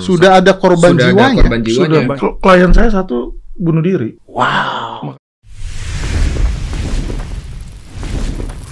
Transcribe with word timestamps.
Sudah 0.00 0.40
ada 0.40 0.56
korban 0.56 0.96
Sudah 0.96 1.04
ada 1.04 1.12
jiwanya. 1.12 1.36
korban 1.36 1.60
jiwanya. 1.60 1.84
Sudah, 1.84 2.00
Bang. 2.08 2.18
klien 2.40 2.70
saya 2.72 2.88
satu 2.88 3.36
bunuh 3.52 3.84
diri. 3.84 4.16
Wow. 4.24 5.20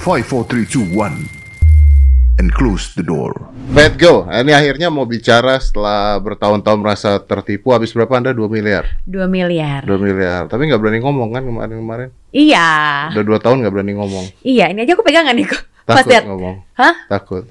5, 0.00 0.24
4, 0.24 0.48
3, 0.48 0.64
2, 0.64 0.96
1. 0.96 2.40
And 2.40 2.48
close 2.56 2.96
the 2.96 3.04
door. 3.04 3.36
Bad 3.68 4.00
go. 4.00 4.24
Ini 4.32 4.48
akhirnya 4.48 4.88
mau 4.88 5.04
bicara 5.04 5.60
setelah 5.60 6.16
bertahun-tahun 6.24 6.80
merasa 6.80 7.20
tertipu. 7.20 7.76
Habis 7.76 7.92
berapa 7.92 8.16
Anda? 8.16 8.32
2 8.32 8.48
miliar. 8.48 8.88
2 9.04 9.28
miliar. 9.28 9.84
2 9.84 10.00
miliar. 10.00 10.48
Tapi 10.48 10.72
nggak 10.72 10.80
berani 10.80 11.04
ngomong 11.04 11.36
kan 11.36 11.44
kemarin-kemarin. 11.44 12.08
Iya. 12.32 13.12
Udah 13.12 13.24
2 13.28 13.44
tahun 13.44 13.60
nggak 13.60 13.72
berani 13.76 13.92
ngomong. 13.92 14.24
Iya, 14.40 14.72
ini 14.72 14.88
aja 14.88 14.96
aku 14.96 15.04
pegangan 15.04 15.36
nih 15.36 15.52
kok. 15.52 15.68
Takut 15.84 16.24
ngomong. 16.32 16.64
Hah? 16.80 16.96
Takut. 17.12 17.44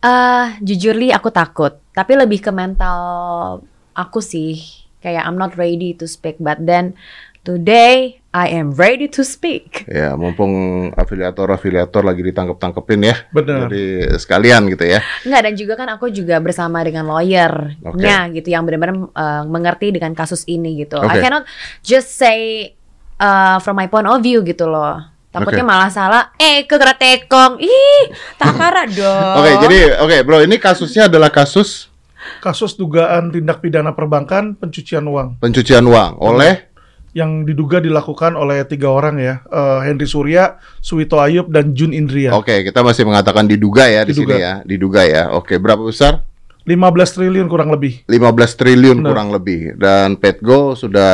Eh, 0.00 0.46
jujur 0.64 0.96
li 0.96 1.12
aku 1.12 1.28
takut, 1.28 1.76
tapi 2.00 2.16
lebih 2.16 2.40
ke 2.40 2.48
mental 2.48 3.60
aku 3.92 4.24
sih. 4.24 4.56
Kayak 5.04 5.28
I'm 5.28 5.36
not 5.36 5.56
ready 5.60 5.92
to 5.96 6.08
speak, 6.08 6.40
but 6.40 6.60
then 6.64 6.96
today 7.44 8.20
I 8.32 8.52
am 8.56 8.72
ready 8.76 9.08
to 9.16 9.24
speak. 9.24 9.88
Ya, 9.88 10.12
mumpung 10.16 10.52
afiliator-afiliator 10.96 12.04
lagi 12.04 12.20
ditangkep-tangkepin 12.20 13.00
ya. 13.04 13.16
Benar. 13.32 13.68
Jadi 13.68 14.12
sekalian 14.16 14.68
gitu 14.70 14.84
ya. 14.86 15.00
Enggak 15.24 15.40
dan 15.44 15.54
juga 15.56 15.74
kan 15.76 15.88
aku 15.92 16.12
juga 16.12 16.36
bersama 16.38 16.84
dengan 16.84 17.08
lawyer-nya 17.10 18.28
gitu 18.32 18.48
yang 18.48 18.64
benar-benar 18.64 18.96
eh, 19.12 19.44
mengerti 19.48 19.92
dengan 19.92 20.12
kasus 20.14 20.44
ini 20.48 20.84
gitu. 20.84 21.00
I 21.00 21.16
Oke. 21.16 21.20
cannot 21.20 21.44
just 21.82 22.16
say 22.16 22.72
uh, 23.18 23.58
from 23.60 23.76
my 23.76 23.90
point 23.90 24.06
of 24.06 24.22
view 24.22 24.46
gitu 24.46 24.70
loh. 24.70 25.00
Takutnya 25.30 25.62
Oke. 25.62 25.70
malah 25.70 25.90
salah. 25.90 26.22
Eh, 26.38 26.66
ke 26.66 26.74
tekong. 26.74 27.62
Ih, 27.62 28.14
takara 28.34 28.86
dong. 28.98 29.42
Oke, 29.42 29.50
jadi 29.66 29.78
oke, 30.02 30.16
Bro, 30.26 30.42
ini 30.46 30.58
kasusnya 30.58 31.06
adalah 31.06 31.30
kasus 31.30 31.89
Kasus 32.38 32.74
dugaan 32.74 33.28
tindak 33.28 33.58
pidana 33.58 33.90
perbankan 33.90 34.54
pencucian 34.54 35.02
uang 35.04 35.42
pencucian 35.42 35.82
uang 35.82 36.22
oleh 36.22 36.70
yang 37.10 37.42
diduga 37.42 37.82
dilakukan 37.82 38.38
oleh 38.38 38.62
tiga 38.62 38.86
orang 38.86 39.18
ya, 39.18 39.42
eh, 39.50 39.78
Henry 39.82 40.06
Surya, 40.06 40.62
Suwito 40.78 41.18
Ayub, 41.18 41.50
dan 41.50 41.74
Jun 41.74 41.90
Indria. 41.90 42.30
Oke, 42.38 42.62
kita 42.62 42.86
masih 42.86 43.02
mengatakan 43.02 43.50
diduga 43.50 43.90
ya 43.90 44.06
di 44.06 44.14
Diduga. 44.14 44.30
sini 44.30 44.38
ya, 44.38 44.52
diduga 44.62 45.02
ya. 45.02 45.22
Oke, 45.34 45.58
berapa 45.58 45.82
besar? 45.82 46.22
15 46.62 46.78
triliun 47.10 47.50
kurang 47.50 47.74
lebih. 47.74 48.06
15 48.06 48.54
triliun 48.54 49.02
Benar. 49.02 49.08
kurang 49.10 49.28
lebih 49.34 49.74
dan 49.74 50.14
Petgo 50.14 50.78
sudah 50.78 51.12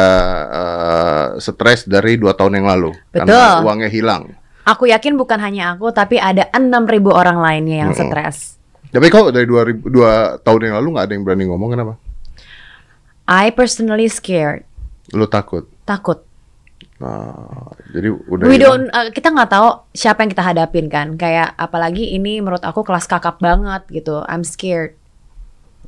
eh, 0.52 1.26
stres 1.41 1.88
dari 1.88 2.20
dua 2.20 2.36
tahun 2.36 2.60
yang 2.60 2.66
lalu 2.69 2.92
karena 3.08 3.32
Betul. 3.56 3.64
uangnya 3.64 3.88
hilang. 3.88 4.22
Aku 4.66 4.91
yakin 4.91 5.14
bukan 5.14 5.38
hanya 5.38 5.78
aku, 5.78 5.94
tapi 5.94 6.19
ada 6.19 6.50
6.000 6.50 6.91
orang 7.08 7.38
lainnya 7.38 7.86
yang 7.86 7.92
Mm-mm. 7.94 8.10
stres. 8.10 8.55
Tapi 8.90 9.06
kok 9.08 9.34
dari 9.34 9.46
dua, 9.46 9.62
ribu- 9.66 9.90
dua 9.90 10.38
tahun 10.40 10.70
yang 10.70 10.74
lalu 10.80 10.88
nggak 10.96 11.06
ada 11.06 11.14
yang 11.14 11.24
berani 11.26 11.44
ngomong 11.50 11.70
kenapa? 11.74 11.94
I 13.26 13.50
personally 13.50 14.06
scared, 14.06 14.62
Lu 15.10 15.26
takut? 15.26 15.66
takut. 15.82 16.22
Nah, 16.96 17.76
jadi 17.92 18.08
udah 18.08 18.44
We 18.48 18.56
don't, 18.56 18.88
uh, 18.88 19.12
kita 19.12 19.28
nggak 19.28 19.50
tahu 19.52 19.68
siapa 19.92 20.24
yang 20.24 20.30
kita 20.32 20.44
hadapin 20.46 20.86
kan. 20.88 21.20
Kayak 21.20 21.52
apalagi 21.54 22.16
ini 22.16 22.40
menurut 22.40 22.64
aku 22.64 22.80
kelas 22.86 23.04
kakap 23.04 23.36
banget 23.36 23.84
gitu. 23.92 24.24
I'm 24.24 24.46
scared. 24.46 24.96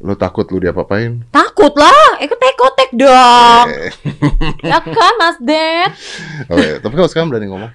Lu 0.05 0.13
takut 0.15 0.47
lu 0.53 0.61
diapa-apain? 0.61 1.25
Takut 1.33 1.73
lah, 1.75 2.21
ikut 2.21 2.39
tek 2.79 2.91
dong. 2.95 3.67
Eh, 3.69 3.91
ya 4.71 4.79
kan 4.81 5.13
Mas 5.19 5.39
Ded? 5.43 5.91
Oke, 6.53 6.69
tapi 6.81 6.95
kalau 6.95 7.09
sekarang 7.11 7.29
berani 7.29 7.47
ngomong? 7.51 7.73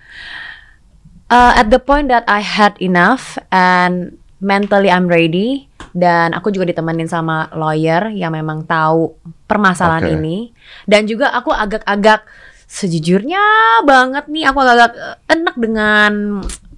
Uh, 1.29 1.53
at 1.57 1.67
the 1.73 1.81
point 1.81 2.07
that 2.09 2.23
I 2.29 2.44
had 2.45 2.77
enough 2.77 3.38
and 3.49 4.17
mentally 4.44 4.91
I'm 4.91 5.08
ready 5.08 5.72
dan 5.95 6.36
aku 6.36 6.52
juga 6.52 6.67
ditemenin 6.67 7.08
sama 7.08 7.47
lawyer 7.55 8.11
yang 8.11 8.36
memang 8.36 8.67
tahu 8.67 9.16
permasalahan 9.47 10.11
Oke. 10.11 10.13
ini 10.19 10.38
dan 10.83 11.08
juga 11.08 11.31
aku 11.31 11.55
agak-agak 11.55 12.27
sejujurnya 12.67 13.39
banget 13.88 14.27
nih 14.27 14.44
aku 14.52 14.58
agak-agak 14.59 14.91
uh, 15.00 15.17
enak 15.31 15.55
dengan 15.55 16.11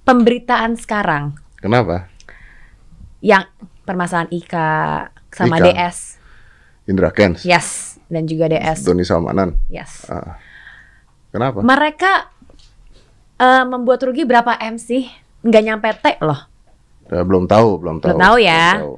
pemberitaan 0.06 0.78
sekarang 0.78 1.34
Kenapa? 1.58 2.06
yang 3.18 3.42
permasalahan 3.82 4.30
Ika 4.30 4.70
sama 5.34 5.58
Ika. 5.58 5.66
DS 5.66 5.96
Indra 6.86 7.10
Kens, 7.10 7.42
yes 7.42 7.98
dan 8.06 8.30
juga 8.30 8.46
DS 8.46 8.86
Doni 8.86 9.02
Salmanan. 9.02 9.58
yes 9.66 10.06
Ah. 10.06 10.38
Kenapa? 11.34 11.58
mereka 11.66 12.30
uh, 13.42 13.64
membuat 13.66 14.06
rugi 14.06 14.22
berapa 14.22 14.54
M 14.62 14.78
sih 14.78 15.10
nggak 15.42 15.62
nyampe 15.66 15.88
T 15.98 16.06
loh 16.22 16.55
belum 17.08 17.44
tahu, 17.44 17.68
belum 17.78 17.96
tahu. 17.98 18.10
Belum 18.12 18.22
tahu 18.22 18.36
ya. 18.38 18.66
Belum 18.72 18.82
tahu. 18.82 18.94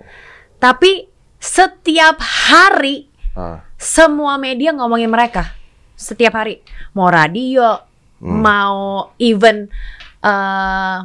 Tapi 0.58 0.92
setiap 1.36 2.18
hari 2.18 3.06
Ah, 3.32 3.62
semua 3.78 4.34
media 4.34 4.74
ngomongin 4.74 5.06
mereka. 5.06 5.54
Setiap 5.94 6.34
hari. 6.34 6.58
Mau 6.90 7.06
radio, 7.06 7.78
Hmm. 8.18 8.42
mau 8.42 8.78
even 9.16 9.70
eh 10.18 10.98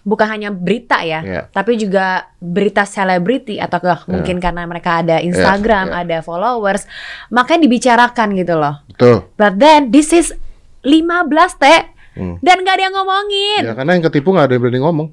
bukan 0.00 0.28
hanya 0.28 0.48
berita 0.48 1.00
ya, 1.00 1.20
Iya. 1.20 1.42
tapi 1.48 1.76
juga 1.76 2.28
berita 2.36 2.84
selebriti 2.84 3.56
atau 3.56 3.80
ke- 3.80 4.04
mungkin 4.06 4.36
karena 4.36 4.64
mereka 4.64 5.00
ada 5.00 5.16
Instagram, 5.18 5.88
iya. 5.88 6.00
ada 6.04 6.16
followers, 6.20 6.84
makanya 7.28 7.64
dibicarakan 7.64 8.32
gitu 8.32 8.56
loh. 8.56 8.80
betul. 8.86 9.24
But 9.34 9.56
then 9.56 9.88
this 9.88 10.12
is 10.12 10.32
15 10.80 11.56
teh 11.56 11.88
Hmm. 12.14 12.36
dan 12.40 12.60
gak 12.62 12.76
ada 12.76 12.84
yang 12.84 12.94
ngomongin. 12.94 13.60
Ya 13.64 13.72
karena 13.72 13.92
yang 13.92 14.04
ketipu 14.04 14.30
nggak 14.30 14.44
ada 14.44 14.54
yang 14.54 14.62
berani 14.62 14.80
ngomong. 14.80 15.08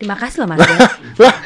Terima 0.00 0.16
kasih 0.16 0.40
loh 0.40 0.48
Mas. 0.48 0.64
Lah, 1.20 1.36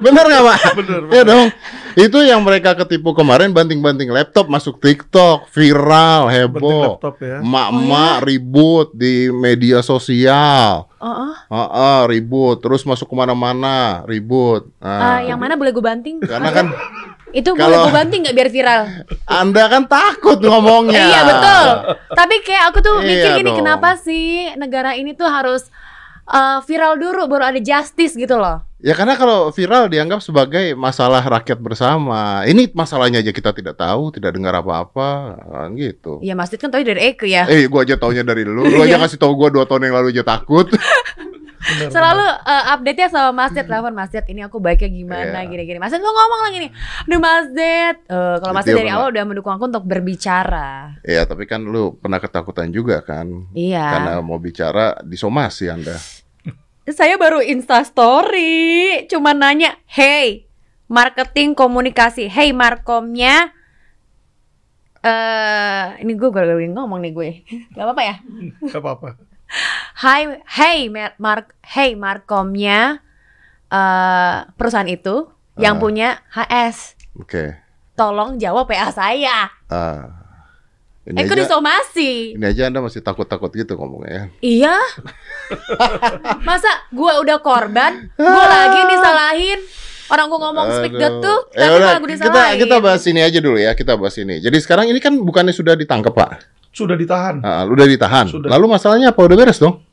bener 0.00 0.24
nggak 0.24 0.42
pak? 0.42 0.58
Bener, 0.72 1.00
Ya 1.12 1.22
dong. 1.22 1.52
Itu 1.92 2.24
yang 2.24 2.40
mereka 2.40 2.72
ketipu 2.72 3.12
kemarin 3.12 3.52
banting-banting 3.52 4.08
laptop 4.08 4.48
masuk 4.48 4.80
TikTok, 4.80 5.52
viral, 5.52 6.24
heboh. 6.26 6.96
laptop 6.96 7.20
ya. 7.20 7.44
Emak-emak 7.44 8.24
ribut 8.24 8.88
di 8.90 9.28
media 9.28 9.84
sosial. 9.84 10.88
Oh, 10.96 11.04
oh. 11.28 11.32
Heeh, 11.44 12.00
ribut. 12.08 12.56
Terus 12.58 12.80
masuk 12.82 13.04
ke 13.04 13.14
mana-mana, 13.14 14.00
ribut. 14.02 14.72
Nah, 14.78 15.20
Eh, 15.20 15.28
yang 15.28 15.36
mana 15.36 15.52
boleh 15.52 15.68
gue 15.70 15.84
banting? 15.84 16.16
Karena 16.18 16.48
kan 16.50 16.72
Itu 17.30 17.52
boleh 17.52 17.64
Kalau- 17.66 17.84
gue 17.86 17.94
banting 17.94 18.20
nggak 18.24 18.36
biar 18.38 18.48
viral? 18.48 18.82
Anda 19.24 19.64
kan 19.66 19.84
takut 19.84 20.36
ngomongnya. 20.38 21.00
Iya 21.02 21.20
betul. 21.26 21.64
Tapi 22.10 22.34
kayak 22.40 22.64
aku 22.68 22.78
tuh 22.80 22.94
mikir 23.00 23.24
Iya 23.24 23.36
gini, 23.36 23.48
dong. 23.48 23.58
kenapa 23.58 23.96
sih 23.96 24.52
negara 24.54 24.92
ini 24.92 25.12
tuh 25.12 25.24
harus 25.24 25.68
uh, 26.26 26.58
viral 26.62 26.98
dulu 26.98 27.26
baru 27.26 27.50
ada 27.50 27.60
justice 27.60 28.14
gitu 28.14 28.36
loh? 28.36 28.62
Ya 28.82 28.98
karena 28.98 29.14
kalau 29.14 29.54
viral 29.54 29.86
dianggap 29.86 30.18
sebagai 30.18 30.74
masalah 30.74 31.22
rakyat 31.22 31.62
bersama. 31.62 32.42
Ini 32.42 32.74
masalahnya 32.74 33.22
aja 33.22 33.30
kita 33.30 33.54
tidak 33.54 33.78
tahu, 33.78 34.10
tidak 34.10 34.34
dengar 34.34 34.58
apa-apa, 34.58 35.38
kan 35.38 35.70
gitu. 35.78 36.18
Ya 36.18 36.34
Mas 36.34 36.50
Dit 36.50 36.58
kan 36.58 36.66
tau 36.66 36.82
dari 36.82 37.14
Eke 37.14 37.30
ya. 37.30 37.46
Eh, 37.46 37.70
gua 37.70 37.86
aja 37.86 37.94
taunya 37.94 38.26
dari 38.26 38.42
lu. 38.42 38.66
Lu 38.66 38.78
aja 38.82 38.98
Iya. 38.98 39.02
kasih 39.06 39.22
tahu 39.22 39.38
gua 39.38 39.54
dua 39.54 39.70
tahun 39.70 39.86
yang 39.86 40.02
lalu 40.02 40.10
aja 40.18 40.26
takut. 40.26 40.66
Bener, 41.62 41.94
Selalu 41.94 42.26
uh, 42.26 42.64
update-nya 42.74 43.06
sama 43.06 43.30
Mas 43.30 43.54
Dit, 43.54 43.64
telepon 43.64 43.94
Mas 43.94 44.10
Dit, 44.10 44.26
ini 44.26 44.42
aku 44.42 44.58
baiknya 44.58 44.90
gimana, 44.90 45.38
Iya. 45.40 45.48
gini-gini. 45.48 45.78
Mas 45.78 45.94
Dit 45.94 46.02
kok 46.02 46.10
ngomong 46.10 46.40
lagi 46.42 46.58
nih, 46.58 46.70
aduh 47.06 47.20
Mas 47.22 47.46
Dit. 47.48 47.96
Eh, 48.02 48.36
kalau 48.42 48.52
Mas 48.52 48.66
Dia 48.66 48.74
dari 48.74 48.90
awal 48.90 49.14
udah 49.14 49.24
mendukung 49.24 49.54
aku 49.54 49.70
untuk 49.70 49.86
berbicara. 49.86 50.98
ya, 51.02 51.22
tapi 51.22 51.46
kan 51.46 51.62
lu 51.62 51.94
pernah 51.94 52.18
ketakutan 52.18 52.66
juga 52.68 52.98
kan? 53.00 53.46
Iya. 53.54 53.86
Karena 53.94 54.12
mau 54.18 54.36
bicara 54.36 54.98
disomasi 55.00 55.70
Anda. 55.70 55.94
Saya 56.82 57.14
baru 57.14 57.38
Insta 57.38 57.78
story, 57.86 59.06
cuma 59.06 59.30
nanya, 59.30 59.78
hey, 59.86 60.50
marketing 60.90 61.54
komunikasi, 61.54 62.26
hey 62.26 62.50
markomnya, 62.50 63.54
eh 64.98 65.86
ini 65.98 66.14
gue 66.14 66.26
baru 66.26 66.58
ngomong 66.58 66.98
nih 67.00 67.12
gue, 67.12 67.30
gak 67.74 67.86
apa-apa 67.86 68.02
ya? 68.02 68.16
Gak 68.66 68.82
apa-apa. 68.82 69.08
Hai, 69.94 70.24
hey, 70.48 70.88
Mar- 70.88 71.16
mark, 71.16 71.52
hey 71.62 71.92
markomnya 71.94 73.00
eh 73.68 74.36
perusahaan 74.52 74.86
itu 74.86 75.28
yang 75.56 75.76
Ah. 75.76 75.80
punya 75.80 76.08
HS, 76.28 76.96
Oke. 77.14 77.56
tolong 77.92 78.36
jawab 78.36 78.64
PA 78.66 78.88
saya. 78.88 79.48
Ah. 79.66 80.20
Ini 81.02 81.18
Eh, 81.18 81.26
aja, 81.26 81.34
disomasi? 81.34 82.36
ini 82.36 82.44
aja 82.46 82.68
Anda 82.68 82.78
masih 82.78 83.00
takut-takut 83.00 83.50
gitu 83.50 83.74
ngomongnya 83.74 84.12
ya. 84.12 84.24
Iya. 84.40 84.76
Masa 86.46 86.70
gue 86.88 87.12
udah 87.18 87.38
korban, 87.38 88.06
gue 88.14 88.44
lagi 88.46 88.80
disalahin. 88.86 89.60
Orang 90.06 90.28
gue 90.28 90.38
ngomong 90.38 90.66
speak 90.70 90.94
the 90.94 91.08
Aduh. 91.10 91.18
truth, 91.18 91.46
Eh, 91.50 91.58
tapi 91.58 91.74
malah 91.74 91.96
gue 91.96 92.06
kita 92.06 92.14
disalahin. 92.22 92.58
kita 92.60 92.76
bahas 92.78 93.02
ini 93.04 93.20
aja 93.20 93.38
dulu 93.40 93.56
ya, 93.56 93.72
kita 93.72 93.92
bahas 93.96 94.14
ini. 94.14 94.38
Jadi 94.38 94.56
sekarang 94.58 94.86
ini 94.86 95.00
kan 95.00 95.16
bukannya 95.16 95.50
sudah 95.50 95.74
ditangkap, 95.74 96.12
Pak? 96.12 96.30
Sudah 96.72 96.96
ditahan. 96.96 97.44
Ah, 97.44 97.68
udah 97.68 97.84
ditahan. 97.84 98.26
Sudah. 98.32 98.48
Lalu 98.48 98.66
masalahnya 98.72 99.12
apa? 99.12 99.20
Udah 99.20 99.36
beres 99.36 99.60
dong? 99.60 99.84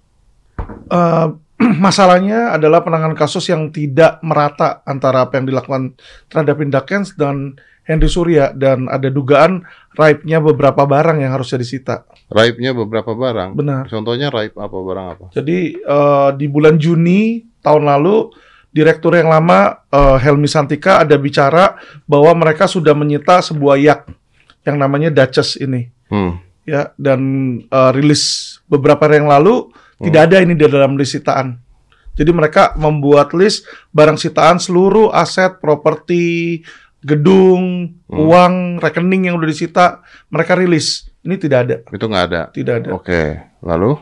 Eh, 0.87 1.27
masalahnya 1.85 2.55
adalah 2.55 2.79
penanganan 2.79 3.19
kasus 3.19 3.51
yang 3.51 3.67
tidak 3.69 4.23
merata 4.23 4.79
antara 4.87 5.27
apa 5.27 5.37
yang 5.37 5.51
dilakukan 5.51 5.99
terhadap 6.31 6.55
Indakens 6.63 7.19
dan 7.19 7.59
Henry 7.83 8.07
Surya 8.07 8.53
dan 8.55 8.85
ada 8.87 9.09
dugaan 9.11 9.65
raibnya 9.97 10.39
beberapa 10.39 10.87
barang 10.87 11.19
yang 11.19 11.35
harusnya 11.35 11.59
disita. 11.59 12.07
Raibnya 12.31 12.71
beberapa 12.71 13.11
barang. 13.11 13.57
Benar. 13.57 13.89
Contohnya 13.89 14.29
raib 14.29 14.55
apa 14.55 14.77
barang 14.77 15.07
apa? 15.17 15.25
Jadi 15.35 15.73
eh, 15.75 16.29
di 16.37 16.45
bulan 16.47 16.77
Juni 16.79 17.43
tahun 17.59 17.89
lalu 17.89 18.29
direktur 18.69 19.17
yang 19.17 19.27
lama 19.27 19.83
eh, 19.89 20.17
Helmi 20.21 20.45
Santika 20.45 21.01
ada 21.01 21.17
bicara 21.17 21.75
bahwa 22.05 22.29
mereka 22.37 22.69
sudah 22.69 22.93
menyita 22.93 23.41
sebuah 23.41 23.75
yak 23.81 24.01
yang 24.63 24.77
namanya 24.79 25.09
Duchess 25.09 25.57
ini 25.59 25.89
Hmm. 26.09 26.41
Ya 26.67 26.91
dan 26.99 27.19
eh, 27.63 27.91
rilis 27.95 28.57
beberapa 28.69 29.07
hari 29.07 29.21
yang 29.23 29.31
lalu 29.31 29.71
tidak 29.99 30.31
ada 30.31 30.37
ini 30.39 30.55
di 30.55 30.63
dalam 30.63 30.95
list 30.95 31.19
sitaan. 31.19 31.59
Jadi 32.15 32.31
mereka 32.35 32.75
membuat 32.75 33.31
list 33.35 33.67
barang 33.91 34.19
sitaan 34.19 34.59
seluruh 34.59 35.11
aset, 35.11 35.59
properti, 35.59 36.59
gedung, 36.99 37.95
uang, 38.11 38.79
rekening 38.83 39.31
yang 39.31 39.39
udah 39.39 39.47
disita, 39.47 40.03
mereka 40.27 40.55
rilis. 40.55 41.07
Ini 41.23 41.35
tidak 41.35 41.59
ada, 41.67 41.77
Itu 41.91 42.07
nggak 42.07 42.25
ada. 42.31 42.41
tidak 42.51 42.73
ada. 42.83 42.89
Oke. 42.95 43.23
Lalu? 43.59 43.99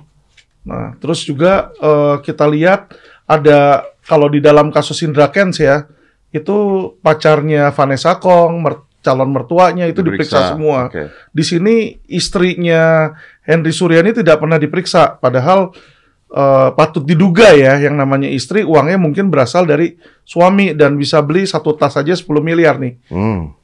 Nah, 0.69 0.93
terus 1.01 1.25
juga 1.25 1.73
eh, 1.77 2.15
kita 2.21 2.45
lihat 2.45 2.93
ada 3.25 3.85
kalau 4.05 4.29
di 4.29 4.37
dalam 4.41 4.69
kasus 4.69 5.01
Indra 5.01 5.29
Kents 5.33 5.57
ya, 5.61 5.89
itu 6.29 6.57
pacarnya 7.01 7.73
Vanessa 7.73 8.17
Kong, 8.21 8.61
calon 9.07 9.31
mertuanya 9.31 9.87
itu 9.87 10.03
diperiksa, 10.03 10.51
semua. 10.51 10.91
Oke. 10.91 11.07
Di 11.31 11.43
sini 11.47 11.95
istrinya 12.11 13.15
Henry 13.47 13.71
Suryani 13.71 14.11
tidak 14.11 14.43
pernah 14.43 14.59
diperiksa, 14.59 15.15
padahal 15.15 15.71
eh, 16.27 16.69
patut 16.75 17.07
diduga 17.07 17.55
ya 17.55 17.79
yang 17.79 17.95
namanya 17.95 18.27
istri 18.27 18.67
uangnya 18.67 18.99
mungkin 18.99 19.31
berasal 19.31 19.63
dari 19.63 19.95
suami 20.27 20.75
dan 20.75 20.99
bisa 20.99 21.23
beli 21.23 21.47
satu 21.47 21.71
tas 21.71 21.95
saja 21.95 22.11
10 22.11 22.27
miliar 22.43 22.75
nih. 22.75 22.99
Hmm. 23.07 23.55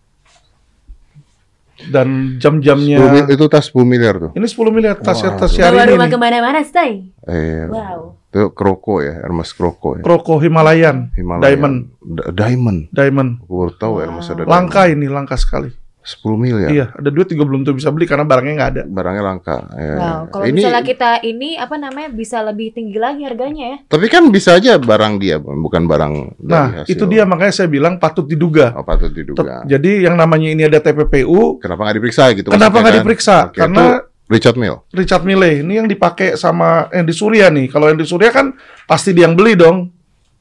Dan 1.84 2.40
10 2.40 2.40
jam-jamnya 2.40 3.28
itu 3.28 3.46
tas 3.52 3.68
10 3.68 3.84
miliar 3.84 4.16
tuh. 4.16 4.32
ini 4.40 4.48
10 4.48 4.72
miliar 4.72 4.96
tasnya 5.04 5.36
Wah, 5.36 5.40
tas 5.44 5.52
Bawa 5.52 5.60
Syahrini 5.60 5.92
rumah 6.00 6.08
ke 6.08 6.16
mana-mana, 6.22 6.60
stay. 6.64 7.12
Eh, 7.28 7.68
Wow. 7.68 8.23
Itu 8.34 8.50
kroko 8.50 8.98
ya, 8.98 9.22
Hermes 9.22 9.54
kroko 9.54 9.94
ya. 9.94 10.02
Kroko 10.02 10.42
Himalayan, 10.42 11.14
Himalaya. 11.14 11.46
diamond, 11.46 11.76
Da- 12.02 12.34
diamond. 12.34 12.90
diamond. 12.90 13.38
Aku 13.40 13.54
baru 13.56 13.72
tahu 13.78 13.94
Hermes 14.02 14.26
ada 14.26 14.42
Langka 14.44 14.90
ini, 14.90 15.06
langka 15.06 15.38
sekali. 15.38 15.70
diamond. 15.70 15.82
10 16.04 16.36
miliar. 16.36 16.68
Iya, 16.68 16.86
ada 16.92 17.08
duit 17.08 17.32
juga 17.32 17.48
belum 17.48 17.64
tuh 17.64 17.80
bisa 17.80 17.88
beli 17.88 18.04
karena 18.04 18.28
barangnya 18.28 18.54
nggak 18.54 18.72
ada. 18.76 18.84
Barangnya 18.84 19.24
langka. 19.24 19.56
Ya. 19.72 19.96
Wow, 19.96 20.22
kalau 20.28 20.44
ini, 20.44 20.60
misalnya 20.60 20.84
kita 20.84 21.12
ini 21.24 21.56
apa 21.56 21.80
namanya 21.80 22.10
bisa 22.12 22.44
lebih 22.44 22.76
tinggi 22.76 23.00
lagi 23.00 23.24
harganya 23.24 23.64
ya. 23.64 23.78
Tapi 23.88 24.12
kan 24.12 24.28
bisa 24.28 24.60
aja 24.60 24.76
barang 24.76 25.16
dia, 25.16 25.40
bukan 25.40 25.88
barang 25.88 26.14
dari 26.36 26.52
Nah, 26.52 26.68
hasil. 26.84 26.92
itu 26.92 27.04
dia 27.08 27.24
makanya 27.24 27.56
saya 27.56 27.72
bilang 27.72 28.04
patut 28.04 28.28
diduga. 28.28 28.76
Oh, 28.76 28.84
patut 28.84 29.16
diduga. 29.16 29.64
Jadi 29.64 30.04
yang 30.04 30.20
namanya 30.20 30.52
ini 30.52 30.68
ada 30.68 30.84
TPPU, 30.84 31.64
Kenapa 31.64 31.88
nggak 31.88 31.96
diperiksa 31.96 32.24
gitu? 32.36 32.52
kenapa 32.52 32.76
nggak 32.76 32.92
kan? 32.92 33.00
diperiksa? 33.00 33.36
Oke, 33.48 33.60
Karena 33.64 33.84
itu 33.88 34.13
Richard 34.32 34.56
Mill. 34.56 34.82
Richard 34.96 35.24
Mille 35.28 35.62
ini 35.62 35.78
yang 35.78 35.88
dipakai 35.88 36.40
sama 36.40 36.88
Andy 36.90 37.12
Surya 37.12 37.52
nih. 37.52 37.68
Kalau 37.68 37.92
Andy 37.92 38.08
Surya 38.08 38.32
kan 38.32 38.56
pasti 38.88 39.12
dia 39.12 39.28
yang 39.28 39.36
beli 39.36 39.54
dong. 39.54 39.92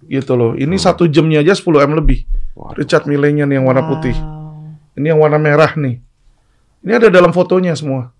Gitu 0.03 0.35
loh. 0.35 0.55
Ini 0.55 0.75
satu 0.79 1.07
jamnya 1.07 1.43
aja 1.43 1.55
10 1.55 1.83
M 1.83 1.93
lebih. 1.99 2.27
Waduh. 2.55 2.79
Richard 2.79 3.07
Mille-nya 3.07 3.47
nih 3.47 3.59
yang 3.59 3.67
warna 3.67 3.87
putih. 3.87 4.15
Wow. 4.15 4.99
Ini 4.99 5.07
yang 5.15 5.21
warna 5.23 5.39
merah 5.39 5.73
nih. 5.75 5.99
Ini 6.83 6.93
ada 6.99 7.09
dalam 7.09 7.31
fotonya 7.31 7.73
semua. 7.79 8.11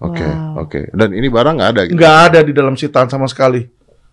Oke, 0.00 0.24
Wow. 0.24 0.64
oke. 0.64 0.80
Dan 0.96 1.12
ini 1.12 1.28
barang 1.28 1.54
nggak 1.60 1.70
ada 1.76 1.80
gitu. 1.86 1.94
Nggak 1.96 2.16
ada 2.32 2.38
di 2.40 2.52
dalam 2.56 2.74
sitaan 2.74 3.08
sama 3.12 3.28
sekali. 3.28 3.68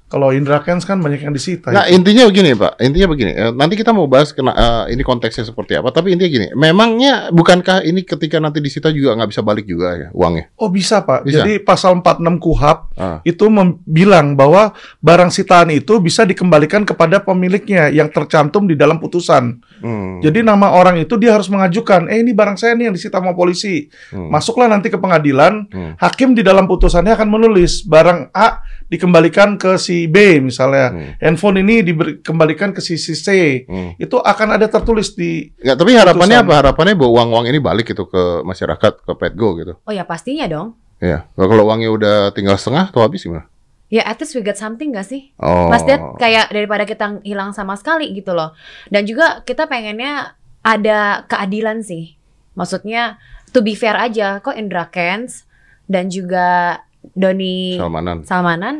Kalau 0.07 0.31
Indra 0.31 0.63
Kents 0.63 0.87
kan 0.87 0.97
banyak 0.97 1.19
yang 1.19 1.35
disita. 1.35 1.67
Nah, 1.67 1.83
intinya 1.85 2.23
begini, 2.25 2.55
Pak. 2.55 2.79
Intinya 2.79 3.07
begini. 3.11 3.31
eh, 3.35 3.51
Nanti 3.51 3.75
kita 3.75 3.91
mau 3.91 4.07
bahas 4.07 4.31
kena 4.31 4.55
eh, 4.55 4.95
ini 4.95 5.03
konteksnya 5.03 5.43
seperti 5.43 5.75
apa. 5.75 5.91
Tapi 5.91 6.15
intinya 6.15 6.31
gini. 6.31 6.47
Memangnya 6.55 7.27
bukankah 7.29 7.83
ini 7.83 8.01
ketika 8.01 8.39
nanti 8.39 8.63
disita 8.63 8.87
juga 8.87 9.13
nggak 9.13 9.29
bisa 9.29 9.43
balik 9.43 9.67
juga 9.67 9.93
ya 9.93 10.07
uangnya? 10.15 10.47
Oh 10.55 10.71
bisa 10.71 11.03
Pak. 11.03 11.27
Bisa. 11.27 11.43
Jadi 11.43 11.59
pasal 11.59 11.99
46 11.99 12.39
KUHAP 12.39 12.79
Ah. 12.95 13.19
itu 13.21 13.45
bilang 13.83 14.33
bahwa 14.33 14.71
barang 14.99 15.27
sitaan 15.27 15.69
itu 15.69 15.99
bisa 15.99 16.23
dikembalikan 16.23 16.81
kepada 16.81 17.19
pemiliknya 17.19 17.91
yang 17.91 18.07
tercantum 18.07 18.63
di 18.63 18.73
dalam 18.73 18.97
putusan. 18.97 19.59
Hmm. 19.83 20.23
Jadi 20.23 20.39
nama 20.39 20.71
orang 20.71 20.97
itu 20.97 21.19
dia 21.19 21.35
harus 21.35 21.45
mengajukan, 21.47 22.07
eh 22.07 22.23
ini 22.23 22.31
barang 22.31 22.55
saya 22.55 22.73
nih 22.73 22.89
yang 22.89 22.95
disita 22.95 23.19
sama 23.19 23.35
polisi. 23.35 23.91
Hmm. 24.09 24.31
Masuklah 24.31 24.65
nanti 24.65 24.87
ke 24.87 24.97
pengadilan, 24.97 25.67
Hmm. 25.67 25.93
hakim 25.99 26.31
di 26.31 26.41
dalam 26.41 26.65
putusannya 26.65 27.11
akan 27.11 27.27
menulis 27.27 27.83
barang 27.83 28.31
A 28.31 28.63
dikembalikan 28.87 29.59
ke 29.59 29.75
si 29.75 30.07
B 30.07 30.39
misalnya, 30.39 30.91
Hmm. 30.95 31.11
handphone 31.19 31.59
ini 31.59 31.83
dikembalikan 31.83 32.71
ke 32.71 32.79
si, 32.79 32.95
C. 32.95 33.27
Hmm. 33.67 33.99
Itu 33.99 34.23
akan 34.23 34.55
ada 34.55 34.67
tertulis 34.67 35.11
di 35.11 35.51
Nggak, 35.59 35.75
tapi 35.75 35.91
harapannya 35.93 36.39
Putusan. 36.39 36.47
apa? 36.47 36.53
Harapannya 36.63 36.93
bahwa 36.95 37.11
uang-uang 37.19 37.45
ini 37.51 37.59
balik 37.59 37.91
gitu 37.91 38.07
ke 38.07 38.41
masyarakat, 38.41 38.93
ke 39.03 39.11
Petgo 39.19 39.59
gitu. 39.59 39.73
Oh 39.83 39.91
ya 39.91 40.07
pastinya 40.07 40.47
dong. 40.47 40.79
Ya. 40.97 41.27
Kalau 41.35 41.67
uangnya 41.67 41.91
udah 41.91 42.15
tinggal 42.31 42.55
setengah 42.55 42.89
atau 42.89 43.03
habis 43.03 43.21
gimana? 43.21 43.45
Ya 43.87 44.03
at 44.03 44.19
least 44.19 44.35
we 44.35 44.43
got 44.43 44.59
something 44.59 44.91
gak 44.91 45.07
sih? 45.07 45.31
Oh. 45.39 45.71
Mas 45.71 45.83
Dad 45.83 45.99
kayak 46.19 46.51
daripada 46.51 46.83
kita 46.83 47.23
hilang 47.23 47.55
sama 47.55 47.75
sekali 47.79 48.11
gitu 48.11 48.35
loh. 48.35 48.51
Dan 48.91 49.07
juga 49.07 49.43
kita 49.43 49.63
pengennya 49.63 50.35
ada 50.59 51.23
keadilan 51.23 51.79
sih. 51.79 52.15
Maksudnya 52.57 53.15
to 53.51 53.63
be 53.63 53.75
fair 53.75 53.95
aja 53.95 54.39
kok 54.39 54.55
Indra 54.55 54.91
Kents 54.91 55.47
dan 55.87 56.11
juga 56.11 56.81
Doni 57.13 57.77
Salmanan. 57.77 58.17
Salmanan 58.25 58.75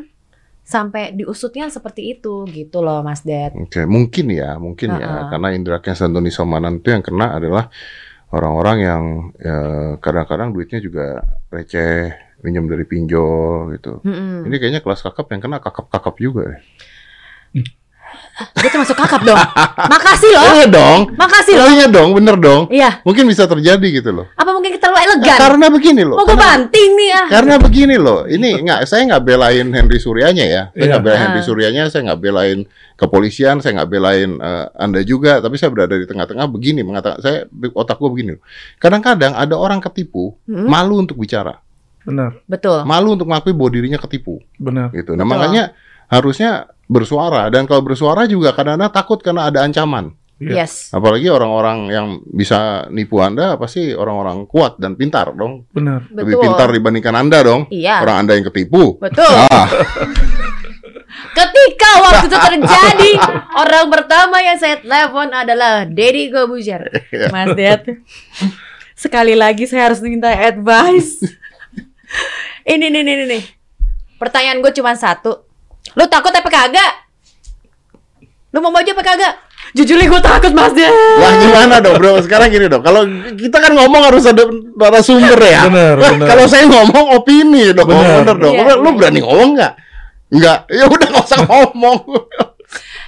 sampai 0.68 1.16
diusutnya 1.16 1.72
seperti 1.72 2.20
itu 2.20 2.44
gitu 2.52 2.84
loh 2.84 3.00
Mas 3.00 3.24
Dad. 3.24 3.56
Oke, 3.56 3.88
mungkin 3.88 4.28
ya, 4.36 4.60
mungkin 4.60 5.00
ya, 5.00 5.08
Uh-uh. 5.08 5.30
karena 5.32 5.48
Indra 5.56 5.80
dan 5.80 6.12
Doni 6.12 6.28
Salmanan 6.28 6.84
itu 6.84 6.92
yang 6.92 7.00
kena 7.00 7.40
adalah 7.40 7.72
orang-orang 8.36 8.78
yang 8.84 9.04
ya, 9.40 9.58
kadang-kadang 10.04 10.52
duitnya 10.52 10.84
juga 10.84 11.24
receh, 11.48 12.12
minjem 12.44 12.68
dari 12.68 12.84
pinjol 12.84 13.80
gitu. 13.80 14.04
Mm-mm. 14.04 14.44
Ini 14.52 14.56
kayaknya 14.60 14.82
kelas 14.84 15.08
kakap 15.08 15.32
yang 15.32 15.42
kena 15.48 15.58
kakap-kakap 15.64 16.16
juga. 16.20 16.44
ya. 16.52 16.60
Gue 18.38 18.70
termasuk 18.70 18.94
kakap 18.94 19.22
dong. 19.22 19.38
Makasih 19.76 20.30
loh. 20.30 20.44
Iya 20.54 20.68
dong, 20.70 21.00
Makasih 21.14 21.54
loh. 21.58 21.68
iya 21.70 21.86
dong, 21.88 22.10
bener 22.14 22.36
dong. 22.38 22.70
Iya. 22.70 23.02
Mungkin 23.02 23.26
bisa 23.26 23.46
terjadi 23.46 23.88
gitu 23.90 24.14
loh. 24.14 24.26
Apa 24.34 24.54
mungkin 24.54 24.72
kita 24.72 24.90
terlalu 24.90 25.02
elegan? 25.10 25.38
Karena 25.38 25.66
begini 25.68 26.02
loh. 26.02 26.22
Mau 26.22 26.26
gue 26.26 26.38
banting 26.38 26.90
nih 26.94 27.10
ah. 27.14 27.26
Karena 27.28 27.56
begini 27.58 27.96
loh, 27.98 28.26
ini 28.26 28.62
nggak, 28.62 28.86
saya 28.86 29.10
nggak 29.10 29.24
belain 29.24 29.68
Henry 29.70 29.98
Suryanya 29.98 30.46
ya, 30.46 30.64
saya 30.70 30.78
Iya. 30.78 30.90
nggak 30.94 31.02
belain 31.02 31.18
Ah. 31.18 31.24
Henry 31.26 31.42
Suryanya, 31.42 31.84
saya 31.90 32.02
nggak 32.06 32.22
belain 32.22 32.58
kepolisian, 32.94 33.56
saya 33.58 33.72
nggak 33.78 33.90
belain 33.90 34.30
eh, 34.38 34.66
anda 34.76 35.02
juga, 35.02 35.38
tapi 35.38 35.56
saya 35.56 35.70
berada 35.70 35.94
di 35.94 36.06
tengah-tengah 36.06 36.46
begini 36.48 36.82
mengatakan, 36.82 37.18
saya 37.20 37.38
otak 37.74 37.98
gue 37.98 38.10
begini 38.12 38.30
loh. 38.38 38.44
Kadang-kadang 38.78 39.34
ada 39.34 39.54
orang 39.54 39.78
ketipu, 39.80 40.38
Mm-mm. 40.46 40.66
malu 40.66 40.98
untuk 40.98 41.18
bicara, 41.18 41.58
benar, 42.02 42.38
Betul. 42.46 42.86
malu 42.86 43.14
untuk 43.14 43.26
mengakui 43.26 43.54
bahwa 43.54 43.70
dirinya 43.70 43.98
ketipu, 43.98 44.42
benar. 44.58 44.90
gitu. 44.94 45.14
Nah 45.14 45.22
Betul. 45.22 45.34
makanya 45.34 45.64
harusnya 46.08 46.72
bersuara 46.88 47.52
dan 47.52 47.68
kalau 47.68 47.84
bersuara 47.84 48.24
juga 48.26 48.56
kadang-kadang 48.56 48.92
takut 48.96 49.20
karena 49.20 49.52
ada 49.52 49.64
ancaman. 49.64 50.16
Iya. 50.38 50.64
Yes. 50.64 50.94
Apalagi 50.94 51.34
orang-orang 51.34 51.90
yang 51.90 52.08
bisa 52.30 52.86
nipu 52.94 53.18
anda 53.26 53.58
pasti 53.58 53.90
orang-orang 53.98 54.46
kuat 54.46 54.78
dan 54.78 54.94
pintar 54.94 55.34
dong, 55.34 55.66
Benar. 55.74 56.06
lebih 56.14 56.38
Betul. 56.38 56.44
pintar 56.46 56.70
dibandingkan 56.70 57.16
anda 57.18 57.42
dong. 57.42 57.66
Iya. 57.74 58.06
Orang 58.06 58.18
anda 58.26 58.38
yang 58.38 58.46
ketipu. 58.46 59.02
Betul. 59.02 59.34
Ah. 59.50 59.66
Ketika 61.38 61.90
waktu 62.06 62.26
itu 62.30 62.38
terjadi, 62.38 63.12
orang 63.58 63.90
pertama 63.90 64.38
yang 64.38 64.58
saya 64.62 64.78
telepon 64.78 65.34
adalah 65.34 65.90
Deddy 65.90 66.30
Gobuzer. 66.30 66.86
Iya. 67.10 67.34
Mas 67.34 67.58
Dad, 67.58 67.82
sekali 68.94 69.34
lagi 69.34 69.66
saya 69.66 69.90
harus 69.90 70.06
minta 70.06 70.30
advice. 70.30 71.18
ini 72.72 72.94
nih 72.94 73.02
nih 73.02 73.14
nih, 73.18 73.28
nih. 73.38 73.44
Pertanyaan 74.22 74.62
gue 74.62 74.70
cuma 74.78 74.94
satu. 74.94 75.47
Lu 75.98 76.06
takut 76.06 76.30
apa 76.30 76.46
kagak? 76.46 76.92
Lu 78.54 78.62
mau 78.62 78.70
maju 78.70 78.86
apa 78.86 79.04
kagak? 79.04 79.34
Jujur 79.76 80.00
gue 80.00 80.22
takut 80.24 80.54
Mas 80.54 80.72
Dad. 80.72 80.94
Lah 80.94 81.34
gimana 81.42 81.76
dong 81.84 81.98
bro? 82.00 82.22
Sekarang 82.24 82.48
gini 82.54 82.70
dong. 82.72 82.86
Kalau 82.86 83.04
kita 83.36 83.58
kan 83.60 83.74
ngomong 83.76 84.02
harus 84.08 84.24
ada 84.30 84.48
narasumber 84.78 85.42
ya. 85.42 85.68
Bener, 85.68 85.96
bener. 86.00 86.28
Kalau 86.30 86.46
saya 86.48 86.64
ngomong 86.70 87.20
opini 87.20 87.74
dong. 87.76 87.90
Bener. 87.90 88.24
Bener, 88.24 88.36
dong. 88.38 88.54
Iya, 88.56 88.74
lu, 88.80 88.90
berani 88.96 89.20
ngomong 89.26 89.50
nggak? 89.58 89.74
Nggak. 90.32 90.60
Ya 90.72 90.86
udah 90.88 91.08
nggak 91.12 91.26
usah 91.28 91.40
ngomong. 91.50 92.00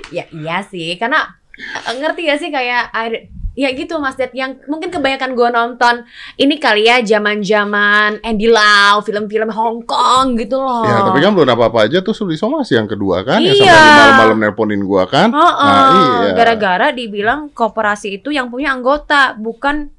Ya 0.09 0.25
iya 0.33 0.65
sih, 0.65 0.97
karena 0.97 1.29
eh, 1.59 1.93
ngerti 1.99 2.21
gak 2.25 2.39
sih 2.41 2.49
kayak 2.49 2.89
ada- 2.89 3.25
ya 3.51 3.69
gitu 3.69 3.97
Mas 3.97 4.13
Dad 4.13 4.31
yang 4.31 4.55
mungkin 4.65 4.87
kebanyakan 4.87 5.31
gue 5.31 5.49
nonton 5.49 5.95
ini 6.35 6.55
kali 6.55 6.85
ya 6.85 7.01
zaman-zaman 7.01 8.19
Andy 8.19 8.47
Lau, 8.47 8.99
film-film 8.99 9.49
Hong 9.49 9.83
Kong 9.83 10.35
gitu 10.35 10.55
loh. 10.55 10.81
ya 10.81 11.03
tapi 11.03 11.19
kan 11.19 11.31
belum 11.31 11.49
apa-apa 11.49 11.85
aja 11.85 11.99
tuh 11.99 12.11
Suli 12.11 12.33
Somasi 12.33 12.73
yang 12.73 12.85
kedua 12.85 13.21
kan. 13.21 13.39
Iya. 13.39 13.55
sampai 13.67 13.91
malam-malam 13.95 14.37
nelponin 14.39 14.81
gua 14.81 15.03
kan. 15.05 15.29
Heeh, 15.29 15.57
Nah, 15.59 15.87
iya. 16.21 16.31
gara-gara 16.33 16.87
dibilang 16.89 17.49
koperasi 17.49 18.17
itu 18.17 18.29
yang 18.29 18.47
punya 18.47 18.71
anggota, 18.71 19.33
bukan 19.33 19.91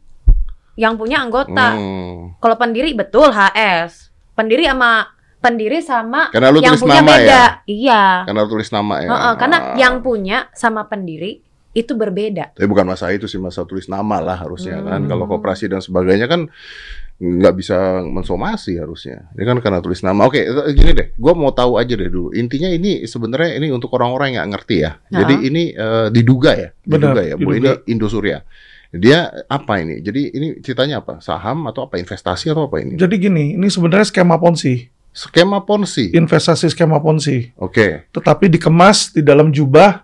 yang 0.75 0.97
punya 0.97 1.21
anggota. 1.21 1.77
Hmm. 1.77 2.37
Kalau 2.37 2.57
pendiri 2.57 2.93
betul 2.93 3.29
HS. 3.29 4.09
Pendiri 4.33 4.65
sama 4.65 5.05
pendiri 5.37 5.81
sama 5.81 6.29
Karena 6.29 6.49
lu 6.49 6.61
yang 6.61 6.77
tulis 6.77 6.85
punya 6.85 7.01
nama 7.01 7.13
beda. 7.15 7.29
ya. 7.29 7.45
Iya. 7.67 8.03
Karena 8.25 8.41
lu 8.41 8.51
tulis 8.51 8.71
nama 8.71 8.95
ya. 8.99 9.09
Heeh, 9.09 9.33
karena 9.37 9.59
Ah. 9.59 9.77
yang 9.77 9.95
punya 10.01 10.39
sama 10.53 10.85
pendiri 10.85 11.41
itu 11.71 11.95
berbeda. 11.95 12.51
Tapi 12.59 12.67
bukan 12.67 12.83
masalah 12.83 13.15
itu 13.15 13.31
sih 13.31 13.39
masalah 13.39 13.67
tulis 13.67 13.87
nama 13.87 14.19
lah 14.19 14.43
harusnya 14.43 14.83
kan. 14.83 15.07
Hmm. 15.07 15.09
Kalau 15.09 15.25
koperasi 15.31 15.71
dan 15.71 15.79
sebagainya 15.79 16.27
kan 16.27 16.51
nggak 17.21 17.55
bisa 17.55 18.01
mensomasi 18.03 18.81
harusnya. 18.81 19.29
Ini 19.37 19.45
kan 19.45 19.57
karena 19.61 19.79
tulis 19.79 20.01
nama. 20.01 20.25
Oke, 20.25 20.41
eh, 20.41 20.73
gini 20.73 20.97
deh, 20.97 21.13
gue 21.15 21.33
mau 21.37 21.53
tahu 21.53 21.77
aja 21.77 21.93
deh 21.93 22.09
dulu. 22.09 22.33
Intinya 22.33 22.67
ini 22.67 23.05
sebenarnya 23.05 23.61
ini 23.61 23.69
untuk 23.71 23.93
orang-orang 23.95 24.35
yang 24.35 24.49
nggak 24.49 24.51
ngerti 24.57 24.77
ya. 24.83 24.93
Jadi 25.13 25.35
Ha-ha. 25.37 25.49
ini 25.53 25.63
eh, 25.71 26.07
diduga 26.11 26.51
ya, 26.57 26.69
diduga 26.81 27.21
Benar, 27.21 27.29
ya. 27.29 27.35
Bu, 27.37 27.51
ini 27.53 27.61
diduga. 27.61 27.73
Indosuria. 27.87 28.39
Dia 28.91 29.31
apa 29.47 29.79
ini? 29.79 30.03
Jadi 30.03 30.35
ini 30.35 30.47
ceritanya 30.65 30.99
apa? 30.99 31.23
Saham 31.23 31.71
atau 31.71 31.87
apa? 31.87 31.95
Investasi 32.01 32.51
atau 32.51 32.67
apa 32.67 32.83
ini? 32.83 32.99
Jadi 32.99 33.15
gini, 33.23 33.55
ini 33.55 33.71
sebenarnya 33.71 34.11
skema 34.11 34.35
ponzi, 34.35 34.91
Skema 35.15 35.63
ponzi. 35.63 36.11
investasi 36.11 36.67
skema 36.71 36.99
ponzi, 36.99 37.55
Oke, 37.55 38.11
tetapi 38.11 38.51
dikemas 38.51 39.15
di 39.15 39.23
dalam 39.23 39.55
jubah 39.55 40.03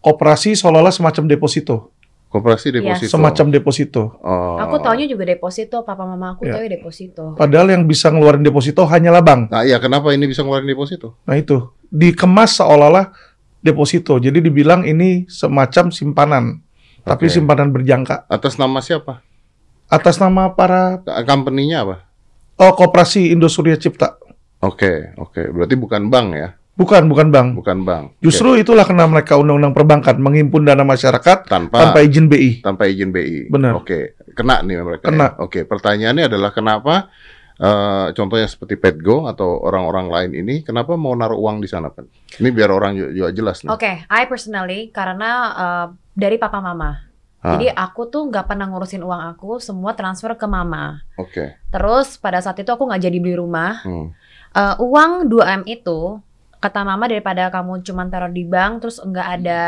koperasi 0.00 0.54
seolah-olah 0.54 0.92
semacam 0.92 1.26
deposito, 1.26 1.90
koperasi 2.28 2.70
Iya. 2.70 2.74
deposito. 2.80 3.10
semacam 3.10 3.46
deposito. 3.50 4.02
Oh. 4.20 4.56
Aku 4.60 4.78
taunya 4.78 5.08
juga 5.08 5.24
deposito, 5.24 5.82
papa 5.82 6.04
mama 6.04 6.36
aku 6.36 6.46
Ya. 6.46 6.58
taunya 6.58 6.76
deposito. 6.76 7.34
Padahal 7.34 7.72
yang 7.72 7.84
bisa 7.84 8.08
ngeluarin 8.08 8.44
deposito 8.44 8.84
hanyalah 8.84 9.20
bank. 9.20 9.50
Nah, 9.50 9.64
iya 9.64 9.80
kenapa 9.80 10.12
ini 10.12 10.28
bisa 10.28 10.44
ngeluarin 10.44 10.68
deposito? 10.68 11.18
Nah 11.24 11.34
itu 11.34 11.72
dikemas 11.88 12.58
seolah-olah 12.58 13.10
deposito. 13.58 14.16
Jadi 14.16 14.38
dibilang 14.38 14.86
ini 14.86 15.26
semacam 15.26 15.90
simpanan, 15.90 16.44
tapi 17.02 17.26
Oke. 17.26 17.34
simpanan 17.34 17.74
berjangka. 17.74 18.28
Atas 18.30 18.54
nama 18.56 18.78
siapa? 18.78 19.24
Atas 19.88 20.20
nama 20.20 20.52
para 20.52 21.00
Company-nya 21.24 21.80
apa? 21.82 21.96
oh 22.58 22.72
koperasi 22.74 23.30
Indosuria 23.30 23.78
Cipta. 23.78 24.18
Oke, 24.58 25.14
oke. 25.16 25.48
Berarti 25.54 25.74
bukan 25.78 26.10
bank 26.10 26.28
ya? 26.34 26.50
Bukan, 26.78 27.10
bukan 27.10 27.34
bank. 27.34 27.48
Bukan 27.58 27.82
bank. 27.82 28.04
Justru 28.22 28.54
itulah 28.54 28.86
kena 28.86 29.10
mereka 29.10 29.34
undang-undang 29.34 29.74
perbankan 29.74 30.14
menghimpun 30.22 30.62
dana 30.62 30.86
masyarakat 30.86 31.50
tanpa 31.50 31.90
tanpa 31.90 31.98
izin 32.06 32.30
BI. 32.30 32.62
tanpa 32.62 32.86
izin 32.86 33.10
BI. 33.10 33.50
Benar. 33.50 33.82
Oke, 33.82 34.14
kena 34.38 34.62
nih 34.62 34.86
mereka. 34.86 35.10
Kena. 35.10 35.34
ya? 35.34 35.42
Oke, 35.42 35.66
pertanyaannya 35.66 36.30
adalah 36.30 36.54
kenapa 36.54 37.10
eh, 37.58 38.14
contohnya 38.14 38.46
seperti 38.46 38.78
Petgo 38.78 39.26
atau 39.26 39.58
orang-orang 39.58 40.06
lain 40.06 40.30
ini 40.38 40.54
kenapa 40.62 40.94
mau 40.94 41.18
naruh 41.18 41.34
uang 41.34 41.58
di 41.58 41.66
sana, 41.66 41.90
Pak? 41.90 42.38
Ini 42.38 42.48
biar 42.54 42.70
orang 42.70 42.94
juga, 42.94 43.10
juga 43.10 43.28
jelas 43.34 43.58
nih. 43.66 43.70
Oke, 43.74 43.92
I 44.06 44.22
personally 44.30 44.94
karena 44.94 45.30
uh, 45.58 45.86
dari 46.14 46.38
papa 46.38 46.62
mama. 46.62 47.10
Ah, 47.38 47.54
Jadi 47.54 47.70
aku 47.70 48.10
tuh 48.10 48.26
nggak 48.30 48.50
pernah 48.50 48.66
ngurusin 48.70 49.02
uang 49.02 49.22
aku, 49.34 49.62
semua 49.62 49.94
transfer 49.94 50.34
ke 50.34 50.46
mama. 50.46 51.02
Oke. 51.14 51.58
Terus 51.70 52.18
pada 52.18 52.38
saat 52.42 52.58
itu 52.58 52.70
aku 52.70 52.86
nggak 52.86 53.02
jadi 53.02 53.18
beli 53.18 53.38
rumah. 53.38 53.78
Hmm. 53.86 54.10
Eh, 54.48 54.74
uang 54.80 55.28
2M 55.30 55.62
itu 55.68 56.18
kata 56.58 56.82
mama 56.82 57.06
daripada 57.06 57.46
kamu 57.54 57.86
cuma 57.86 58.06
taruh 58.10 58.30
di 58.30 58.42
bank 58.42 58.82
terus 58.82 58.98
nggak 58.98 59.28
ada 59.42 59.62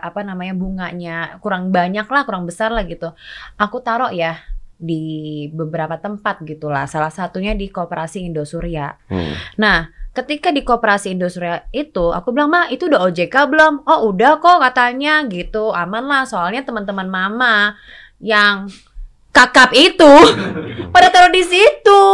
apa 0.00 0.20
namanya 0.20 0.52
bunganya. 0.52 1.16
Kurang 1.40 1.72
banyak 1.72 2.04
lah 2.04 2.22
kurang 2.28 2.44
besar 2.44 2.68
lah 2.72 2.84
gitu. 2.84 3.12
Aku 3.56 3.80
taruh 3.80 4.12
ya 4.12 4.36
di 4.74 5.46
beberapa 5.54 5.96
tempat 5.96 6.44
gitulah 6.44 6.84
salah 6.84 7.08
satunya 7.08 7.56
di 7.56 7.72
koperasi 7.72 8.26
Indosuria. 8.26 8.92
Hmm. 9.08 9.32
nah 9.56 9.88
ketika 10.12 10.52
di 10.52 10.62
koperasi 10.62 11.16
Indosuria 11.16 11.64
itu 11.72 12.12
aku 12.12 12.30
bilang 12.30 12.52
mah 12.52 12.66
itu 12.68 12.86
udah 12.92 13.00
OJK 13.08 13.34
belum? 13.48 13.74
Oh 13.88 14.12
udah 14.12 14.38
kok 14.38 14.60
katanya 14.60 15.24
gitu. 15.26 15.72
Aman 15.72 16.04
lah 16.04 16.28
soalnya 16.28 16.60
teman-teman 16.62 17.08
mama 17.08 17.74
yang 18.20 18.68
kakap 19.32 19.72
itu 19.72 20.12
pada 20.94 21.08
taruh 21.08 21.32
di 21.32 21.42
situ. 21.42 22.04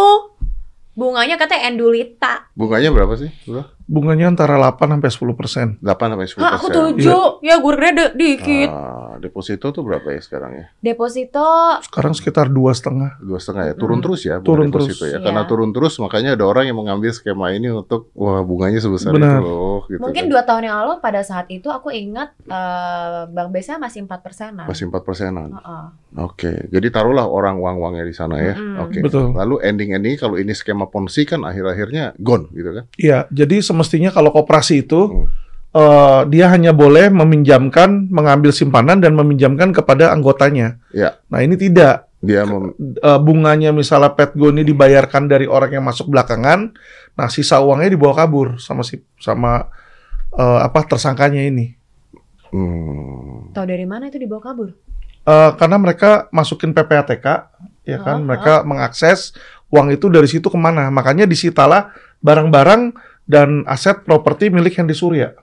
Bunganya 0.95 1.41
katanya 1.41 1.73
endulita. 1.73 2.51
Bunganya 2.53 2.93
berapa 2.93 3.17
sih? 3.17 3.33
Udah? 3.49 3.80
Bunganya 3.90 4.30
antara 4.30 4.54
8 4.54 4.87
sampai 4.87 5.11
10 5.11 5.35
persen. 5.35 5.66
8 5.82 6.14
sampai 6.14 6.26
10 6.30 6.38
Hah, 6.38 6.52
aku 6.62 6.66
tujuh. 6.70 7.42
Ya 7.42 7.59
gue 7.59 7.75
kira 7.75 8.14
dikit. 8.14 8.70
Ah, 8.70 9.00
deposito 9.21 9.69
tuh 9.69 9.83
berapa 9.83 10.09
ya 10.09 10.19
sekarang 10.19 10.53
ya? 10.55 10.67
deposito 10.81 11.45
Sekarang 11.81 12.11
sekitar 12.11 12.49
dua 12.49 12.73
setengah. 12.73 13.17
Dua 13.19 13.37
setengah 13.37 13.65
ya, 13.67 13.75
turun 13.75 13.99
Mm-mm. 13.99 14.05
terus 14.05 14.21
ya 14.23 14.37
Turun 14.39 14.67
deposito 14.67 15.00
terus. 15.00 15.12
ya. 15.12 15.19
Karena 15.19 15.41
Iya. 15.41 15.49
turun 15.49 15.71
terus 15.71 15.95
makanya 15.97 16.31
ada 16.33 16.45
orang 16.45 16.65
yang 16.65 16.77
mengambil 16.77 17.11
skema 17.11 17.50
ini 17.50 17.69
untuk 17.69 18.09
wah 18.12 18.41
bunganya 18.41 18.79
sebesar 18.79 19.12
Benar. 19.12 19.39
itu 19.39 19.47
loh. 19.47 19.79
Gitu 19.87 20.00
mungkin 20.00 20.25
kan. 20.25 20.31
dua 20.31 20.43
tahun 20.43 20.62
yang 20.65 20.77
lalu 20.79 20.93
pada 20.99 21.21
saat 21.21 21.47
itu 21.49 21.69
aku 21.69 21.89
ingat 21.91 22.33
eh, 22.43 23.21
bank 23.27 23.49
BCA 23.50 23.77
masih 23.77 24.03
empat 24.03 24.21
persenan 24.21 24.65
masih 24.65 24.87
empat 24.87 25.03
persenan. 25.03 25.50
Heeh. 25.53 25.85
Oke, 26.21 26.67
jadi 26.67 26.87
taruhlah 26.89 27.25
orang 27.25 27.55
uang-uangnya 27.57 28.03
di 28.03 28.12
sana 28.12 28.35
ya. 28.37 28.55
Mm-mm. 28.55 28.83
Oke. 28.83 28.99
Betul. 29.00 29.31
Lalu 29.33 29.62
ending-ending 29.62 30.17
kalau 30.17 30.35
ini 30.35 30.50
skema 30.50 30.87
ponzi 30.87 31.23
kan 31.23 31.41
akhir-akhirnya 31.41 32.17
gone 32.17 32.49
gitu 32.50 32.71
kan? 32.73 32.85
Iya, 32.97 33.19
jadi 33.29 33.61
semestinya 33.61 34.11
kalau 34.11 34.31
koperasi 34.31 34.83
itu 34.83 35.00
Hmm. 35.03 35.27
Eh, 35.73 36.21
dia 36.27 36.47
hanya 36.49 36.71
boleh 36.71 37.09
meminjamkan, 37.09 38.09
mengambil 38.09 38.50
simpanan 38.50 38.99
dan 38.99 39.15
meminjamkan 39.15 39.71
kepada 39.71 40.11
anggotanya. 40.11 40.79
Iya. 40.91 41.19
Nah 41.27 41.41
ini 41.41 41.55
tidak. 41.55 42.11
Dia 42.21 42.45
mem- 42.45 42.77
Eh, 42.77 43.19
bunganya 43.19 43.73
misalnya 43.73 44.12
Petgo 44.12 44.53
ini 44.53 44.61
dibayarkan 44.61 45.25
dari 45.25 45.49
orang 45.49 45.73
yang 45.73 45.85
masuk 45.85 46.11
belakangan, 46.11 46.77
nah 47.15 47.27
sisa 47.27 47.57
uangnya 47.59 47.91
dibawa 47.91 48.12
kabur 48.15 48.61
sama 48.61 48.85
si 48.85 49.00
sama 49.17 49.71
eh, 50.31 50.61
apa 50.61 50.85
tersangkanya 50.85 51.43
ini. 51.43 51.75
hmm, 52.50 53.55
tahu 53.55 53.62
dari 53.65 53.87
mana 53.87 54.07
itu 54.07 54.19
dibawa 54.19 54.43
kabur 54.43 54.75
Eh, 55.21 55.50
karena 55.55 55.77
mereka 55.77 56.27
masukin 56.29 56.73
PPATK, 56.73 57.27
ya 57.85 58.00
kan, 58.00 58.19
Ah, 58.19 58.25
mereka 58.25 58.55
mengakses 58.65 59.37
uang 59.69 59.93
itu 59.93 60.09
dari 60.09 60.25
situ 60.25 60.49
ke 60.49 60.57
mana. 60.57 60.89
Makanya 60.89 61.29
disitalah 61.29 61.93
barang-barang 62.19 62.97
dan 63.25 63.62
aset 63.65 64.00
properti 64.03 64.49
milik 64.49 64.75
Hendy 64.75 64.97
Surya. 64.97 65.37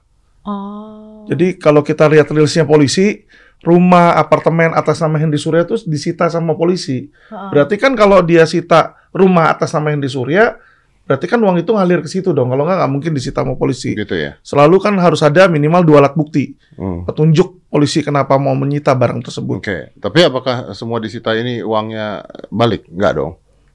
Oh 0.48 1.28
Jadi 1.28 1.60
kalau 1.60 1.84
kita 1.84 2.08
lihat 2.08 2.32
rilisnya 2.32 2.64
polisi, 2.64 3.28
rumah, 3.68 4.16
apartemen 4.16 4.72
atas 4.72 5.04
nama 5.04 5.20
Hendy 5.20 5.36
Surya 5.36 5.68
itu 5.68 5.76
disita 5.84 6.32
sama 6.32 6.56
polisi. 6.56 7.12
Heeh. 7.12 7.50
Berarti 7.52 7.76
kan 7.76 8.00
kalau 8.00 8.24
dia 8.24 8.48
sita 8.48 8.96
rumah 9.12 9.52
atas 9.52 9.76
nama 9.76 9.92
Hendy 9.92 10.08
Surya, 10.08 10.56
berarti 11.04 11.28
kan 11.28 11.40
uang 11.44 11.60
itu 11.60 11.76
ngalir 11.76 12.00
ke 12.00 12.08
situ 12.08 12.32
dong. 12.32 12.48
Kalau 12.48 12.64
nggak, 12.64 12.80
nggak 12.80 12.92
mungkin 12.96 13.12
disita 13.12 13.44
sama 13.44 13.60
polisi. 13.60 13.92
gitu 13.92 14.16
ya. 14.16 14.40
Selalu 14.40 14.80
kan 14.80 14.96
harus 15.04 15.20
ada 15.20 15.52
minimal 15.52 15.84
dua 15.84 16.00
alat 16.00 16.16
bukti. 16.16 16.56
Hmm. 16.80 17.04
Petunjuk 17.04 17.68
polisi 17.68 18.00
kenapa 18.00 18.40
mau 18.40 18.56
menyita 18.56 18.96
barang 18.96 19.28
tersebut. 19.28 19.60
Oke, 19.60 19.92
tapi 20.00 20.20
apakah 20.24 20.72
semua 20.72 21.04
disita 21.04 21.36
ini 21.36 21.60
uangnya 21.60 22.24
balik? 22.48 22.88
Enggak 22.88 23.12
dong. 23.20 23.32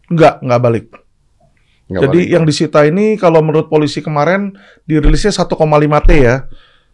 Nggak, 0.08 0.34
nggak 0.40 0.60
balik. 0.64 0.86
Jadi 2.00 2.20
balik. 2.25 2.32
yang 2.32 2.44
disita 2.46 2.87
ini 2.87 3.18
kalau 3.20 3.44
menurut 3.44 3.68
polisi 3.68 4.00
kemarin 4.00 4.56
dirilisnya 4.88 5.34
1,5 5.34 5.52
T 6.08 6.11
ya. 6.16 6.46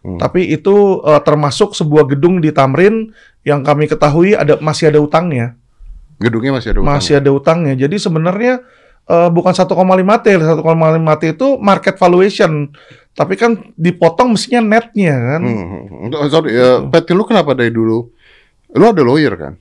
Hmm. 0.02 0.18
Tapi 0.18 0.50
itu 0.50 1.02
eh, 1.04 1.20
termasuk 1.22 1.74
sebuah 1.74 2.08
gedung 2.08 2.42
di 2.42 2.50
Tamrin 2.50 3.12
yang 3.46 3.62
kami 3.62 3.86
ketahui 3.86 4.34
ada 4.34 4.58
masih 4.58 4.90
ada 4.90 4.98
utangnya. 5.02 5.54
gedungnya 6.18 6.58
masih 6.58 6.74
ada 6.74 6.78
utang. 6.82 6.90
Masih 6.98 7.14
ada 7.22 7.30
utangnya. 7.30 7.74
Jadi 7.78 7.96
sebenarnya 8.02 8.64
eh, 9.06 9.28
bukan 9.30 9.54
1,5 9.54 9.68
T, 10.24 10.26
1,5 10.34 11.20
T 11.20 11.22
itu 11.30 11.48
market 11.62 11.94
valuation. 11.94 12.74
Tapi 13.14 13.34
kan 13.34 13.74
dipotong 13.74 14.34
mestinya 14.34 14.62
netnya 14.78 15.14
kan. 15.14 15.42
Hmm, 15.42 15.66
hmm, 15.66 15.84
hmm. 16.10 16.30
Sorry, 16.30 16.50
ya, 16.54 16.86
Pet, 16.86 17.10
lu 17.10 17.26
kenapa 17.26 17.54
dari 17.54 17.74
dulu? 17.74 18.06
Lu 18.78 18.84
ada 18.86 19.02
lawyer 19.02 19.34
kan? 19.34 19.58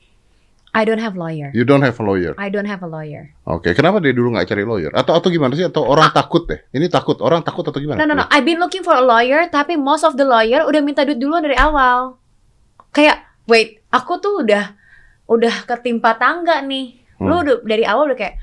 I 0.78 0.86
don't 0.86 1.02
have 1.02 1.18
lawyer 1.18 1.50
You 1.58 1.66
don't 1.66 1.82
have 1.82 1.98
a 1.98 2.06
lawyer. 2.06 2.38
I 2.38 2.54
don't 2.54 2.70
have 2.70 2.86
a 2.86 2.90
lawyer 2.90 3.34
Oke, 3.50 3.74
kenapa 3.74 3.98
dari 3.98 4.14
dulu 4.14 4.38
nggak 4.38 4.46
cari 4.46 4.62
lawyer? 4.62 4.94
Atau 4.94 5.18
atau 5.18 5.34
gimana 5.34 5.58
sih? 5.58 5.66
Atau 5.66 5.82
orang 5.82 6.14
takut 6.14 6.46
deh? 6.46 6.62
Ini 6.70 6.86
takut, 6.88 7.18
orang 7.18 7.42
takut 7.42 7.66
atau 7.66 7.82
gimana? 7.82 7.98
no 7.98 8.06
no 8.06 8.14
no 8.14 8.26
I've 8.30 8.46
been 8.46 8.62
looking 8.62 8.86
for 8.86 8.94
a 8.94 9.02
lawyer 9.02 9.50
tapi 9.50 9.74
most 9.74 10.06
of 10.06 10.14
the 10.14 10.24
lawyer 10.24 10.62
udah 10.62 10.80
minta 10.80 11.02
duit 11.02 11.18
duluan 11.18 11.42
dari 11.42 11.58
awal 11.58 12.22
kayak 12.94 13.26
wait 13.50 13.82
aku 13.90 14.22
tuh 14.22 14.46
udah 14.46 14.78
udah 15.26 15.66
ketimpa 15.66 16.14
tangga 16.16 16.62
nih 16.62 17.02
lu 17.18 17.34
Hmm. 17.34 17.42
udah 17.42 17.56
dari 17.66 17.82
awal 17.82 18.14
udah 18.14 18.20
kayak 18.20 18.38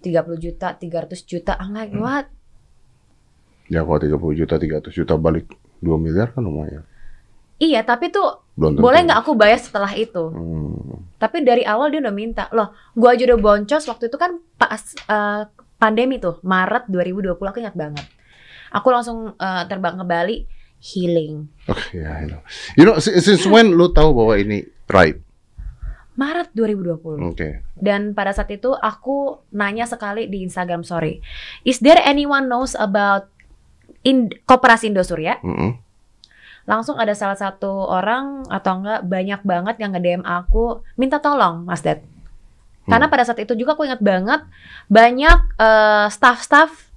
30 0.00 0.38
juta 0.38 0.72
300 0.72 1.26
juta 1.26 1.58
I'm 1.58 1.74
like 1.74 1.90
Hmm. 1.90 2.00
what 2.00 2.30
Ya 3.66 3.86
kalau 3.86 4.02
30 4.02 4.34
juta, 4.34 4.58
300 4.58 4.90
juta 4.90 5.14
balik 5.14 5.46
2 5.78 5.94
miliar 5.94 6.34
kan 6.34 6.42
lumayan. 6.42 6.82
Iya 7.60 7.80
tapi 7.80 8.08
tuh 8.08 8.40
Belum 8.52 8.76
boleh 8.76 9.04
nggak 9.04 9.20
aku 9.20 9.32
bayar 9.32 9.56
setelah 9.56 9.92
itu 9.92 10.32
Hmm. 10.32 11.06
Tapi 11.16 11.44
dari 11.44 11.60
awal 11.60 11.92
dia 11.92 12.00
udah 12.00 12.16
minta. 12.16 12.48
Loh, 12.48 12.72
gua 12.90 13.12
aja 13.12 13.28
udah 13.28 13.36
boncos 13.36 13.84
waktu 13.84 14.08
itu 14.08 14.16
kan 14.16 14.40
pas 14.56 14.80
eh, 14.96 15.44
pandemi 15.76 16.16
tuh, 16.16 16.40
Maret 16.40 16.88
2020 16.88 17.36
aku 17.36 17.60
ingat 17.60 17.76
banget. 17.76 18.08
Aku 18.72 18.88
langsung 18.88 19.36
eh, 19.36 19.62
terbang 19.66 20.00
ke 20.00 20.04
Bali 20.06 20.36
healing. 20.80 21.44
Oke, 21.68 22.00
ya, 22.00 22.16
I 22.16 22.24
know. 22.24 22.40
You 22.72 22.88
know, 22.88 22.96
si- 22.96 23.12
since 23.20 23.44
when 23.44 23.68
lu 23.70 23.92
tahu 23.92 24.16
bahwa 24.16 24.32
ini 24.34 24.64
right? 24.88 25.20
Maret 26.16 26.52
2020. 26.52 27.20
Oke. 27.26 27.68
Dan 27.74 28.12
pada 28.12 28.32
saat 28.32 28.48
itu 28.48 28.72
aku 28.72 29.44
nanya 29.50 29.84
sekali 29.84 30.24
di 30.24 30.40
Instagram 30.40 30.80
story, 30.80 31.20
is 31.62 31.80
there 31.80 32.00
anyone 32.00 32.44
knows 32.44 32.72
about 32.74 33.28
in 34.02 34.32
Koperasi 34.44 34.88
Indosuria? 34.88 35.36
Mm-mm. 35.38 35.76
Langsung 36.64 36.96
ada 36.96 37.12
salah 37.12 37.34
satu 37.34 37.68
orang 37.86 38.44
atau 38.46 38.80
enggak 38.80 39.00
banyak 39.04 39.40
banget 39.42 39.76
yang 39.78 39.90
nge-DM 39.92 40.22
aku 40.22 40.84
minta 40.94 41.18
tolong, 41.18 41.64
Mas 41.64 41.80
Dad. 41.80 42.04
Karena 42.84 43.06
pada 43.06 43.22
saat 43.22 43.38
itu 43.38 43.54
juga 43.54 43.78
aku 43.78 43.86
ingat 43.86 44.02
banget 44.02 44.42
banyak 44.86 45.38
eh, 45.56 46.06
staff-staff 46.10 46.90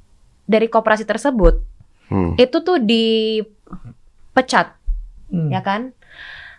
dari 0.44 0.68
koperasi 0.68 1.06
tersebut 1.06 1.62
Hmm. 2.04 2.36
itu 2.36 2.60
tuh 2.60 2.78
dipecat, 2.78 4.76
Hmm. 5.32 5.50
ya 5.50 5.64
kan? 5.64 5.96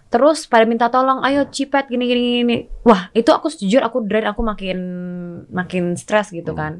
Terus 0.08 0.46
pada 0.46 0.62
minta 0.64 0.86
tolong, 0.88 1.20
ayo 1.22 1.50
cipet 1.50 1.90
gini 1.90 2.06
gini 2.06 2.22
gini. 2.40 2.56
Wah, 2.82 3.10
itu 3.10 3.28
aku 3.28 3.50
jujur 3.50 3.82
aku 3.82 4.06
drain, 4.06 4.24
aku 4.24 4.40
makin 4.40 4.78
makin 5.50 5.98
stres 5.98 6.30
gitu 6.30 6.54
Hmm. 6.54 6.58
kan. 6.58 6.72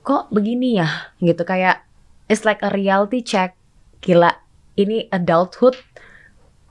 Kok 0.00 0.30
begini 0.30 0.78
ya? 0.78 0.88
Gitu 1.18 1.42
kayak 1.42 1.82
it's 2.26 2.44
like 2.44 2.62
a 2.62 2.70
reality 2.70 3.20
check. 3.20 3.56
Gila, 3.98 4.30
ini 4.74 5.06
adulthood 5.10 5.78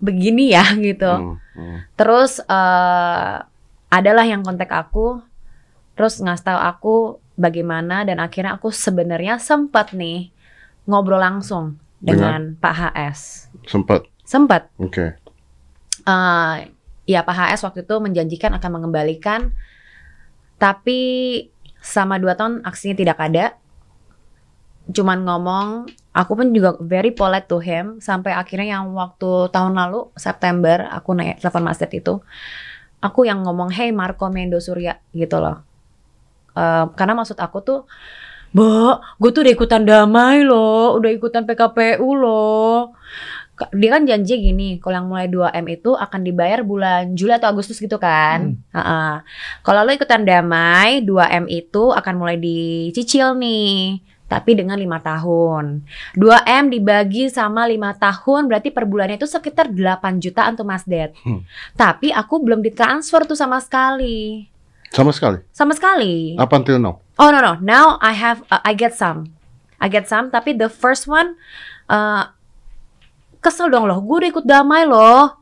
begini 0.04 0.52
ya 0.52 0.64
gitu. 0.88 1.12
Hmm, 1.12 1.36
hmm. 1.56 1.78
Terus 1.96 2.44
eh 2.44 3.36
adalah 3.94 4.26
yang 4.26 4.42
kontak 4.42 4.74
aku, 4.74 5.22
terus 5.94 6.18
ngasih 6.18 6.46
tahu 6.50 6.60
aku 6.60 6.96
bagaimana 7.38 8.02
dan 8.02 8.18
akhirnya 8.18 8.58
aku 8.58 8.74
sebenarnya 8.74 9.38
sempat 9.38 9.94
nih 9.94 10.34
ngobrol 10.90 11.22
langsung 11.22 11.78
dengan, 12.04 12.58
Pak 12.58 12.74
HS. 12.74 13.20
Sempat. 13.70 14.10
Sempat. 14.28 14.68
Oke. 14.82 15.16
eh 16.04 16.56
ya 17.08 17.24
Pak 17.24 17.36
HS 17.38 17.64
waktu 17.64 17.88
itu 17.88 17.96
menjanjikan 18.02 18.52
akan 18.58 18.72
mengembalikan, 18.82 19.56
tapi 20.60 21.00
selama 21.80 22.20
dua 22.20 22.34
tahun 22.36 22.66
aksinya 22.66 22.96
tidak 22.98 23.18
ada. 23.22 23.56
Cuman 24.92 25.24
ngomong, 25.24 25.88
aku 26.13 26.32
pun 26.38 26.53
juga 26.53 26.77
very 26.77 27.10
polite 27.10 27.50
to 27.50 27.58
him 27.58 27.98
sampai 27.98 28.38
akhirnya 28.38 28.77
yang 28.77 28.93
waktu 28.93 29.50
tahun 29.50 29.74
lalu 29.74 30.13
September 30.13 30.86
aku 30.93 31.17
naik 31.17 31.41
telepon 31.41 31.65
Mas 31.65 31.82
Ded 31.82 31.89
itu, 31.91 32.22
aku 33.01 33.25
yang 33.25 33.41
ngomong 33.43 33.74
hey 33.74 33.89
Marco 33.89 34.29
Mendo 34.29 34.62
Surya 34.62 35.01
gitu 35.12 35.41
loh. 35.41 35.65
Eh, 36.53 36.86
karena 36.93 37.17
maksud 37.17 37.41
aku 37.41 37.60
tuh, 37.65 37.79
Mbak, 38.53 39.17
gue 39.17 39.29
tuh 39.34 39.41
udah 39.41 39.53
ikutan 39.58 39.82
damai 39.82 40.46
loh, 40.46 40.93
udah 41.01 41.10
ikutan 41.10 41.41
PKPU 41.50 42.05
loh. 42.13 42.93
Dia 43.74 43.89
kan 43.98 44.05
janji 44.05 44.38
gini, 44.38 44.77
kalau 44.77 45.01
yang 45.01 45.08
mulai 45.10 45.29
2M 45.29 45.65
itu 45.70 45.93
akan 45.93 46.22
dibayar 46.25 46.62
bulan 46.62 47.13
Juli 47.17 47.34
atau 47.34 47.50
Agustus 47.50 47.82
gitu 47.82 47.98
kan. 47.98 48.58
Heeh. 48.74 49.13
Kalau 49.65 49.82
lo 49.86 49.89
ikutan 49.93 50.25
damai, 50.25 51.01
2M 51.01 51.50
itu 51.50 51.89
akan 51.89 52.13
mulai 52.17 52.38
dicicil 52.38 53.34
nih. 53.41 54.01
Tapi 54.27 54.58
dengan 54.58 54.80
lima 54.80 54.98
tahun. 54.98 55.86
2M 56.18 56.63
dibagi 56.74 57.30
sama 57.30 57.70
lima 57.70 57.94
tahun 57.94 58.50
berarti 58.50 58.74
per 58.74 58.89
bulannya 58.89 59.20
itu 59.20 59.30
sekitar 59.30 59.70
8 59.70 60.24
jutaan 60.24 60.58
tuh 60.58 60.65
Mas 60.65 60.88
Ded. 60.88 61.13
Hmm. 61.22 61.46
Tapi 61.77 62.10
aku 62.10 62.42
belum 62.42 62.63
ditransfer 62.65 63.27
tuh 63.30 63.38
sama 63.38 63.62
sekali. 63.62 64.50
Sama 64.94 65.10
sekali. 65.10 65.42
Sama 65.50 65.74
sekali. 65.74 66.38
Up 66.38 66.53
until 66.53 66.77
now. 66.77 67.01
Oh 67.18 67.30
no 67.30 67.42
no, 67.42 67.58
now 67.62 68.01
I 68.01 68.13
have 68.13 68.42
uh, 68.50 68.62
I 68.65 68.74
get 68.74 68.98
some, 68.98 69.34
I 69.77 69.89
get 69.89 70.10
some. 70.10 70.34
Tapi 70.34 70.58
the 70.58 70.70
first 70.70 71.06
one, 71.06 71.38
uh, 71.89 72.30
kesel 73.42 73.70
dong 73.70 73.86
loh. 73.86 74.01
Gue 74.01 74.25
udah 74.25 74.30
ikut 74.34 74.46
damai 74.46 74.86
loh. 74.86 75.34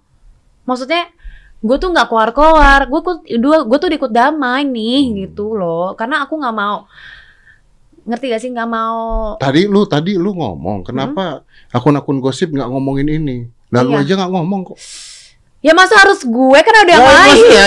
Maksudnya 0.67 1.07
gue 1.63 1.77
tuh 1.79 1.91
nggak 1.91 2.07
keluar-keluar. 2.11 2.88
Gue 2.91 3.00
gue 3.39 3.77
tuh 3.79 3.88
ikut 3.88 4.11
damai 4.11 4.67
nih 4.67 5.27
gitu 5.27 5.55
loh. 5.55 5.95
Karena 5.95 6.23
aku 6.27 6.39
nggak 6.39 6.55
mau 6.55 6.88
ngerti 8.05 8.25
gak 8.34 8.41
sih 8.41 8.50
nggak 8.50 8.70
mau 8.70 9.38
tadi 9.38 9.70
lu 9.70 9.86
tadi 9.86 10.17
lu 10.17 10.34
ngomong 10.34 10.81
kenapa 10.81 11.46
hmm? 11.46 11.75
akun-akun 11.77 12.17
gosip 12.17 12.50
nggak 12.50 12.70
ngomongin 12.70 13.08
ini 13.08 13.38
dan 13.70 13.86
iya. 13.86 13.89
lu 13.89 13.93
aja 13.98 14.13
nggak 14.17 14.31
ngomong 14.34 14.62
kok 14.74 14.79
Ya 15.62 15.77
masa 15.77 15.93
harus 15.93 16.25
gue 16.25 16.60
kan 16.65 16.74
udah 16.74 16.89
yang 16.89 17.05
ya, 17.05 17.13
lain. 17.22 17.46
Ya, 17.53 17.65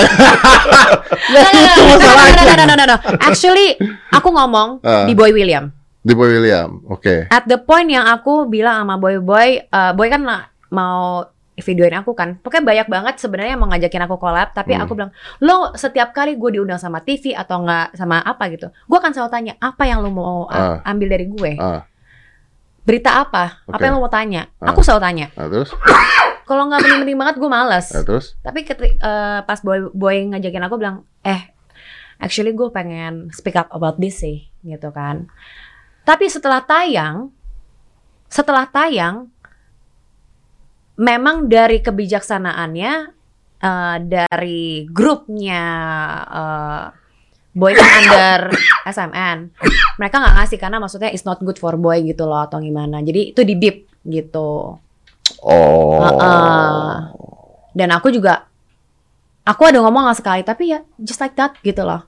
itu 1.70 1.82
masalahnya. 1.94 2.66
No, 2.66 2.74
no, 2.74 2.84
no. 2.90 2.96
Actually, 3.22 3.78
aku 4.10 4.34
ngomong 4.34 4.82
uh, 4.82 5.06
di 5.08 5.14
Boy 5.14 5.30
William. 5.30 5.70
Di 6.02 6.10
Boy 6.10 6.26
William, 6.34 6.82
oke. 6.90 6.98
Okay. 6.98 7.18
At 7.30 7.46
the 7.46 7.54
point 7.54 7.86
yang 7.86 8.02
aku 8.10 8.50
bilang 8.50 8.82
sama 8.82 8.98
Boy 8.98 9.22
Boy, 9.22 9.62
uh, 9.70 9.94
Boy 9.94 10.10
kan 10.10 10.26
mau 10.74 11.22
videoin 11.56 11.94
aku 11.94 12.12
kan 12.12 12.34
pokoknya 12.36 12.64
banyak 12.64 12.88
banget 12.88 13.14
sebenarnya 13.16 13.54
mau 13.54 13.66
ngajakin 13.66 14.02
aku 14.02 14.16
collab 14.16 14.50
tapi 14.50 14.72
Hmm. 14.72 14.82
aku 14.82 14.92
bilang 14.92 15.10
lo 15.38 15.70
setiap 15.72 16.10
kali 16.10 16.34
gue 16.34 16.50
diundang 16.52 16.76
sama 16.76 16.98
TV 16.98 17.30
atau 17.30 17.60
enggak 17.60 17.92
sama 17.92 18.18
apa 18.18 18.44
gitu 18.48 18.66
gue 18.68 18.96
akan 18.96 19.10
selalu 19.10 19.30
tanya 19.30 19.52
apa 19.58 19.82
yang 19.84 19.98
lo 19.98 20.08
mau 20.08 20.46
uh, 20.46 20.82
ambil 20.82 21.08
dari 21.08 21.26
gue 21.26 21.52
Ah, 21.54 21.86
berita 22.80 23.16
apa 23.18 23.62
apa 23.62 23.70
Oke. 23.70 23.82
yang 23.82 23.94
lo 23.94 24.00
mau 24.00 24.10
tanya 24.10 24.50
Ah. 24.58 24.70
aku 24.70 24.82
selalu 24.82 25.02
tanya 25.04 25.26
nah, 25.32 25.46
terus? 25.46 25.70
kalau 26.42 26.66
nggak 26.66 26.80
penting-penting 26.80 27.16
banget 27.16 27.34
gue 27.38 27.48
males 27.48 27.86
Nah, 27.88 28.02
terus? 28.02 28.26
tapi 28.38 28.60
ketik, 28.62 28.92
eh, 28.96 29.38
pas 29.40 29.58
boy 29.58 29.88
boy 29.90 30.16
ngajakin 30.28 30.64
aku 30.64 30.76
bilang 30.76 30.96
eh 31.20 31.54
actually 32.16 32.50
gue 32.50 32.68
pengen 32.68 33.30
speak 33.30 33.54
up 33.54 33.70
about 33.70 33.96
this 33.96 34.18
sih 34.18 34.50
gitu 34.60 34.90
kan 34.90 35.30
tapi 36.02 36.26
setelah 36.26 36.60
tayang 36.60 37.30
setelah 38.26 38.66
tayang 38.66 39.30
memang 40.96 41.46
dari 41.46 41.80
kebijaksanaannya 41.80 42.92
eh, 43.58 43.96
dari 44.00 44.62
grupnya 44.86 45.64
eh, 46.24 46.84
boy 47.50 47.70
under 47.98 48.50
SMN 48.84 49.38
mereka 49.94 50.18
nggak 50.18 50.34
ngasih 50.36 50.58
karena 50.58 50.78
maksudnya 50.78 51.08
it's 51.08 51.22
not 51.22 51.38
good 51.38 51.56
for 51.56 51.74
boy 51.74 51.98
gitu 52.00 52.24
loh 52.24 52.42
atau 52.42 52.58
gimana 52.58 52.98
jadi 53.00 53.30
itu 53.30 53.42
di 53.42 53.54
bip 53.54 53.76
gitu 54.02 54.78
Oh. 55.40 56.00
Heeh. 56.00 56.92
dan 57.74 57.88
aku 57.90 58.08
juga 58.08 58.44
aku 59.42 59.62
ada 59.64 59.80
ngomong 59.80 60.04
nggak 60.04 60.18
sekali 60.18 60.40
tapi 60.40 60.68
ya 60.68 60.80
just 60.96 61.16
like 61.18 61.32
that 61.34 61.56
gitu 61.60 61.80
loh 61.80 62.04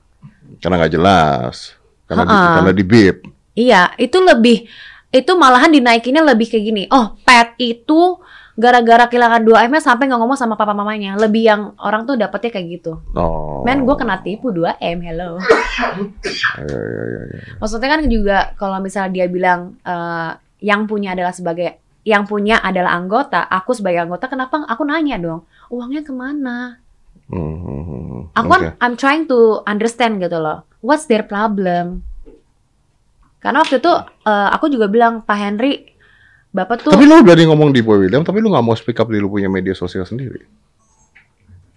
Karena 0.57 0.81
nggak 0.81 0.93
jelas. 0.95 1.75
Karena 2.07 2.23
di, 2.23 2.33
Ha-ha. 2.33 2.53
karena 2.55 2.71
di 2.73 2.83
bip. 2.83 3.17
iya 3.53 3.89
itu 3.95 4.17
lebih 4.17 4.65
itu 5.09 5.31
malahan 5.33 5.69
dinaikinnya 5.69 6.21
lebih 6.23 6.45
kayak 6.47 6.65
gini 6.65 6.83
oh 6.89 7.13
pet 7.21 7.53
itu 7.57 8.17
gara-gara 8.57 9.05
kehilangan 9.05 9.45
dua 9.45 9.69
M 9.69 9.77
sampai 9.77 10.09
nggak 10.09 10.17
ngomong 10.17 10.33
sama 10.33 10.57
papa 10.57 10.73
mamanya 10.73 11.13
lebih 11.13 11.45
yang 11.45 11.61
orang 11.77 12.03
tuh 12.03 12.17
dapetnya 12.17 12.49
kayak 12.51 12.67
gitu 12.73 12.97
Oh. 13.13 13.61
men 13.61 13.85
gue 13.85 13.95
kena 13.95 14.17
tipu 14.19 14.49
2 14.49 14.81
M 14.81 14.99
hello 15.05 15.37
Iya, 16.57 16.65
iya, 16.65 17.21
iya, 17.29 17.41
maksudnya 17.61 17.89
kan 17.89 18.01
juga 18.09 18.37
kalau 18.57 18.81
misalnya 18.81 19.13
dia 19.13 19.25
bilang 19.29 19.77
eh, 19.81 20.31
yang 20.65 20.89
punya 20.89 21.13
adalah 21.13 21.29
sebagai 21.29 21.77
yang 22.01 22.25
punya 22.25 22.57
adalah 22.57 22.97
anggota 22.97 23.45
aku 23.45 23.77
sebagai 23.77 24.01
anggota 24.01 24.25
kenapa 24.25 24.65
aku 24.65 24.81
nanya 24.83 25.21
dong 25.21 25.45
uangnya 25.69 26.01
ke 26.01 26.11
mana 26.11 26.81
Hmm, 27.27 27.59
hmm, 27.59 27.81
hmm, 27.83 28.01
hmm. 28.07 28.21
Aku 28.39 28.47
kan 28.47 28.61
I'm 28.79 28.95
trying 28.95 29.27
to 29.27 29.59
understand 29.67 30.23
gitu 30.23 30.39
loh. 30.39 30.63
What's 30.79 31.11
their 31.11 31.27
problem? 31.27 32.07
Karena 33.37 33.59
waktu 33.59 33.83
itu 33.83 33.91
eh, 34.23 34.49
aku 34.55 34.71
juga 34.71 34.87
bilang 34.87 35.27
Pak 35.27 35.35
Henry, 35.35 35.91
Bapak 36.57 36.81
tuh 36.81 36.89
Tapi 36.89 37.05
lu 37.05 37.21
berani 37.21 37.45
ngomong 37.45 37.69
di 37.69 37.85
Boy 37.85 38.09
William, 38.09 38.25
tapi 38.25 38.41
lu 38.41 38.49
nggak 38.49 38.65
mau 38.65 38.73
speak 38.73 38.97
up 38.97 39.13
di 39.13 39.21
lu 39.21 39.29
punya 39.29 39.45
media 39.45 39.77
sosial 39.77 40.09
sendiri. 40.09 40.41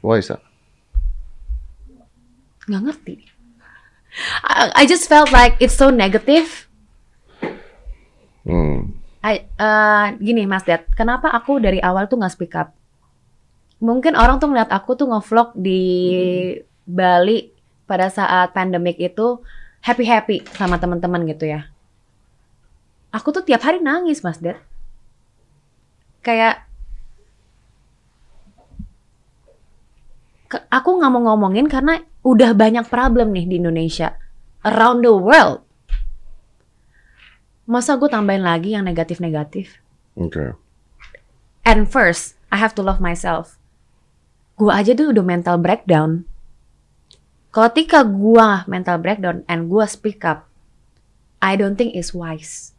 Why 0.01 0.25
is 0.25 0.33
that? 0.33 0.41
nggak 2.71 2.83
ngerti. 2.87 3.15
I, 4.47 4.71
I 4.79 4.85
just 4.87 5.11
felt 5.11 5.35
like 5.35 5.59
it's 5.59 5.75
so 5.75 5.91
negative. 5.91 6.71
Hmm. 8.47 8.95
I, 9.21 9.45
eh, 9.45 10.07
gini 10.17 10.49
Mas 10.49 10.65
Dad, 10.65 10.87
kenapa 10.97 11.29
aku 11.35 11.61
dari 11.61 11.83
awal 11.83 12.09
tuh 12.09 12.17
nggak 12.23 12.33
speak 12.33 12.55
up? 12.57 12.73
Mungkin 13.83 14.15
orang 14.17 14.39
tuh 14.39 14.49
ngeliat 14.49 14.71
aku 14.71 14.97
tuh 14.97 15.11
ngevlog 15.11 15.57
di 15.59 15.83
Bali 16.87 17.53
pada 17.85 18.09
saat 18.09 18.55
pandemik 18.55 18.97
itu 18.97 19.43
happy 19.83 20.05
happy 20.07 20.37
sama 20.57 20.79
teman-teman 20.81 21.27
gitu 21.29 21.51
ya. 21.51 21.69
Aku 23.11 23.35
tuh 23.35 23.43
tiap 23.43 23.67
hari 23.67 23.83
nangis 23.83 24.23
Mas 24.23 24.39
Dad. 24.39 24.63
Kayak 26.21 26.69
ke- 30.51 30.67
aku 30.69 31.01
nggak 31.01 31.13
mau 31.15 31.23
ngomongin 31.33 31.71
karena 31.71 32.03
udah 32.21 32.53
banyak 32.53 32.85
problem 32.91 33.33
nih 33.33 33.47
di 33.49 33.55
Indonesia 33.57 34.19
around 34.67 35.01
the 35.01 35.15
world. 35.15 35.65
Masa 37.65 37.95
gue 37.97 38.11
tambahin 38.11 38.43
lagi 38.43 38.75
yang 38.75 38.83
negatif-negatif? 38.83 39.79
Oke. 40.19 40.59
And 41.63 41.87
first, 41.87 42.35
I 42.51 42.59
have 42.59 42.75
to 42.77 42.83
love 42.83 42.99
myself. 42.99 43.57
Gue 44.59 44.75
aja 44.75 44.93
tuh 44.93 45.15
udah 45.15 45.25
mental 45.25 45.57
breakdown. 45.57 46.27
Ketika 47.55 48.05
gue 48.05 48.49
mental 48.69 48.99
breakdown 49.01 49.47
and 49.47 49.71
gue 49.71 49.85
speak 49.87 50.27
up, 50.27 50.51
I 51.41 51.57
don't 51.57 51.79
think 51.79 51.97
it's 51.97 52.13
wise. 52.13 52.77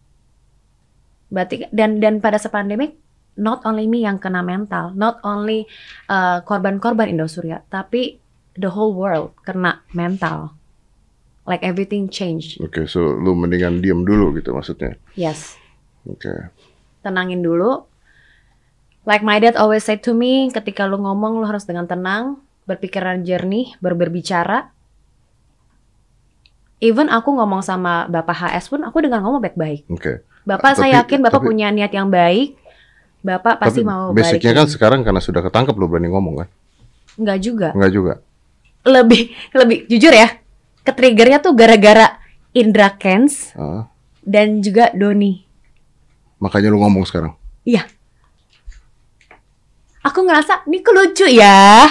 Berarti 1.32 1.72
dan 1.74 2.04
dan 2.04 2.20
pada 2.22 2.38
saat 2.38 2.54
pandemic, 2.54 3.01
not 3.34 3.64
only 3.64 3.86
me 3.86 4.02
yang 4.02 4.18
kena 4.18 4.40
mental, 4.40 4.92
not 4.92 5.20
only 5.22 5.66
uh, 6.08 6.42
korban-korban 6.42 7.08
Indosuria, 7.08 7.64
tapi 7.68 8.20
the 8.54 8.68
whole 8.68 8.92
world 8.92 9.32
kena 9.42 9.84
mental. 9.92 10.56
Like 11.42 11.66
everything 11.66 12.06
changed. 12.08 12.62
Oke, 12.62 12.86
so 12.86 13.18
lu 13.18 13.34
mendingan 13.34 13.82
diem 13.82 14.06
dulu 14.06 14.36
gitu 14.36 14.54
maksudnya. 14.54 14.94
Yes. 15.16 15.58
Oke. 16.06 16.30
tenangin 17.02 17.42
dulu. 17.42 17.82
Like 19.04 19.26
my 19.26 19.42
dad 19.42 19.58
always 19.58 19.82
said 19.82 20.06
to 20.06 20.14
me, 20.14 20.54
ketika 20.54 20.86
lu 20.86 21.02
ngomong 21.02 21.42
lu 21.42 21.50
harus 21.50 21.66
dengan 21.66 21.90
tenang, 21.90 22.38
berpikiran 22.70 23.26
jernih, 23.26 23.74
ber- 23.82 23.98
berbicara. 23.98 24.70
Even 26.78 27.10
aku 27.10 27.34
ngomong 27.34 27.62
sama 27.62 28.06
Bapak 28.06 28.38
HS 28.38 28.70
pun 28.70 28.86
aku 28.86 29.02
dengan 29.02 29.26
ngomong 29.26 29.42
baik-baik. 29.42 29.90
Oke. 29.90 30.22
Bapak 30.46 30.78
Tapi- 30.78 30.80
saya 30.86 31.02
yakin 31.02 31.22
Bapak 31.22 31.42
tapi- 31.42 31.48
punya 31.50 31.74
niat 31.74 31.90
yang 31.90 32.14
baik. 32.14 32.58
Bapak 33.22 33.62
pasti 33.62 33.86
Tapi 33.86 33.90
mau 33.90 34.10
basicnya 34.12 34.52
kan 34.52 34.66
sekarang 34.66 35.00
karena 35.06 35.22
sudah 35.22 35.46
ketangkep 35.46 35.78
lo 35.78 35.86
berani 35.86 36.10
ngomong 36.10 36.42
kan? 36.42 36.48
Enggak 37.22 37.38
juga. 37.40 37.68
Enggak 37.78 37.92
juga. 37.94 38.14
Lebih 38.82 39.22
lebih 39.62 39.78
jujur 39.86 40.10
ya. 40.10 40.28
Ketriggernya 40.82 41.38
tuh 41.38 41.54
gara-gara 41.54 42.18
Indra 42.52 42.90
Kens 42.98 43.54
Ah, 43.54 43.86
dan 44.26 44.60
juga 44.60 44.90
Doni. 44.92 45.46
makanya 46.42 46.74
lu 46.74 46.82
ngomong 46.82 47.06
sekarang. 47.06 47.38
Iya. 47.62 47.86
Aku 50.02 50.26
ngerasa 50.26 50.66
ini 50.66 50.82
kok 50.82 50.90
lucu 50.92 51.30
ya. 51.30 51.86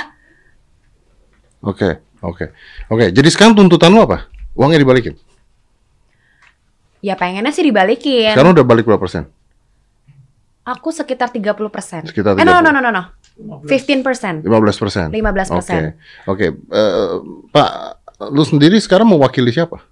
Oke, 1.63 2.03
oke. 2.19 2.51
Oke, 2.91 3.15
jadi 3.15 3.29
sekarang 3.31 3.55
tuntutan 3.55 3.95
lu 3.95 4.03
apa? 4.03 4.27
Uangnya 4.59 4.83
dibalikin. 4.83 5.15
Ya 6.99 7.15
pengennya 7.15 7.55
sih 7.55 7.63
dibalikin. 7.63 8.35
Sekarang 8.35 8.51
udah 8.53 8.67
balik 8.67 8.83
berapa 8.83 8.99
persen? 8.99 9.31
Aku 10.71 10.95
sekitar 10.95 11.35
30%. 11.35 12.07
Sekitar 12.07 12.39
Eh, 12.39 12.47
no, 12.47 12.55
30. 12.55 12.63
no, 12.63 12.71
no, 12.71 12.81
no, 12.81 12.91
no. 12.91 13.03
15%. 13.67 14.47
15 14.47 14.79
persen. 14.79 15.07
15%. 15.11 15.99
Oke, 16.29 16.47
oke. 16.47 16.47
Eh, 16.71 17.09
Pak, 17.51 17.71
lu 18.31 18.45
sendiri 18.45 18.79
sekarang 18.79 19.09
mewakili 19.09 19.51
siapa? 19.51 19.83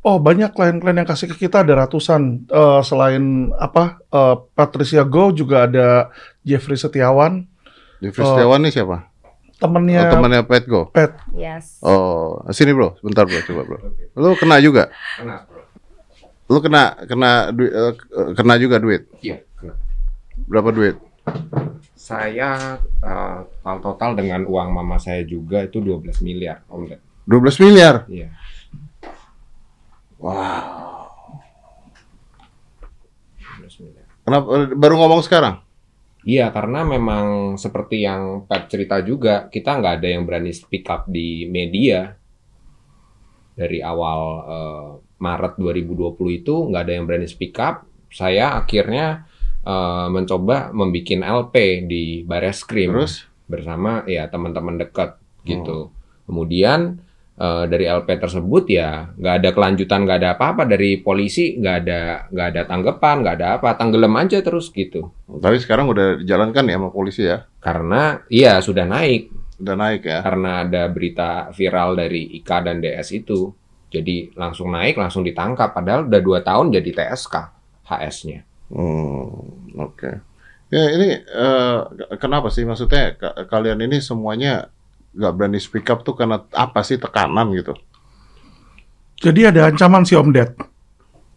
Oh 0.00 0.20
banyak 0.20 0.52
klien-klien 0.52 1.00
yang 1.00 1.08
kasih 1.08 1.32
ke 1.32 1.48
kita 1.48 1.64
ada 1.64 1.74
ratusan. 1.74 2.44
Eh, 2.46 2.80
selain 2.82 3.24
apa 3.56 4.00
eh, 4.06 4.36
Patricia 4.52 5.02
Go 5.02 5.32
juga 5.32 5.64
ada 5.64 6.12
Jeffrey 6.40 6.76
Setiawan, 6.76 7.44
Jeffrey 8.00 8.20
Oh. 8.20 8.32
Setiawan 8.32 8.60
ini 8.60 8.70
siapa? 8.70 9.12
temennya 9.54 10.00
Oh, 10.04 10.10
temannya 10.12 10.44
Petgo. 10.44 10.92
Pet. 10.92 11.14
Yes. 11.32 11.78
Oh, 11.80 12.42
sini 12.50 12.74
bro, 12.74 12.98
sebentar 13.00 13.24
bro, 13.24 13.38
coba 13.40 13.62
bro. 13.64 13.78
Lu 14.12 14.36
kena 14.36 14.60
juga? 14.60 14.92
Kena, 15.16 15.46
bro. 15.46 15.62
Lu 16.44 16.58
kena 16.60 16.82
kena 17.08 17.30
duit, 17.48 17.72
eh, 17.72 17.92
kena 18.34 18.54
juga 18.60 18.76
duit. 18.76 19.08
Iya, 19.24 19.40
kena. 19.40 19.53
Berapa 20.44 20.70
duit? 20.74 20.96
Saya 21.94 22.78
eh, 22.82 23.38
total-total 23.64 24.18
dengan 24.18 24.44
uang 24.44 24.68
mama 24.74 25.00
saya 25.00 25.24
juga 25.24 25.64
itu 25.64 25.80
12 25.80 26.20
miliar, 26.20 26.60
Om 26.68 26.84
Ded. 26.90 27.00
12 27.24 27.64
miliar. 27.64 27.94
Iya. 28.10 28.28
Wow. 30.20 31.08
12 33.64 33.84
miliar. 33.88 34.06
Kenapa 34.24 34.46
baru 34.76 34.94
ngomong 35.00 35.22
sekarang? 35.24 35.64
Iya, 36.24 36.48
karena 36.56 36.88
memang 36.88 37.56
seperti 37.60 38.00
yang 38.00 38.48
Pat 38.48 38.72
cerita 38.72 38.96
juga, 39.04 39.52
kita 39.52 39.76
nggak 39.76 39.94
ada 40.00 40.08
yang 40.08 40.24
berani 40.24 40.56
speak 40.56 40.88
up 40.88 41.04
di 41.04 41.44
media. 41.48 42.16
Dari 43.54 43.84
awal 43.84 44.20
eh, 44.44 44.90
Maret 45.20 45.60
2020 45.60 46.40
itu 46.40 46.54
nggak 46.72 46.82
ada 46.84 46.92
yang 46.96 47.04
berani 47.04 47.28
speak 47.28 47.56
up. 47.60 47.84
Saya 48.08 48.56
akhirnya 48.56 49.28
eh, 49.64 50.06
mencoba 50.12 50.70
membuat 50.70 51.24
LP 51.48 51.88
di 51.88 52.04
Bareskrim. 52.22 52.92
Terus? 52.92 53.34
bersama 53.44 54.04
ya 54.08 54.28
teman-teman 54.28 54.80
dekat 54.80 55.20
gitu. 55.44 55.92
Kemudian 56.24 56.96
eh, 57.36 57.64
dari 57.68 57.84
LP 57.84 58.16
tersebut 58.16 58.64
ya 58.72 59.12
nggak 59.14 59.34
ada 59.44 59.50
kelanjutan, 59.52 60.00
nggak 60.08 60.18
ada 60.24 60.30
apa-apa 60.36 60.62
dari 60.64 61.00
polisi, 61.00 61.56
nggak 61.60 61.76
ada 61.84 62.00
nggak 62.32 62.48
ada 62.54 62.62
tanggapan, 62.64 63.16
nggak 63.20 63.36
ada 63.40 63.48
apa, 63.60 63.76
tenggelam 63.76 64.14
aja 64.16 64.40
terus 64.40 64.72
gitu. 64.72 65.12
Tapi 65.28 65.56
sekarang 65.60 65.92
udah 65.92 66.24
dijalankan 66.24 66.64
ya 66.64 66.76
sama 66.80 66.88
polisi 66.90 67.22
ya? 67.28 67.44
Karena 67.60 68.24
iya 68.32 68.60
sudah 68.60 68.88
naik 68.88 69.32
Udah 69.60 69.76
naik 69.78 70.02
ya? 70.02 70.18
karena 70.24 70.66
ada 70.66 70.82
berita 70.90 71.52
viral 71.54 71.94
dari 71.94 72.40
IKA 72.40 72.58
dan 72.64 72.80
DS 72.80 73.08
itu. 73.14 73.52
Jadi 73.94 74.34
langsung 74.34 74.74
naik, 74.74 74.98
langsung 74.98 75.22
ditangkap. 75.22 75.70
Padahal 75.70 76.10
udah 76.10 76.18
dua 76.18 76.42
tahun 76.42 76.74
jadi 76.74 76.90
TSK 76.90 77.34
HS-nya. 77.86 78.42
Hmm, 78.72 79.28
oke. 79.76 80.10
Ya 80.72 80.84
ini 80.90 81.08
eh, 81.20 81.78
kenapa 82.16 82.48
sih 82.50 82.64
maksudnya 82.64 83.14
ka- 83.14 83.46
kalian 83.46 83.84
ini 83.84 84.00
semuanya 84.00 84.72
nggak 85.14 85.32
berani 85.36 85.58
speak 85.62 85.86
up 85.86 86.02
tuh 86.02 86.16
karena 86.18 86.42
apa 86.50 86.80
sih 86.82 86.98
tekanan 86.98 87.52
gitu? 87.54 87.76
Jadi 89.22 89.46
ada 89.46 89.70
ancaman 89.70 90.02
sih 90.02 90.18
Om 90.18 90.34
Ded. 90.34 90.52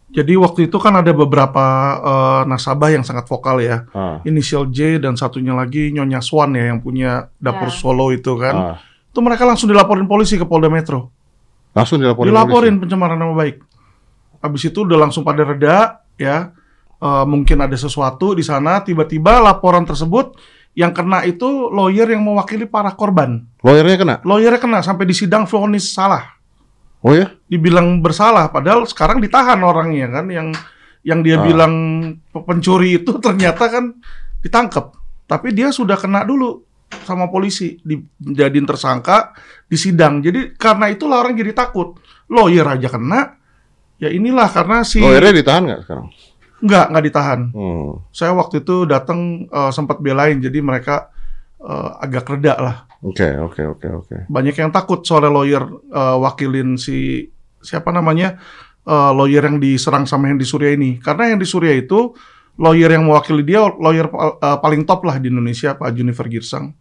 Jadi 0.08 0.40
waktu 0.40 0.72
itu 0.72 0.76
kan 0.80 0.96
ada 0.98 1.12
beberapa 1.12 1.64
eh, 2.00 2.42
nasabah 2.48 2.90
yang 2.90 3.04
sangat 3.04 3.28
vokal 3.28 3.60
ya. 3.60 3.84
Ah, 3.92 4.18
Inisial 4.24 4.66
J 4.72 4.98
dan 4.98 5.14
satunya 5.14 5.52
lagi 5.52 5.92
Nyonya 5.92 6.24
Swan 6.24 6.56
ya 6.56 6.72
yang 6.72 6.80
punya 6.80 7.28
dapur 7.36 7.68
Ya. 7.68 7.76
Solo 7.76 8.08
itu 8.10 8.32
kan. 8.40 8.54
ah. 8.56 8.76
Itu 9.12 9.20
mereka 9.20 9.44
langsung 9.44 9.68
dilaporin 9.68 10.08
polisi 10.08 10.40
ke 10.40 10.48
Polda 10.48 10.72
Metro. 10.72 11.12
Langsung 11.76 12.00
dilaporin. 12.00 12.32
dilaporin 12.32 12.74
polisi? 12.74 12.82
pencemaran 12.88 13.20
nama 13.20 13.34
baik. 13.36 13.56
Habis 14.40 14.62
itu 14.72 14.78
udah 14.82 14.98
langsung 14.98 15.22
pada 15.22 15.44
reda 15.44 16.00
ya. 16.16 16.56
Eh, 16.98 17.24
mungkin 17.30 17.62
ada 17.62 17.78
sesuatu 17.78 18.34
di 18.34 18.42
sana 18.42 18.82
tiba-tiba 18.82 19.38
laporan 19.38 19.86
tersebut 19.86 20.34
yang 20.74 20.90
kena 20.90 21.22
itu 21.22 21.70
lawyer 21.70 22.10
yang 22.10 22.26
mewakili 22.26 22.66
para 22.66 22.90
korban. 22.90 23.46
Lawyernya 23.62 23.96
kena? 23.96 24.14
Lawyernya 24.26 24.58
kena 24.58 24.78
sampai 24.82 25.06
di 25.06 25.14
sidang 25.14 25.46
vonis 25.46 25.94
salah. 25.94 26.26
Oh 27.06 27.14
ya? 27.14 27.30
Dibilang 27.46 28.02
bersalah 28.02 28.50
padahal 28.50 28.82
sekarang 28.82 29.22
ditahan 29.22 29.62
orangnya 29.62 30.10
kan 30.10 30.26
yang 30.26 30.50
yang 31.06 31.22
dia 31.22 31.38
Ah. 31.38 31.46
bilang 31.46 31.74
pe- 32.18 32.42
pencuri 32.42 32.98
itu 32.98 33.14
ternyata 33.22 33.70
kan 33.70 33.94
ditangkap. 34.42 34.90
Tapi 35.30 35.54
dia 35.54 35.70
sudah 35.70 35.94
kena 35.94 36.26
dulu 36.26 36.66
sama 37.06 37.30
polisi 37.30 37.78
dijadiin 38.18 38.66
tersangka 38.66 39.38
di 39.70 39.78
sidang. 39.78 40.18
Jadi 40.18 40.58
karena 40.58 40.90
itulah 40.90 41.22
orang 41.22 41.38
jadi 41.38 41.54
takut. 41.54 41.94
Lawyer 42.26 42.66
aja 42.66 42.90
kena. 42.90 43.38
Ya 43.98 44.10
inilah 44.10 44.50
karena 44.50 44.82
si 44.82 44.98
Lawyernya 44.98 45.34
ditahan 45.38 45.62
nggak 45.62 45.80
sekarang? 45.86 46.10
Nggak 46.58 46.86
nggak 46.90 47.04
ditahan. 47.10 47.40
Hmm. 47.54 48.02
Saya 48.10 48.34
waktu 48.34 48.62
itu 48.66 48.84
datang 48.88 49.46
eh, 49.46 49.70
sempat 49.70 50.02
belain 50.02 50.42
jadi 50.42 50.58
mereka 50.58 51.10
eh, 51.62 51.90
agak 52.02 52.34
reda 52.34 52.54
lah. 52.58 52.76
Oke, 52.98 53.30
oke, 53.38 53.62
oke, 53.78 53.88
oke. 54.04 54.16
Banyak 54.26 54.58
yang 54.58 54.74
takut 54.74 55.06
soalnya 55.06 55.30
lawyer 55.30 55.64
eh, 55.70 56.16
wakilin 56.18 56.74
si 56.74 57.28
siapa 57.62 57.94
namanya 57.94 58.38
eh, 58.82 59.10
lawyer 59.14 59.42
yang 59.46 59.62
diserang 59.62 60.04
sama 60.06 60.30
Hendy 60.30 60.46
Surya 60.46 60.74
ini. 60.74 60.98
Karena 60.98 61.30
Hendy 61.30 61.46
Surya 61.46 61.74
itu 61.78 62.14
lawyer 62.58 62.90
yang 62.90 63.06
mewakili 63.06 63.46
dia 63.46 63.62
lawyer 63.62 64.10
eh, 64.10 64.58
paling 64.58 64.82
top 64.82 65.06
lah 65.06 65.22
di 65.22 65.30
Indonesia 65.30 65.78
Pak 65.78 65.94
Junifer 65.94 66.26
Girsang. 66.26 66.74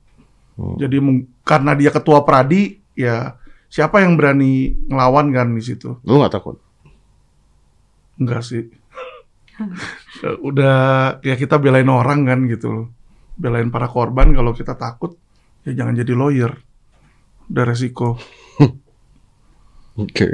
Hmm. 0.57 0.73
Jadi 0.81 0.97
karena 1.45 1.77
dia 1.77 1.93
ketua 1.93 2.25
Pradi 2.25 2.81
ya 2.97 3.37
siapa 3.69 4.01
yang 4.01 4.17
berani 4.17 4.73
ngelawan 4.89 5.29
kan 5.29 5.53
di 5.53 5.61
situ? 5.61 6.01
Lu 6.01 6.17
nggak 6.17 6.33
takut? 6.33 6.57
Enggak 8.17 8.41
sih. 8.41 8.65
Eh, 9.57 10.37
Udah 10.41 10.77
ya 11.25 11.35
kita 11.37 11.57
belain 11.57 11.89
orang 11.89 12.25
kan 12.25 12.39
gitu 12.45 12.67
loh. 12.69 12.87
Belain 13.37 13.69
para 13.69 13.89
korban 13.89 14.33
kalau 14.33 14.53
kita 14.53 14.73
takut 14.77 15.17
ya 15.65 15.73
jangan 15.73 15.97
jadi 15.97 16.13
lawyer. 16.13 16.53
Udah 17.49 17.63
resiko. 17.65 18.17
Oke. 19.97 20.27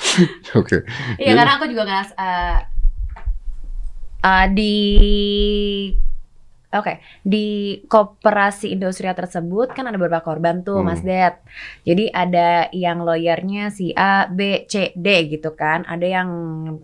Oke. 0.60 0.84
Iya 1.20 1.32
karena 1.36 1.52
aku 1.56 1.64
juga 1.68 1.84
ngeras 1.88 2.10
eh, 2.16 2.58
eh, 4.24 4.46
di 4.52 4.74
Oke, 6.70 7.02
di 7.26 7.82
koperasi 7.90 8.70
industri 8.70 9.10
tersebut 9.10 9.74
kan 9.74 9.90
ada 9.90 9.98
beberapa 9.98 10.22
korban 10.22 10.62
tuh, 10.62 10.78
Hmm. 10.78 10.86
Mas 10.86 11.02
Det. 11.02 11.34
Jadi 11.82 12.06
ada 12.14 12.70
yang 12.70 13.02
lawyernya 13.02 13.74
si 13.74 13.90
A, 13.90 14.30
B, 14.30 14.70
C, 14.70 14.94
D 14.94 15.26
gitu 15.34 15.58
kan. 15.58 15.82
Ada 15.82 16.06
yang 16.06 16.28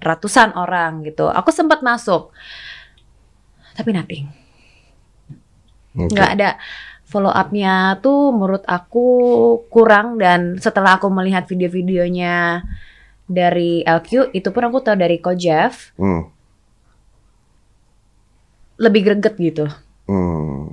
ratusan 0.02 0.58
orang 0.58 1.06
gitu. 1.06 1.30
Aku 1.30 1.54
sempat 1.54 1.86
masuk, 1.86 2.34
tapi 3.78 3.94
nothing. 3.94 4.26
Oke. 5.96 6.12
nggak 6.12 6.30
ada 6.36 6.60
follow 7.08 7.32
up-nya 7.32 7.96
tuh 8.04 8.28
menurut 8.28 8.60
aku 8.68 9.08
kurang 9.72 10.20
dan 10.20 10.60
setelah 10.60 11.00
aku 11.00 11.08
melihat 11.08 11.48
video-videonya 11.48 12.68
dari 13.24 13.80
LQ 13.80 14.36
itu 14.36 14.48
pun 14.52 14.68
aku 14.68 14.84
tahu 14.84 14.96
dari 15.00 15.16
Kojev 15.18 15.96
Hmm. 15.96 16.35
Lebih 18.76 19.02
greget 19.04 19.34
gitu 19.34 19.66
Hmm. 20.06 20.70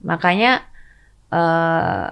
makanya 0.00 0.66
eh 1.28 2.08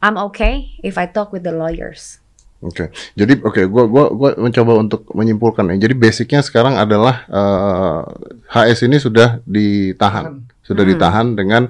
I'm 0.00 0.16
okay 0.22 0.76
if 0.80 0.94
I 0.94 1.06
talk 1.06 1.30
with 1.30 1.42
the 1.42 1.52
lawyers 1.52 2.20
Oke, 2.60 2.88
jadi 3.12 3.36
oke, 3.38 3.68
gua 3.68 3.84
gua 3.84 4.04
gua 4.08 4.30
mencoba 4.40 4.80
untuk 4.80 5.04
menyimpulkan 5.12 5.68
ya. 5.68 5.84
Jadi 5.84 5.92
basicnya 5.92 6.40
sekarang 6.40 6.80
adalah 6.80 7.28
eh, 7.28 8.00
HS 8.48 8.88
ini 8.88 8.96
sudah 8.96 9.44
ditahan, 9.44 10.40
sudah 10.64 10.80
Hmm. 10.80 10.92
ditahan 10.96 11.26
dengan 11.36 11.62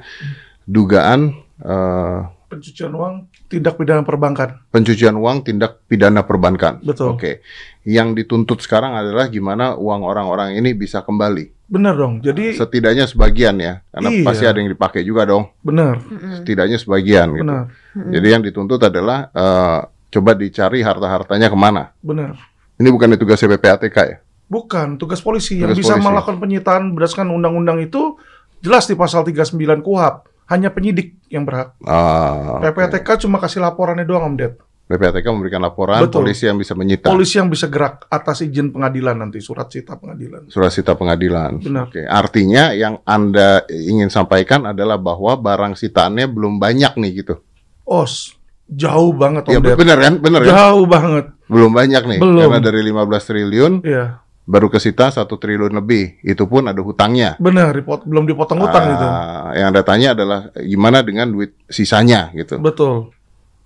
dugaan 0.63 1.35
eh, 1.59 2.21
Pencucian 2.47 2.95
uang 2.95 3.27
tindak 3.51 3.75
pidana 3.75 4.07
perbankan. 4.07 4.71
pencucian 4.71 5.19
uang 5.19 5.43
tindak 5.43 5.83
pidana 5.91 6.23
perbankan. 6.23 6.79
Betul. 6.79 7.19
Oke, 7.19 7.43
yang 7.83 8.15
dituntut 8.15 8.63
sekarang 8.63 8.95
adalah 8.95 9.27
gimana 9.27 9.75
uang 9.75 10.07
orang-orang 10.07 10.55
ini 10.55 10.79
bisa 10.79 11.03
kembali. 11.03 11.64
Bener 11.75 11.91
dong. 11.93 12.23
Jadi 12.23 12.55
Setidaknya 12.55 13.05
sebagian 13.05 13.59
ya, 13.59 13.83
karena 13.91 14.09
Iya. 14.09 14.23
pasti 14.23 14.45
ada 14.47 14.59
yang 14.63 14.71
dipakai 14.71 15.03
juga 15.03 15.27
dong. 15.27 15.51
bener. 15.61 15.99
Setidaknya 16.39 16.79
sebagian 16.79 17.35
gitu. 17.35 17.43
bener, 17.43 17.67
Jadi 18.15 18.27
yang 18.31 18.43
dituntut 18.43 18.79
adalah 18.79 19.27
eh, 19.29 19.79
coba 20.09 20.31
dicari 20.33 20.79
harta-hartanya 20.81 21.51
ke 21.51 21.59
mana. 21.59 21.91
bener. 21.99 22.39
Ini 22.75 22.89
bukan 22.89 23.15
tugas 23.15 23.39
PPATK 23.39 23.97
ya? 24.01 24.17
Bukan, 24.45 24.95
tugas 24.95 25.19
polisi 25.19 25.59
yang 25.59 25.71
Tugas 25.71 25.79
bisa 25.81 25.95
polisi. 25.95 26.07
melakukan 26.07 26.37
penyitaan 26.39 26.83
berdasarkan 26.91 27.33
undang-undang 27.33 27.81
itu 27.81 28.15
jelas 28.61 28.87
di 28.87 28.95
pasal 28.95 29.23
39 29.23 29.83
KUHP. 29.83 30.15
Hanya 30.45 30.69
penyidik 30.69 31.17
yang 31.27 31.43
berhak. 31.43 31.73
Ah, 31.83 32.61
oke. 32.61 32.69
PPTK 32.69 33.25
cuma 33.25 33.41
kasih 33.41 33.59
laporannya 33.59 34.05
doang 34.05 34.29
Om 34.29 34.37
Ded. 34.37 34.55
PPATK 34.85 35.25
memberikan 35.27 35.65
laporan, 35.65 36.05
Betul. 36.05 36.21
polisi 36.21 36.45
yang 36.45 36.61
bisa 36.61 36.77
menyita. 36.77 37.09
Polisi 37.09 37.41
yang 37.41 37.49
bisa 37.49 37.67
gerak 37.67 38.05
atas 38.07 38.45
izin 38.45 38.69
pengadilan 38.69 39.17
nanti, 39.17 39.41
surat 39.41 39.65
cita 39.67 39.97
pengadilan. 39.97 40.45
Surat 40.47 40.69
sita 40.69 40.93
pengadilan. 40.93 41.57
Benar. 41.57 41.89
Oke, 41.89 42.05
artinya 42.05 42.69
yang 42.71 43.01
Anda 43.03 43.65
ingin 43.67 44.13
sampaikan 44.13 44.69
adalah 44.69 45.01
bahwa 45.01 45.35
barang 45.35 45.73
sitaannya 45.73 46.29
belum 46.29 46.61
banyak 46.61 47.01
nih 47.01 47.13
gitu. 47.17 47.41
Os, 47.83 48.37
jauh 48.67 49.17
banget 49.17 49.49
Ya 49.49 49.57
Om 49.57 49.65
Ded. 49.65 49.77
benar 49.77 49.97
kan? 49.99 50.15
Benar 50.21 50.41
kan? 50.45 50.53
Jauh 50.53 50.85
banget. 50.85 51.25
Belum 51.49 51.73
banyak 51.73 52.03
nih. 52.05 52.19
Belum. 52.21 52.41
Karena 52.45 52.61
dari 52.61 52.81
15 52.83 53.25
triliun 53.25 53.73
Iya, 53.81 54.21
baru 54.45 54.69
kesita 54.69 55.09
1 55.09 55.25
triliun 55.25 55.73
lebih. 55.73 56.21
Itu 56.21 56.45
pun 56.45 56.69
ada 56.69 56.81
hutangnya. 56.81 57.41
benar, 57.41 57.73
dipot- 57.73 58.05
belum 58.05 58.29
dipotong 58.29 58.61
utang 58.61 58.85
gitu. 58.91 59.07
Ah, 59.07 59.49
Yang 59.55 59.67
Anda 59.73 59.83
tanya 59.83 60.09
adalah 60.13 60.41
gimana 60.55 61.01
dengan 61.01 61.33
duit 61.33 61.57
sisanya 61.65 62.29
gitu. 62.37 62.61
Betul. 62.61 63.14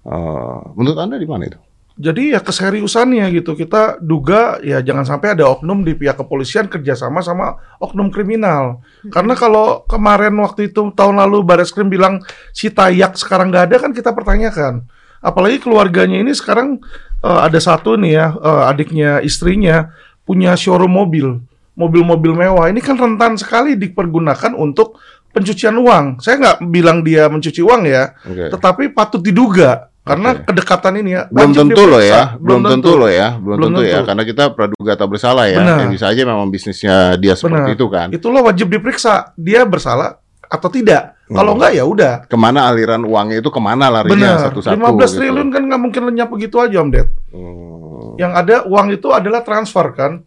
Eh, 0.08 0.60
menurut 0.72 0.98
Anda 0.98 1.20
di 1.20 1.28
mana 1.28 1.44
itu? 1.44 1.60
Jadi 1.98 2.30
ya 2.30 2.38
keseriusannya 2.38 3.26
gitu 3.34 3.58
kita 3.58 3.98
duga 3.98 4.62
ya 4.62 4.78
jangan 4.78 5.02
sampai 5.02 5.34
ada 5.34 5.50
oknum 5.50 5.82
di 5.82 5.98
pihak 5.98 6.14
kepolisian 6.14 6.70
kerjasama 6.70 7.20
sama 7.26 7.58
oknum 7.82 8.08
kriminal. 8.08 8.86
Karena 9.10 9.34
kalau 9.34 9.82
kemarin 9.84 10.30
waktu 10.38 10.70
itu 10.70 10.94
tahun 10.94 11.18
lalu 11.18 11.42
Baris 11.42 11.74
Krim 11.74 11.90
bilang 11.90 12.22
si 12.54 12.70
Tayak 12.70 13.18
sekarang 13.18 13.50
nggak 13.50 13.64
ada 13.68 13.76
kan 13.82 13.90
kita 13.90 14.14
pertanyakan. 14.14 14.86
Apalagi 15.18 15.58
keluarganya 15.58 16.22
ini 16.22 16.30
sekarang 16.32 16.78
eh, 17.20 17.40
ada 17.42 17.58
satu 17.58 17.98
nih 17.98 18.12
ya 18.14 18.26
eh, 18.30 18.62
adiknya 18.70 19.18
istrinya 19.20 19.90
punya 20.22 20.54
showroom 20.54 20.94
mobil, 20.94 21.42
mobil-mobil 21.74 22.32
mewah. 22.32 22.70
Ini 22.70 22.78
kan 22.78 22.94
rentan 22.94 23.34
sekali 23.34 23.74
dipergunakan 23.74 24.54
untuk 24.54 25.02
pencucian 25.34 25.74
uang. 25.74 26.22
Saya 26.22 26.38
nggak 26.38 26.58
bilang 26.70 27.02
dia 27.02 27.26
mencuci 27.26 27.58
uang 27.58 27.82
ya, 27.90 28.14
Oke. 28.22 28.54
tetapi 28.54 28.84
patut 28.94 29.18
diduga 29.18 29.88
karena 30.08 30.28
Oke. 30.32 30.42
kedekatan 30.48 30.92
ini 30.96 31.10
ya 31.12 31.22
Belum 31.28 31.50
wajib 31.52 31.60
tentu 31.68 31.82
loh 31.84 32.00
ya, 32.00 32.22
belum 32.34 32.60
tentu 32.64 32.90
loh 32.96 33.10
ya, 33.12 33.28
belum, 33.36 33.56
Belum 33.60 33.68
tentu, 33.76 33.80
ya, 33.84 33.98
karena 34.02 34.22
kita 34.24 34.44
praduga 34.50 34.92
tak 34.96 35.08
bersalah 35.12 35.44
ya. 35.44 35.60
Benar. 35.60 35.76
Ya, 35.84 35.86
bisa 35.86 36.04
aja 36.08 36.22
memang 36.24 36.48
bisnisnya 36.48 36.96
dia 37.14 37.36
seperti 37.36 37.60
Benar. 37.62 37.76
itu 37.76 37.86
kan. 37.86 38.08
Itulah 38.08 38.40
wajib 38.40 38.66
diperiksa 38.66 39.36
dia 39.36 39.62
bersalah 39.62 40.16
atau 40.42 40.68
tidak. 40.68 41.12
Kalau 41.28 41.52
Hmm. 41.52 41.60
enggak 41.60 41.72
ya 41.76 41.84
udah. 41.84 42.14
Ke 42.24 42.34
mana 42.34 42.64
aliran 42.66 43.04
uangnya 43.04 43.38
itu 43.38 43.52
ke 43.52 43.60
mana 43.60 43.86
larinya 43.86 44.16
Benar. 44.40 44.48
satu-satu? 44.48 44.80
15 44.80 45.12
gitu. 45.12 45.18
triliun 45.20 45.48
kan 45.52 45.62
nggak 45.68 45.80
mungkin 45.80 46.02
lenyap 46.08 46.28
begitu 46.32 46.56
aja 46.56 46.80
Om 46.80 46.88
Ded. 46.88 47.08
Hmm. 47.28 48.16
Yang 48.16 48.32
ada 48.34 48.56
uang 48.64 48.86
itu 48.90 49.08
adalah 49.12 49.44
transfer 49.44 49.92
kan 49.92 50.24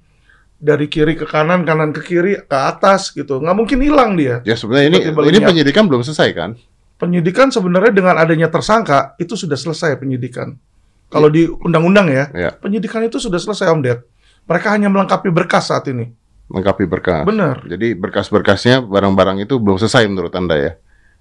dari 0.55 0.85
kiri 0.85 1.17
ke 1.17 1.25
kanan, 1.25 1.65
kanan 1.65 1.89
ke 1.89 2.05
kiri, 2.05 2.37
ke 2.37 2.53
atas 2.55 3.09
gitu. 3.09 3.41
Nggak 3.41 3.57
mungkin 3.57 3.81
hilang 3.81 4.13
dia. 4.13 4.45
Ya 4.45 4.53
sebenarnya 4.53 4.93
ini 4.93 4.99
ini 5.09 5.09
lenyap. 5.33 5.49
penyidikan 5.49 5.89
belum 5.89 6.05
selesai 6.05 6.29
kan? 6.31 6.53
Penyidikan 7.01 7.49
sebenarnya 7.49 7.89
dengan 7.89 8.13
adanya 8.13 8.45
tersangka 8.45 9.17
itu 9.17 9.33
sudah 9.33 9.57
selesai 9.57 9.97
penyidikan. 9.97 10.53
Kalau 11.09 11.27
di 11.27 11.49
undang-undang 11.49 12.07
ya, 12.07 12.29
Ya, 12.31 12.49
penyidikan 12.53 13.01
itu 13.01 13.17
sudah 13.17 13.41
selesai 13.41 13.73
Om 13.73 13.81
Ded. 13.81 14.05
Mereka 14.45 14.69
hanya 14.69 14.87
melengkapi 14.87 15.33
berkas 15.33 15.73
saat 15.73 15.89
ini. 15.89 16.13
lengkapi 16.51 16.83
berkas. 16.83 17.23
Benar. 17.23 17.63
Jadi 17.63 17.95
berkas-berkasnya 17.95 18.83
barang-barang 18.83 19.39
itu 19.39 19.55
belum 19.55 19.79
selesai 19.79 20.03
menurut 20.03 20.35
Anda 20.35 20.55
ya? 20.59 20.71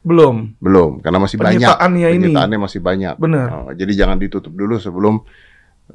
Belum. 0.02 0.58
Belum, 0.58 0.98
karena 0.98 1.22
masih 1.22 1.38
banyak. 1.38 1.62
Penyitaannya 1.62 2.08
ini. 2.10 2.24
Penyitaannya 2.34 2.58
masih 2.58 2.80
banyak. 2.82 3.14
Benar. 3.14 3.48
Oh, 3.54 3.70
jadi 3.70 3.92
jangan 3.94 4.18
ditutup 4.18 4.50
dulu 4.50 4.82
sebelum 4.82 5.22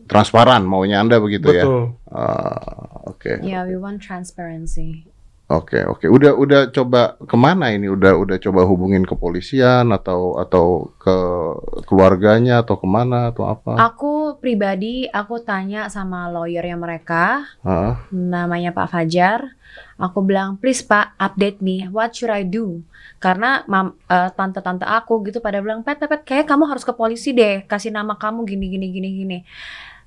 transparan 0.08 0.64
maunya 0.64 1.04
Anda 1.04 1.20
begitu 1.20 1.52
ya. 1.52 1.68
Betul. 1.68 1.84
Ah, 2.08 3.12
Oke. 3.12 3.44
Yeah, 3.44 3.68
we 3.68 3.76
want 3.76 4.00
transparency. 4.00 5.04
Oke 5.46 5.78
oke 5.86 6.10
udah 6.10 6.34
udah 6.34 6.62
coba 6.74 7.22
ke 7.22 7.38
mana 7.38 7.70
ini 7.70 7.86
udah 7.86 8.18
udah 8.18 8.42
coba 8.42 8.66
hubungin 8.66 9.06
kepolisian 9.06 9.94
atau 9.94 10.42
atau 10.42 10.90
ke 10.98 11.16
keluarganya 11.86 12.66
atau 12.66 12.82
ke 12.82 12.88
mana 12.90 13.30
atau 13.30 13.46
apa? 13.46 13.78
Aku 13.78 14.42
pribadi, 14.42 15.06
aku 15.06 15.38
tanya 15.46 15.86
sama 15.94 16.26
lawyernya 16.34 16.74
mereka, 16.74 17.46
Hah? 17.62 18.10
namanya 18.10 18.74
Pak 18.74 18.90
Fajar. 18.90 19.54
Aku 20.02 20.26
bilang, 20.26 20.58
please 20.58 20.82
Pak, 20.82 21.14
update 21.22 21.62
me. 21.62 21.86
What 21.94 22.18
should 22.18 22.34
I 22.34 22.42
do? 22.42 22.82
Karena 23.22 23.62
mam- 23.70 23.94
eh, 24.10 24.34
tante-tante 24.34 24.82
aku 24.82 25.22
gitu 25.30 25.46
pada 25.46 25.62
bilang, 25.62 25.86
pet, 25.86 26.02
pet, 26.02 26.26
kayak 26.26 26.50
kamu 26.50 26.66
harus 26.74 26.82
ke 26.82 26.92
polisi 26.96 27.38
deh, 27.38 27.62
kasih 27.70 27.94
nama 27.94 28.18
kamu 28.18 28.50
gini, 28.50 28.66
gini, 28.66 28.88
gini, 28.90 29.10
gini. 29.14 29.38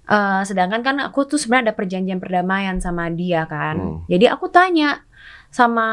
Eh, 0.09 0.43
sedangkan 0.49 0.81
kan 0.81 0.97
aku 1.05 1.29
tuh 1.29 1.39
sebenarnya 1.39 1.71
ada 1.71 1.75
perjanjian 1.77 2.19
perdamaian 2.19 2.81
sama 2.81 3.13
dia 3.13 3.45
kan. 3.45 3.77
Hmm. 3.77 3.99
Jadi 4.09 4.25
aku 4.25 4.49
tanya 4.49 5.05
sama 5.49 5.89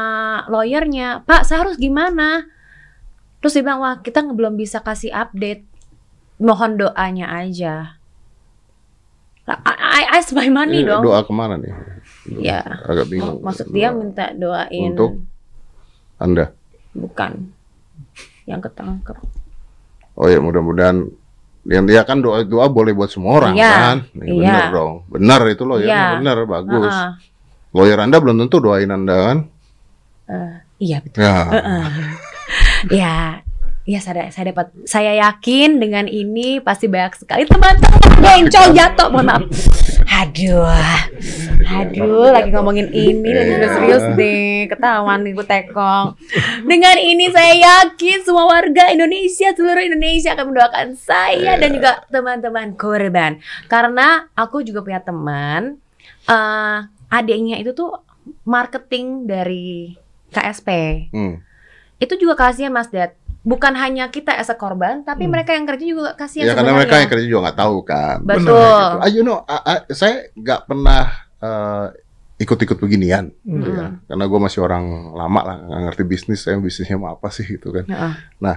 lawyernya, 0.52 1.24
Pak, 1.24 1.48
saya 1.48 1.64
harus 1.64 1.80
gimana? 1.80 2.44
Terus 3.40 3.56
dia 3.56 3.62
bilang, 3.64 3.80
wah 3.80 4.00
kita 4.00 4.24
belum 4.24 4.56
bisa 4.56 4.80
kasih 4.82 5.12
update. 5.12 5.64
Mohon 6.36 6.76
doanya 6.88 7.32
aja. 7.32 7.96
I, 9.46 10.02
I 10.02 10.02
ask 10.18 10.34
my 10.34 10.50
money 10.50 10.82
Ini 10.82 10.90
dong. 10.90 11.02
Doa 11.06 11.22
ke 11.22 11.30
mana 11.30 11.54
nih? 11.54 11.70
Ya. 12.42 12.66
Agak 12.82 13.06
bingung. 13.06 13.38
Maksud 13.40 13.70
dia 13.70 13.94
Doa 13.94 13.98
minta 14.02 14.24
doain 14.34 14.90
Untuk? 14.92 15.22
Anda. 16.18 16.50
bukan 16.96 17.52
yang 18.48 18.64
ketangkep. 18.64 19.20
Oh 20.16 20.26
ya 20.32 20.40
mudah-mudahan 20.40 21.12
yang 21.68 21.84
dia 21.84 22.08
kan 22.08 22.24
doa 22.24 22.40
doa 22.40 22.72
boleh 22.72 22.96
buat 22.96 23.12
semua 23.12 23.36
orang 23.44 23.52
Iya, 23.52 23.68
kan? 23.68 23.96
Ya, 24.16 24.24
iya. 24.24 24.32
Bener 24.32 24.64
dong. 24.72 24.92
Benar 25.12 25.40
itu 25.52 25.62
loh 25.68 25.76
ya. 25.76 25.86
Iya. 25.92 26.04
Benar 26.16 26.36
bagus. 26.48 26.88
Heeh. 26.88 27.10
Lawyer 27.76 28.00
Anda 28.00 28.16
belum 28.16 28.40
tentu 28.40 28.56
doain 28.64 28.88
Anda 28.88 29.16
kan? 29.20 29.38
Eh, 30.32 30.54
iya 30.80 31.04
betul. 31.04 31.20
Ya. 31.22 31.36
Ya, 32.92 33.42
ya 33.88 33.98
saya, 33.98 34.30
saya 34.30 34.54
dapat. 34.54 34.70
Saya 34.86 35.16
yakin 35.18 35.82
dengan 35.82 36.06
ini 36.06 36.62
pasti 36.62 36.86
banyak 36.86 37.18
sekali 37.18 37.42
teman-teman 37.48 38.22
bencong 38.22 38.70
jatuh. 38.76 39.10
Mohon 39.10 39.26
maaf. 39.26 39.42
Aduh, 40.06 40.62
aduh, 41.66 42.30
lagi 42.30 42.54
ngomongin 42.54 42.94
ini, 42.94 43.26
lagi 43.26 43.52
Iya. 43.58 43.68
serius 43.74 44.04
deh, 44.14 44.70
ketahuan 44.70 45.26
nih 45.26 45.34
tekong. 45.34 46.14
Dengan 46.62 46.94
ini 47.00 47.26
saya 47.34 47.52
yakin 47.58 48.22
semua 48.22 48.46
warga 48.46 48.86
Indonesia, 48.92 49.50
seluruh 49.50 49.82
Indonesia 49.82 50.38
akan 50.38 50.46
mendoakan 50.54 50.86
saya 50.94 51.58
dan 51.58 51.74
juga 51.74 52.06
teman-teman 52.06 52.78
korban. 52.78 53.42
Karena 53.66 54.30
aku 54.38 54.62
juga 54.62 54.86
punya 54.86 55.02
teman, 55.02 55.82
eh 56.30 56.78
adiknya 57.08 57.56
itu 57.56 57.70
tuh 57.70 58.02
marketing 58.42 59.24
dari 59.24 59.94
KSP 60.28 60.68
Hmm. 61.10 61.38
itu 61.96 62.14
juga 62.16 62.34
kasihan 62.36 62.70
Mas 62.70 62.88
Dad. 62.88 63.14
Bukan 63.40 63.78
hanya 63.78 64.10
kita 64.10 64.34
as 64.34 64.50
a 64.50 64.58
korban, 64.58 65.00
tapi 65.00 65.30
mereka 65.30 65.54
yang 65.54 65.62
kerja 65.64 65.84
juga 65.86 66.10
kasihan 66.12 66.50
Ya 66.50 66.52
karena 66.52 66.74
sebenarnya. 66.74 66.78
mereka 66.82 66.94
yang 66.98 67.10
kerja 67.14 67.26
juga 67.26 67.40
nggak 67.46 67.58
tahu 67.62 67.76
kan. 67.80 68.16
Betul. 68.26 68.90
Ah, 68.98 69.06
you 69.06 69.22
know, 69.22 69.38
ah, 69.46 69.62
ah, 69.62 69.78
saya 69.88 70.34
nggak 70.34 70.66
pernah 70.66 71.02
eh, 71.36 71.86
ikut-ikut 72.36 72.74
beginian, 72.76 73.30
gitu 73.40 73.70
ya. 73.70 73.86
Mm. 73.86 74.02
Karena 74.02 74.24
gue 74.26 74.40
masih 74.42 74.60
orang 74.60 74.84
lama 75.14 75.40
lah, 75.40 75.56
nggak 75.62 75.80
ngerti 75.88 76.02
bisnis. 76.02 76.42
Saya 76.42 76.58
bisnisnya 76.58 76.98
mau 76.98 77.14
apa 77.14 77.30
sih 77.30 77.46
gitu 77.46 77.70
kan. 77.70 77.86
Heeh. 77.86 78.12
Eh, 78.42 78.56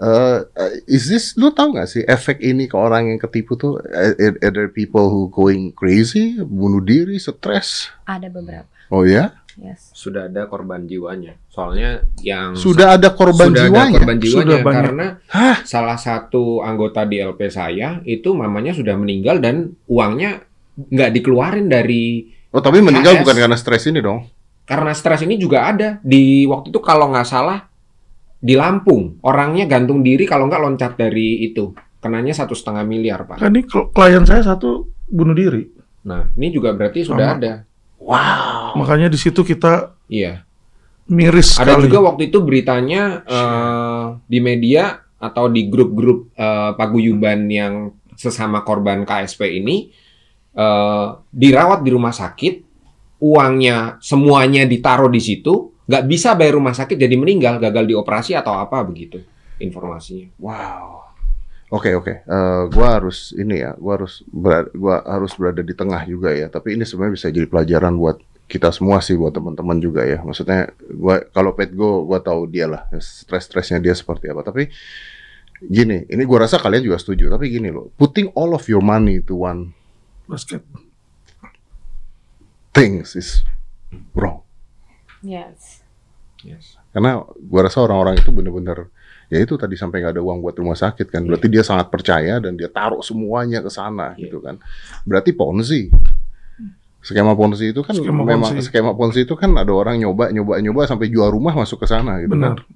eh, 0.00 0.38
is 0.86 1.06
this, 1.06 1.32
lu 1.34 1.50
tahu 1.50 1.72
nggak 1.72 1.86
sih 1.86 2.02
efek 2.02 2.40
ini 2.40 2.64
ke 2.64 2.74
orang 2.74 3.08
yang 3.08 3.18
ketipu 3.18 3.54
tuh? 3.54 3.78
Eh, 3.82 4.16
eh, 4.18 4.32
Are 4.40 4.50
there 4.50 4.68
people 4.68 5.06
who 5.06 5.28
going 5.28 5.70
crazy, 5.70 6.36
bunuh 6.38 6.80
diri, 6.80 7.16
stres? 7.16 7.92
Ada 8.02 8.26
beberapa. 8.26 8.66
Oh 8.88 9.04
ya? 9.04 9.36
Yes. 9.54 9.92
Sudah 9.92 10.26
ada 10.26 10.46
korban 10.46 10.82
jiwanya. 10.82 11.36
Soalnya 11.46 12.02
yang 12.18 12.56
Sudah 12.56 12.96
ada 12.96 13.12
korban 13.12 13.52
sudah 13.52 13.62
jiwanya? 13.62 13.86
ada 13.86 13.96
korban 13.98 14.18
jiwanya 14.18 14.40
Sudah 14.40 14.58
banyak. 14.58 14.82
karena 14.82 15.06
salah 15.62 15.94
satu 15.94 16.42
anggota 16.60 17.04
di 17.04 17.20
LP 17.20 17.46
saya 17.46 18.00
itu 18.02 18.32
mamanya 18.32 18.72
sudah 18.72 18.96
meninggal 18.96 19.36
dan 19.38 19.76
uangnya 19.86 20.42
nggak 20.74 21.10
dikeluarin 21.12 21.66
dari 21.66 22.24
Oh 22.50 22.58
tapi 22.58 22.80
meninggal 22.80 23.14
KS. 23.14 23.20
bukan 23.22 23.36
karena 23.38 23.54
stres 23.54 23.84
ini 23.84 24.00
dong? 24.00 24.26
karena 24.64 24.90
stres 24.90 25.22
ini 25.22 25.34
juga 25.34 25.66
ada 25.66 25.98
di 26.00 26.46
waktu 26.46 26.70
itu 26.70 26.78
kalau 26.78 27.10
nggak 27.10 27.26
salah 27.26 27.66
di 28.40 28.56
Lampung 28.56 29.20
orangnya 29.20 29.68
gantung 29.68 30.00
diri 30.00 30.24
kalau 30.24 30.48
nggak 30.48 30.62
loncat 30.64 30.92
dari 30.96 31.44
itu 31.44 31.70
kenanya 32.00 32.32
satu 32.32 32.56
setengah 32.56 32.80
miliar 32.82 33.28
pak. 33.28 33.36
Kan 33.38 33.52
ini 33.52 33.62
kl- 33.62 33.92
klien 33.92 34.24
saya 34.24 34.40
satu 34.40 34.88
bunuh 35.06 35.36
diri. 35.36 35.68
Nah 36.08 36.32
ini 36.32 36.48
juga 36.48 36.72
berarti 36.72 37.04
sudah 37.04 37.26
Sama. 37.26 37.36
ada. 37.36 37.52
Makanya 38.74 39.06
di 39.06 39.18
situ 39.20 39.42
kita 39.42 39.92
Iya. 40.08 40.42
miris 41.06 41.58
Ada 41.58 41.74
sekali. 41.76 41.84
juga 41.86 41.98
waktu 42.06 42.22
itu 42.30 42.38
beritanya 42.40 43.02
eh, 43.22 44.04
di 44.24 44.38
media 44.38 44.94
atau 45.20 45.46
di 45.46 45.68
grup-grup 45.68 46.32
eh, 46.32 46.72
paguyuban 46.74 47.44
yang 47.46 47.74
sesama 48.16 48.62
korban 48.62 49.04
KSP 49.04 49.60
ini 49.60 49.92
eh, 50.50 51.06
dirawat 51.28 51.82
di 51.82 51.90
rumah 51.92 52.10
sakit, 52.10 52.54
uangnya 53.20 54.00
semuanya 54.00 54.64
ditaruh 54.64 55.06
di 55.06 55.20
situ, 55.20 55.79
nggak 55.90 56.06
bisa 56.06 56.38
bayar 56.38 56.54
rumah 56.54 56.70
sakit 56.70 56.94
jadi 56.94 57.18
meninggal, 57.18 57.58
gagal 57.58 57.90
dioperasi 57.90 58.38
atau 58.38 58.54
apa 58.54 58.78
begitu 58.86 59.18
informasinya. 59.58 60.30
Wow. 60.38 61.10
Oke 61.70 61.94
oke, 61.94 62.26
Eh, 62.26 62.62
gua 62.70 62.98
harus 62.98 63.30
ini 63.34 63.62
ya, 63.62 63.74
gua 63.78 63.98
harus 63.98 64.22
berada, 64.26 64.70
gua 64.74 65.02
harus 65.06 65.34
berada 65.34 65.62
di 65.62 65.74
tengah 65.74 66.02
juga 66.06 66.30
ya. 66.34 66.46
Tapi 66.50 66.74
ini 66.78 66.82
sebenarnya 66.86 67.14
bisa 67.14 67.26
jadi 67.30 67.46
pelajaran 67.46 67.94
buat 67.94 68.18
kita 68.50 68.74
semua 68.74 68.98
sih, 68.98 69.14
buat 69.14 69.30
teman-teman 69.30 69.78
juga 69.78 70.02
ya. 70.02 70.18
Maksudnya, 70.22 70.74
gua 70.94 71.22
kalau 71.30 71.54
pet 71.54 71.70
go, 71.74 72.02
gua 72.06 72.18
tahu 72.18 72.50
dia 72.50 72.66
lah, 72.66 72.86
stres-stresnya 72.98 73.78
dia 73.78 73.94
seperti 73.94 74.30
apa. 74.34 74.42
Tapi 74.42 74.66
gini, 75.62 76.10
ini 76.10 76.22
gua 76.26 76.46
rasa 76.46 76.58
kalian 76.58 76.82
juga 76.86 76.98
setuju. 76.98 77.30
Tapi 77.30 77.46
gini 77.46 77.70
loh, 77.70 77.94
putting 77.94 78.34
all 78.34 78.50
of 78.50 78.66
your 78.66 78.82
money 78.82 79.22
to 79.22 79.38
one 79.38 79.70
Basket. 80.26 80.62
things 82.74 83.14
is 83.14 83.42
wrong. 84.14 84.42
Yes. 85.22 85.79
Yes. 86.42 86.76
Karena 86.90 87.20
gua 87.22 87.60
rasa 87.64 87.80
orang-orang 87.80 88.18
itu 88.18 88.30
bener-bener 88.30 88.88
ya 89.30 89.38
itu 89.38 89.54
tadi 89.54 89.78
sampai 89.78 90.02
nggak 90.02 90.18
ada 90.18 90.22
uang 90.22 90.42
buat 90.42 90.56
rumah 90.58 90.74
sakit 90.74 91.06
kan. 91.06 91.22
Berarti 91.22 91.46
dia 91.46 91.62
sangat 91.62 91.86
percaya 91.86 92.42
dan 92.42 92.58
dia 92.58 92.66
taruh 92.66 92.98
semuanya 93.00 93.62
ke 93.62 93.70
sana 93.70 94.12
Iya. 94.14 94.26
gitu 94.26 94.42
kan. 94.42 94.58
Berarti 95.06 95.30
ponzi. 95.30 95.86
Skema 97.00 97.32
ponzi 97.32 97.72
itu 97.72 97.80
kan 97.80 97.96
Skema 97.96 98.20
memang 98.20 98.52
ponzi. 98.52 98.60
skema 98.60 98.92
ponzi 98.92 99.24
itu 99.24 99.32
kan 99.32 99.56
ada 99.56 99.72
orang 99.72 99.96
nyoba 99.96 100.28
nyoba 100.28 100.60
nyoba 100.60 100.84
sampai 100.84 101.08
jual 101.08 101.32
rumah 101.32 101.56
masuk 101.56 101.80
ke 101.80 101.86
sana 101.88 102.20
gitu 102.20 102.36
Benar. 102.36 102.60
kan. 102.60 102.68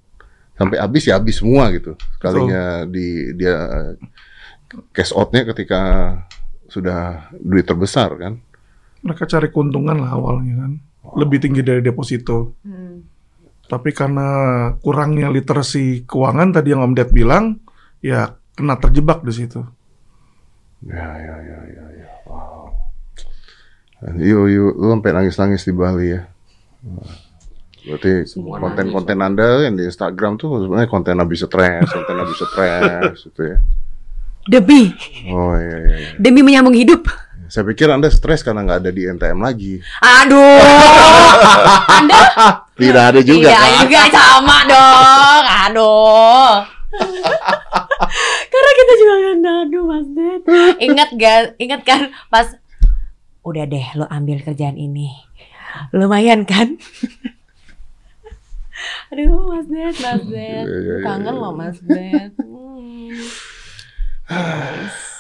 Sampai 0.55 0.77
habis 0.79 1.05
ya 1.05 1.19
habis 1.19 1.43
semua 1.43 1.69
gitu. 1.75 1.93
Kalinya 2.17 2.87
di 2.87 3.35
dia 3.35 3.53
eh, 3.53 3.93
cash 4.95 5.13
outnya 5.13 5.45
ketika 5.45 5.81
sudah 6.71 7.29
duit 7.37 7.67
terbesar 7.67 8.17
kan. 8.17 8.41
Mereka 9.05 9.29
cari 9.29 9.53
keuntungan 9.53 10.01
lah 10.01 10.17
awalnya 10.17 10.55
kan. 10.57 10.73
Lebih 11.21 11.39
tinggi 11.43 11.61
dari 11.61 11.85
deposito. 11.85 12.57
Hmm. 12.65 13.05
Tapi 13.65 13.91
karena 13.97 14.29
kurangnya 14.85 15.33
literasi 15.33 16.05
keuangan 16.05 16.53
tadi 16.53 16.77
yang 16.77 16.85
Om 16.85 16.93
Ded 16.93 17.11
bilang, 17.11 17.61
ya 18.05 18.37
kena 18.55 18.77
terjebak 18.77 19.25
di 19.25 19.33
situ. 19.33 19.61
Ya, 20.85 21.17
ya, 21.17 21.37
ya, 21.41 21.59
ya, 21.65 21.85
ya. 21.97 22.09
Wow. 22.29 22.77
Yuk, 24.21 24.45
yuk, 24.53 24.73
lu 24.77 24.87
sampai 24.93 25.11
nangis-nangis 25.17 25.65
di 25.65 25.73
Bali 25.73 26.13
ya. 26.13 26.29
Berarti 27.85 28.25
Semua 28.29 28.61
konten-konten 28.61 29.17
Anda 29.21 29.65
yang 29.65 29.77
di 29.77 29.85
Instagram 29.89 30.37
tuh 30.37 30.61
sebenarnya 30.65 30.89
konten 30.89 31.21
habis 31.21 31.41
stres, 31.45 31.89
konten 31.89 32.17
habis 32.17 32.37
stres 32.37 33.17
gitu 33.29 33.43
ya. 33.45 33.59
Demi, 34.45 34.93
Oh 35.33 35.57
iya, 35.57 35.77
iya, 35.81 35.97
iya. 35.97 36.11
demi 36.21 36.45
menyambung 36.45 36.77
hidup. 36.77 37.09
Saya 37.47 37.65
pikir 37.65 37.87
Anda 37.87 38.09
stres 38.09 38.41
karena 38.41 38.65
nggak 38.65 38.81
ada 38.83 38.91
di 38.91 39.05
NTM 39.05 39.39
lagi. 39.39 39.79
Aduh, 40.01 40.61
Anda 41.89 42.19
Tidak 42.81 43.05
ada 43.15 43.21
juga 43.23 43.47
Iya 43.47 43.61
kan? 43.61 43.87
juga 43.87 44.03
sama 44.11 44.57
dong. 44.67 45.45
Aduh. 45.71 46.51
Karena 48.45 48.71
kita 48.75 48.93
juga 48.97 49.15
kan 49.21 49.39
aduh 49.43 49.85
Mas 49.85 50.09
Ded. 50.11 50.43
Ingat 50.81 51.11
gak? 51.15 51.39
Ingat 51.59 51.81
kan 51.83 52.01
pas 52.27 52.49
udah 53.43 53.65
deh 53.65 53.87
lo 53.95 54.07
ambil 54.09 54.41
kerjaan 54.41 54.75
ini. 54.75 55.15
Lumayan 55.91 56.43
kan? 56.43 56.75
Aduh 59.15 59.47
Mas 59.47 59.67
Ded, 59.71 59.95
Mas 59.95 60.23
Ded. 60.27 60.65
Iya, 60.67 60.79
iya, 60.83 60.97
Kangen 61.07 61.35
loh 61.35 61.55
Mas 61.55 61.79
Ded. 61.79 62.33
Hmm. 62.43 63.15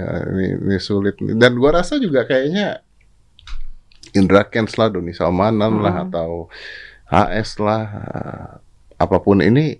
Ya, 0.00 0.24
ini, 0.32 0.46
ini 0.56 0.78
sulit. 0.80 1.20
nih. 1.20 1.36
Dan 1.36 1.60
gua 1.60 1.76
rasa 1.84 2.00
juga 2.00 2.24
kayaknya 2.24 2.80
Indra 4.16 4.48
Kents 4.48 4.80
lah, 4.80 4.88
Doni 4.88 5.12
Salmanan 5.12 5.78
lah, 5.84 6.08
atau 6.08 6.48
HS 7.06 7.60
lah, 7.60 7.82
eh, 7.84 8.48
apa 8.96 9.16
pun 9.20 9.44
ini, 9.44 9.76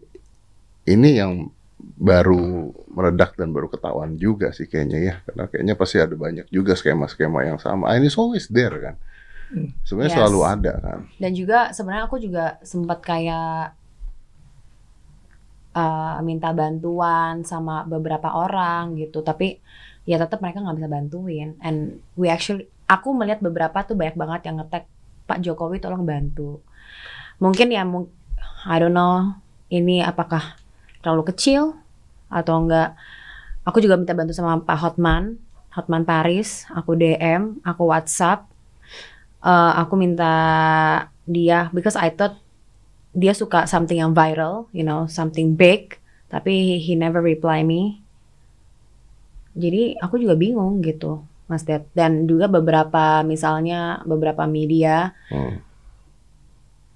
ini 0.85 1.11
yang 1.17 1.49
baru 1.81 2.73
meledak 2.93 3.37
dan 3.37 3.53
baru 3.53 3.69
ketahuan 3.73 4.17
juga 4.17 4.53
sih 4.53 4.69
kayaknya 4.69 4.99
ya. 5.01 5.15
Karena 5.25 5.45
kayaknya 5.49 5.75
pasti 5.75 5.97
ada 5.99 6.13
banyak 6.15 6.47
juga 6.53 6.77
skema-skema 6.77 7.49
yang 7.49 7.59
sama. 7.59 7.91
Ini 7.97 8.09
always 8.15 8.47
there 8.53 8.77
kan. 8.77 8.97
Sebenarnya 9.83 10.15
Yes. 10.15 10.19
selalu 10.21 10.41
ada 10.47 10.73
kan. 10.79 10.99
Dan 11.19 11.33
juga 11.35 11.75
sebenarnya 11.75 12.05
aku 12.07 12.17
juga 12.23 12.45
sempat 12.63 13.03
kayak 13.03 13.75
uh, 15.75 16.19
minta 16.23 16.51
bantuan 16.55 17.43
sama 17.43 17.83
beberapa 17.83 18.31
orang 18.31 18.95
gitu, 18.99 19.21
tapi 19.27 19.59
ya 20.11 20.19
tetap 20.19 20.43
mereka 20.43 20.59
nggak 20.59 20.83
bisa 20.83 20.91
bantuin. 20.91 21.55
And 21.63 22.03
we 22.19 22.27
actually, 22.27 22.67
aku 22.91 23.15
melihat 23.15 23.39
beberapa 23.39 23.87
tuh 23.87 23.95
banyak 23.95 24.19
banget 24.19 24.51
yang 24.51 24.59
ngetek 24.59 24.91
Pak 25.31 25.39
Jokowi 25.39 25.79
tolong 25.79 26.03
bantu. 26.03 26.59
Mungkin 27.39 27.71
ya, 27.71 27.87
mung- 27.87 28.11
I 28.67 28.83
don't 28.83 28.91
know, 28.91 29.39
ini 29.71 30.03
apakah 30.03 30.59
terlalu 30.99 31.31
kecil 31.31 31.79
atau 32.27 32.67
enggak? 32.67 32.99
Aku 33.63 33.79
juga 33.79 33.95
minta 33.95 34.19
bantu 34.19 34.35
sama 34.35 34.59
Pak 34.59 34.79
Hotman, 34.83 35.39
Hotman 35.79 36.03
Paris. 36.03 36.67
Aku 36.75 36.99
DM, 36.99 37.63
aku 37.63 37.87
WhatsApp. 37.87 38.51
Eh, 39.41 39.73
aku 39.79 39.95
minta 39.95 40.35
dia 41.25 41.71
because 41.71 41.95
I 41.95 42.11
thought 42.11 42.35
dia 43.15 43.31
suka 43.33 43.71
something 43.71 43.97
yang 43.97 44.13
viral, 44.13 44.67
you 44.75 44.83
know, 44.83 45.07
something 45.07 45.55
big, 45.55 45.97
tapi 46.27 46.83
he 46.83 46.99
never 46.99 47.23
reply 47.23 47.63
me. 47.63 48.00
Jadi 49.61 49.95
aku 49.95 50.17
juga 50.17 50.33
bingung 50.35 50.81
gitu, 50.81 51.21
Mas 51.45 51.63
Ded. 51.63 51.85
Dan 51.93 52.25
juga 52.25 52.49
beberapa 52.49 53.21
misalnya 53.23 54.01
beberapa 54.03 54.49
media 54.49 55.13
Hmm. 55.29 55.61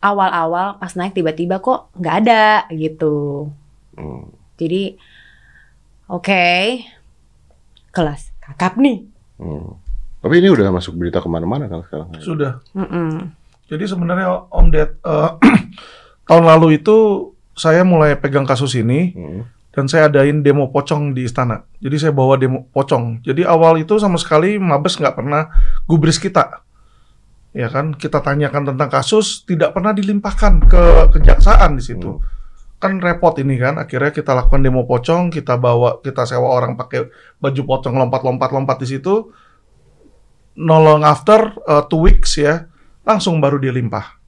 awal-awal 0.00 0.76
pas 0.76 0.92
naik 0.92 1.12
tiba-tiba 1.12 1.60
kok 1.60 1.92
nggak 1.94 2.16
ada 2.24 2.44
gitu. 2.70 3.48
Hmm. 3.94 4.28
Jadi 4.56 4.96
oke, 6.06 6.44
kelas 7.90 8.32
kakap 8.40 8.76
nih. 8.76 9.04
Hmm. 9.36 9.76
Tapi 10.20 10.40
ini 10.40 10.48
udah 10.48 10.72
masuk 10.72 10.96
berita 10.96 11.20
ke 11.20 11.28
mana-mana 11.28 11.68
kan 11.68 11.84
sekarang. 11.84 12.08
Sudah. 12.16 12.52
Mm-mm. 12.72 13.28
Jadi 13.68 13.84
sebenarnya 13.84 14.48
Om 14.48 14.66
Ded, 14.68 14.96
eh, 14.96 15.30
tahun 16.28 16.44
lalu 16.44 16.80
itu 16.80 16.96
saya 17.52 17.84
mulai 17.84 18.16
pegang 18.16 18.44
kasus 18.44 18.72
ini 18.74 19.12
Hmm. 19.12 19.42
Dan 19.74 19.90
saya 19.90 20.06
adain 20.06 20.40
demo 20.40 20.70
pocong 20.70 21.10
di 21.10 21.26
istana. 21.26 21.66
Jadi 21.82 21.96
saya 21.98 22.12
bawa 22.14 22.38
demo 22.38 22.70
pocong. 22.70 23.26
Jadi 23.26 23.42
awal 23.42 23.82
itu 23.82 23.98
sama 23.98 24.14
sekali 24.22 24.54
Mabes 24.56 24.94
nggak 24.94 25.18
pernah 25.18 25.50
gubris 25.90 26.22
kita. 26.22 26.62
Ya 27.54 27.70
kan, 27.70 27.94
kita 27.94 28.22
tanyakan 28.22 28.74
tentang 28.74 28.90
kasus, 28.90 29.42
tidak 29.46 29.74
pernah 29.74 29.94
dilimpahkan 29.94 30.66
ke 30.66 30.82
kejaksaan 31.14 31.78
di 31.78 31.82
situ. 31.82 32.18
Kan 32.82 32.98
repot 32.98 33.34
ini 33.38 33.54
kan, 33.58 33.78
akhirnya 33.78 34.10
kita 34.10 34.34
lakukan 34.34 34.62
demo 34.62 34.86
pocong, 34.86 35.30
kita 35.30 35.58
bawa, 35.58 36.02
kita 36.02 36.26
sewa 36.26 36.50
orang 36.50 36.74
pakai 36.74 37.10
baju 37.38 37.62
pocong 37.62 37.94
lompat-lompat-lompat 37.94 38.82
di 38.82 38.86
situ. 38.98 39.30
Nolong 40.58 41.02
after 41.06 41.54
uh, 41.66 41.86
two 41.86 42.02
weeks 42.02 42.38
ya, 42.38 42.66
langsung 43.06 43.38
baru 43.38 43.62
dia 43.62 43.70
limpah. 43.70 44.18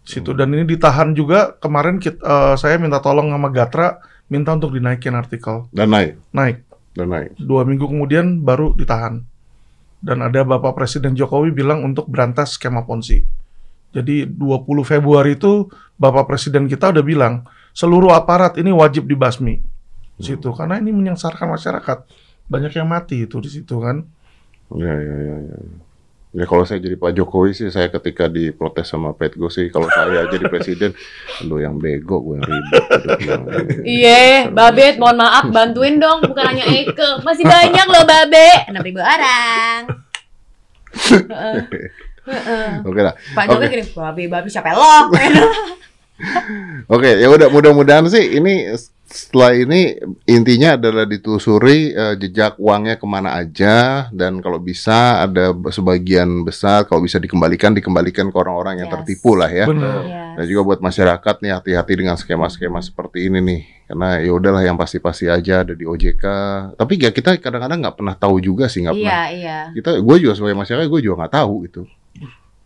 Situ 0.00 0.32
dan 0.32 0.48
ini 0.56 0.64
ditahan 0.64 1.12
juga 1.12 1.60
kemarin 1.60 2.00
kit- 2.00 2.24
eh, 2.24 2.56
saya 2.56 2.80
minta 2.80 3.04
tolong 3.04 3.28
sama 3.30 3.52
Gatra 3.52 4.00
minta 4.30 4.54
untuk 4.54 4.72
dinaikin 4.72 5.12
artikel. 5.18 5.66
Dan 5.74 5.90
naik, 5.92 6.16
naik. 6.30 6.62
Dan 6.94 7.10
naik. 7.10 7.36
dua 7.36 7.66
minggu 7.66 7.84
kemudian 7.90 8.40
baru 8.40 8.72
ditahan. 8.78 9.26
Dan 10.00 10.24
ada 10.24 10.40
Bapak 10.46 10.80
Presiden 10.80 11.12
Jokowi 11.12 11.52
bilang 11.52 11.84
untuk 11.84 12.08
berantas 12.08 12.56
skema 12.56 12.88
ponzi. 12.88 13.20
Jadi 13.90 14.24
20 14.24 14.64
Februari 14.86 15.34
itu 15.36 15.66
Bapak 16.00 16.30
Presiden 16.30 16.70
kita 16.70 16.94
udah 16.94 17.04
bilang 17.04 17.44
seluruh 17.74 18.14
aparat 18.14 18.56
ini 18.56 18.72
wajib 18.72 19.04
dibasmi. 19.04 19.60
Di 20.16 20.22
situ 20.24 20.48
karena 20.56 20.80
ini 20.80 20.94
menyengsarakan 20.94 21.58
masyarakat. 21.58 21.98
Banyak 22.48 22.72
yang 22.74 22.88
mati 22.88 23.28
itu 23.28 23.36
di 23.42 23.50
situ 23.50 23.76
kan. 23.82 24.06
Ya, 24.72 24.94
ya, 24.94 25.16
ya, 25.20 25.36
ya. 25.52 25.58
Ya 26.30 26.46
kalau 26.46 26.62
saya 26.62 26.78
jadi 26.78 26.94
Pak 26.94 27.10
Jokowi 27.18 27.50
sih, 27.58 27.74
saya 27.74 27.90
ketika 27.90 28.30
diprotes 28.30 28.86
sama 28.86 29.10
Petgo 29.18 29.50
sih, 29.50 29.66
kalau 29.66 29.90
saya 29.90 30.30
jadi 30.30 30.46
presiden, 30.46 30.94
lu 31.42 31.58
yang 31.58 31.74
bego, 31.74 32.22
gue 32.22 32.38
yang 32.38 32.46
ribet. 32.46 32.84
Iya, 33.82 34.46
Babet, 34.54 35.02
mohon 35.02 35.18
maaf, 35.18 35.50
bantuin 35.50 35.98
dong, 35.98 36.22
bukan 36.22 36.54
hanya 36.54 36.70
Eke. 36.70 37.18
Masih 37.26 37.42
banyak 37.42 37.86
loh, 37.90 38.06
Babe. 38.06 38.70
6 38.70 38.78
ribu 38.78 39.02
orang. 39.02 39.80
Oke 42.86 43.00
lah. 43.02 43.14
Pak 43.34 43.44
Jokowi 43.50 43.66
Oke. 43.66 43.74
gini, 43.74 43.84
Babe, 43.90 44.22
Babe, 44.30 44.46
siapa 44.46 44.70
lo? 44.70 45.10
Oke, 46.94 47.10
ya 47.18 47.26
udah 47.26 47.50
mudah-mudahan 47.50 48.06
sih 48.06 48.38
ini 48.38 48.70
setelah 49.10 49.50
ini 49.52 49.98
intinya 50.24 50.78
adalah 50.78 51.02
ditelusuri 51.02 51.90
eh, 51.90 52.14
jejak 52.14 52.54
uangnya 52.62 52.94
ke 52.94 53.06
mana 53.10 53.34
aja 53.34 54.06
dan 54.14 54.38
kalau 54.38 54.62
bisa 54.62 55.26
ada 55.26 55.50
sebagian 55.68 56.46
besar 56.46 56.86
kalau 56.86 57.02
bisa 57.02 57.18
dikembalikan 57.18 57.74
dikembalikan 57.74 58.30
ke 58.30 58.36
orang-orang 58.38 58.78
yang 58.78 58.86
Yes. 58.86 58.94
tertipu 59.02 59.34
lah 59.34 59.50
ya. 59.50 59.66
benar 59.66 60.00
Yes. 60.06 60.18
Dan 60.38 60.44
juga 60.46 60.62
buat 60.62 60.80
masyarakat 60.80 61.34
nih 61.42 61.52
hati-hati 61.52 61.92
dengan 61.98 62.14
skema-skema 62.14 62.78
seperti 62.80 63.26
ini 63.26 63.42
nih. 63.42 63.60
Karena 63.90 64.22
ya 64.22 64.30
udahlah 64.30 64.62
yang 64.62 64.78
pasti-pasti 64.78 65.26
aja 65.26 65.66
ada 65.66 65.74
di 65.74 65.82
OJK. 65.82 66.24
Tapi 66.78 66.92
ya 66.96 67.10
kita 67.10 67.34
kadang-kadang 67.42 67.82
nggak 67.82 67.96
pernah 67.98 68.14
tahu 68.14 68.38
juga 68.38 68.70
sih 68.70 68.86
nggak 68.86 68.94
pernah. 68.94 69.26
Iya, 69.26 69.34
iya. 69.34 69.58
Kita, 69.74 69.98
gue 69.98 70.16
juga 70.22 70.38
sebagai 70.38 70.54
masyarakat 70.54 70.86
gue 70.86 71.00
juga 71.02 71.26
nggak 71.26 71.34
tahu 71.34 71.54
gitu. 71.66 71.82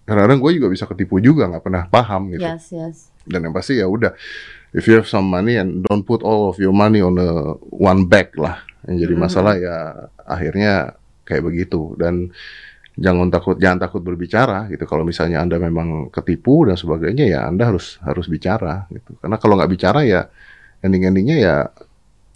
Kadang-kadang 0.04 0.38
gue 0.44 0.52
juga 0.60 0.68
bisa 0.68 0.84
ketipu 0.84 1.16
juga 1.24 1.48
nggak 1.48 1.64
pernah 1.64 1.82
paham 1.88 2.28
gitu. 2.36 2.44
Yes, 2.44 2.68
yes. 2.68 2.96
Dan 3.24 3.48
yang 3.48 3.56
pasti 3.56 3.80
ya 3.80 3.88
udah, 3.88 4.12
if 4.74 4.84
you 4.84 4.98
have 4.98 5.06
some 5.06 5.26
money 5.26 5.54
and 5.54 5.86
don't 5.86 6.02
put 6.02 6.20
all 6.20 6.50
of 6.50 6.58
your 6.58 6.74
money 6.74 6.98
on 6.98 7.14
a 7.16 7.30
one 7.70 8.04
back 8.04 8.34
lah. 8.34 8.58
Yang 8.84 9.08
jadi 9.08 9.14
Mhm. 9.16 9.22
masalah 9.22 9.54
ya 9.56 9.76
akhirnya 10.26 10.72
kayak 11.24 11.40
begitu 11.40 11.94
dan 11.96 12.34
jangan 12.94 13.26
takut 13.26 13.56
jangan 13.56 13.78
takut 13.80 14.02
berbicara 14.02 14.66
gitu. 14.68 14.84
Kalau 14.84 15.02
misalnya 15.02 15.40
anda 15.40 15.56
memang 15.56 16.10
ketipu 16.10 16.66
dan 16.66 16.76
sebagainya 16.76 17.26
ya 17.26 17.40
anda 17.46 17.70
harus 17.70 17.96
harus 18.02 18.26
bicara 18.26 18.84
gitu. 18.90 19.14
Karena 19.18 19.38
kalau 19.38 19.54
nggak 19.56 19.70
bicara 19.72 20.02
ya 20.04 20.26
ending-endingnya 20.82 21.36
ya 21.40 21.56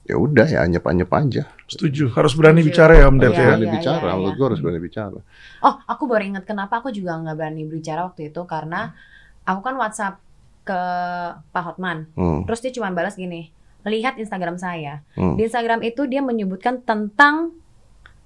ya 0.08 0.16
udah 0.16 0.46
ya 0.48 0.64
anyep-anyep 0.64 1.10
aja. 1.12 1.44
Setuju. 1.68 2.16
Harus 2.16 2.32
berani 2.32 2.64
Setuju. 2.64 2.70
bicara 2.72 2.92
ya 2.96 3.04
Om 3.12 3.16
Iya, 3.20 3.28
ya. 3.28 3.36
berani 3.36 3.66
iya, 3.68 3.72
bicara. 3.76 4.08
Menurut 4.16 4.32
iya. 4.32 4.38
gua 4.40 4.46
harus 4.48 4.60
berani 4.64 4.80
bicara. 4.80 5.18
Oh, 5.60 5.74
aku 5.84 6.02
baru 6.08 6.24
ingat 6.24 6.44
kenapa 6.48 6.80
aku 6.80 6.88
juga 6.88 7.12
nggak 7.20 7.36
berani 7.36 7.68
berbicara 7.68 8.08
waktu 8.08 8.32
itu 8.32 8.40
karena 8.48 8.96
aku 9.44 9.60
kan 9.60 9.76
WhatsApp 9.76 10.16
ke 10.68 10.80
Pak 11.48 11.62
Hotman. 11.64 12.12
Hmm, 12.12 12.44
Terus 12.44 12.60
dia 12.60 12.72
cuma 12.76 12.92
balas 12.92 13.16
gini, 13.16 13.48
lihat 13.88 14.20
Instagram 14.20 14.60
saya. 14.60 15.00
hmm, 15.16 15.40
Di 15.40 15.48
Instagram 15.48 15.80
itu 15.80 16.04
dia 16.04 16.20
menyebutkan 16.20 16.84
tentang 16.84 17.56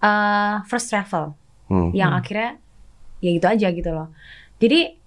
eh, 0.03 0.57
first 0.67 0.91
travel 0.91 1.39
hmm. 1.71 1.95
yang 1.95 2.11
akhirnya 2.11 2.59
ya 3.23 3.31
gitu 3.31 3.47
aja 3.47 3.69
gitu 3.71 3.91
loh. 3.95 4.11
Jadi 4.59 4.99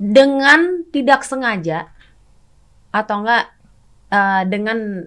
dengan 0.00 0.88
tidak 0.88 1.20
sengaja 1.28 1.92
atau 2.88 3.20
enggak 3.20 3.52
eh, 4.08 4.42
dengan 4.48 5.04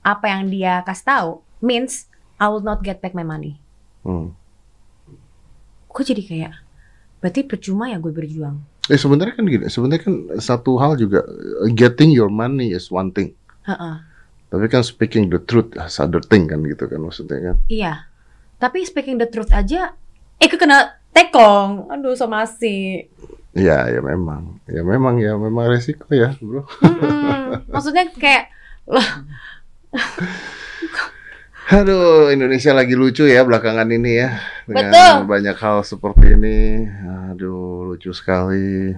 apa 0.00 0.26
yang 0.32 0.48
dia 0.48 0.80
kasih 0.88 1.04
tahu 1.04 1.30
means 1.60 2.08
I 2.40 2.48
will 2.48 2.64
not 2.64 2.80
get 2.80 3.04
back 3.04 3.12
my 3.12 3.20
money. 3.26 3.60
hmm. 4.08 4.32
Kok 5.92 6.06
jadi 6.06 6.22
kayak 6.24 6.54
berarti 7.20 7.44
percuma 7.44 7.92
ya 7.92 8.00
gue 8.00 8.08
berjuang. 8.14 8.64
Eh 8.88 8.98
sebenarnya 8.98 9.34
kan 9.36 9.44
gini, 9.44 9.66
sebenarnya 9.68 10.02
kan 10.06 10.14
satu 10.40 10.80
hal 10.80 10.96
juga 10.96 11.26
getting 11.76 12.14
your 12.14 12.32
money 12.32 12.72
is 12.72 12.88
one 12.88 13.12
thing. 13.12 13.36
Heeh. 13.68 13.94
Tapi 14.50 14.66
kan 14.66 14.82
speaking 14.82 15.30
the 15.30 15.38
truth 15.38 15.76
is 15.76 16.00
other 16.02 16.24
thing 16.24 16.50
kan 16.50 16.64
gitu 16.64 16.88
kan 16.88 16.98
maksudnya 16.98 17.52
kan. 17.52 17.56
Iya. 17.70 18.08
Tapi 18.56 18.82
speaking 18.82 19.20
the 19.20 19.28
truth 19.30 19.52
aja, 19.52 19.94
eh 20.40 20.48
kena 20.48 21.00
tekong. 21.12 21.92
Aduh, 21.92 22.16
somasi. 22.18 23.08
Iya, 23.54 23.98
ya 23.98 24.00
memang. 24.02 24.62
Ya 24.66 24.82
memang 24.82 25.18
ya 25.18 25.34
memang 25.34 25.64
resiko 25.70 26.06
ya, 26.10 26.34
Bro. 26.38 26.66
Mm-mm. 26.82 27.66
Maksudnya 27.70 28.10
kayak 28.14 28.50
lah 28.90 29.06
Aduh, 31.70 32.34
Indonesia 32.34 32.74
lagi 32.74 32.98
lucu 32.98 33.30
ya 33.30 33.46
belakangan 33.46 33.86
ini 33.86 34.18
ya. 34.18 34.42
Dengan 34.66 34.90
Betul. 34.90 35.30
banyak 35.30 35.56
hal 35.56 35.86
seperti 35.86 36.34
ini. 36.34 36.82
Aduh, 37.30 37.94
lucu 37.94 38.10
sekali. 38.10 38.90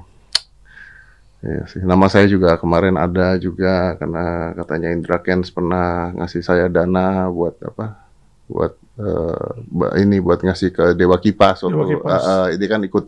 Ya 1.45 1.69
sih. 1.69 1.85
Nama 1.85 2.07
saya 2.09 2.25
juga 2.31 2.57
kemarin 2.57 2.97
ada 2.97 3.37
juga 3.37 3.93
karena 4.01 4.57
katanya 4.57 4.89
Indra 4.89 5.21
Kents 5.21 5.53
pernah 5.53 6.17
ngasih 6.17 6.41
saya 6.41 6.65
dana 6.73 7.29
buat 7.29 7.61
apa? 7.61 8.09
Buat 8.49 8.73
eh, 8.97 9.49
ba- 9.69 9.93
ini 10.01 10.23
buat 10.25 10.41
ngasih 10.41 10.73
ke 10.73 10.85
Dewa 10.97 11.21
Kipas 11.21 11.61
waktu 11.67 11.77
Dewa 11.77 11.87
Kipas. 11.93 12.23
eh, 12.25 12.31
eh, 12.31 12.47
ini 12.57 12.67
kan 12.73 12.81
ikut 12.89 13.05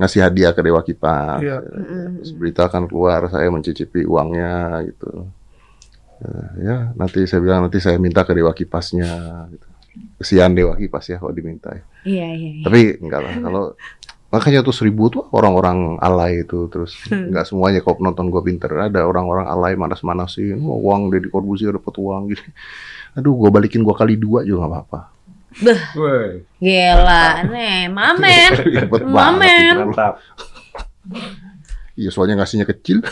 ngasih 0.00 0.20
hadiah 0.24 0.56
ke 0.56 0.64
Dewa 0.64 0.80
Kipas. 0.80 1.42
Iya. 1.42 1.58
Mm-mm. 1.60 2.22
Terus 2.22 2.32
berita 2.32 2.64
akan 2.64 2.88
keluar 2.88 3.28
saya 3.28 3.52
mencicipi 3.52 4.08
uangnya 4.08 4.80
gitu. 4.88 5.28
Eh, 6.22 6.48
ya 6.62 6.76
nanti 6.94 7.26
saya 7.26 7.42
bilang 7.42 7.66
nanti 7.66 7.82
saya 7.82 7.98
minta 7.98 8.22
ke 8.22 8.30
Dewa 8.30 8.54
Kipasnya. 8.54 9.10
Gitu. 9.50 9.66
Kesian 9.92 10.56
Dewa 10.56 10.72
Kipas 10.78 11.04
ya 11.12 11.20
kalau 11.20 11.34
diminta. 11.36 11.68
ya. 11.74 11.82
Iya, 12.08 12.28
iya, 12.32 12.50
iya. 12.56 12.64
Tapi 12.64 12.80
enggak 13.02 13.20
lah 13.20 13.34
kalau 13.44 13.64
makanya 14.32 14.64
tuh 14.64 14.72
seribu 14.72 15.12
tuh 15.12 15.28
orang-orang 15.36 16.00
alay 16.00 16.40
itu 16.48 16.64
terus 16.72 16.96
enggak 17.12 17.44
semuanya 17.44 17.84
kok 17.84 18.00
nonton 18.00 18.32
gua 18.32 18.40
pinter 18.40 18.72
ada 18.72 19.04
orang-orang 19.04 19.44
alay 19.44 19.76
manas-manasin 19.76 20.56
Wah, 20.64 20.80
uang 20.80 21.12
Deddy 21.12 21.28
Corbuzier 21.28 21.76
dapat 21.76 21.92
uang 22.00 22.32
gitu 22.32 22.40
aduh 23.12 23.36
gua 23.36 23.52
balikin 23.52 23.84
gua 23.84 23.92
kali 23.92 24.16
dua 24.16 24.40
juga 24.40 24.64
nggak 24.64 24.72
apa-apa 24.72 25.00
Woi, 26.00 26.48
Gila, 26.64 27.44
nih, 27.52 27.92
mamen. 27.92 28.50
Ribet 28.56 29.04
Mamen. 29.04 29.74
mantap. 29.84 30.16
Iya 31.92 32.08
soalnya 32.08 32.40
ngasihnya 32.40 32.64
kecil 32.64 33.04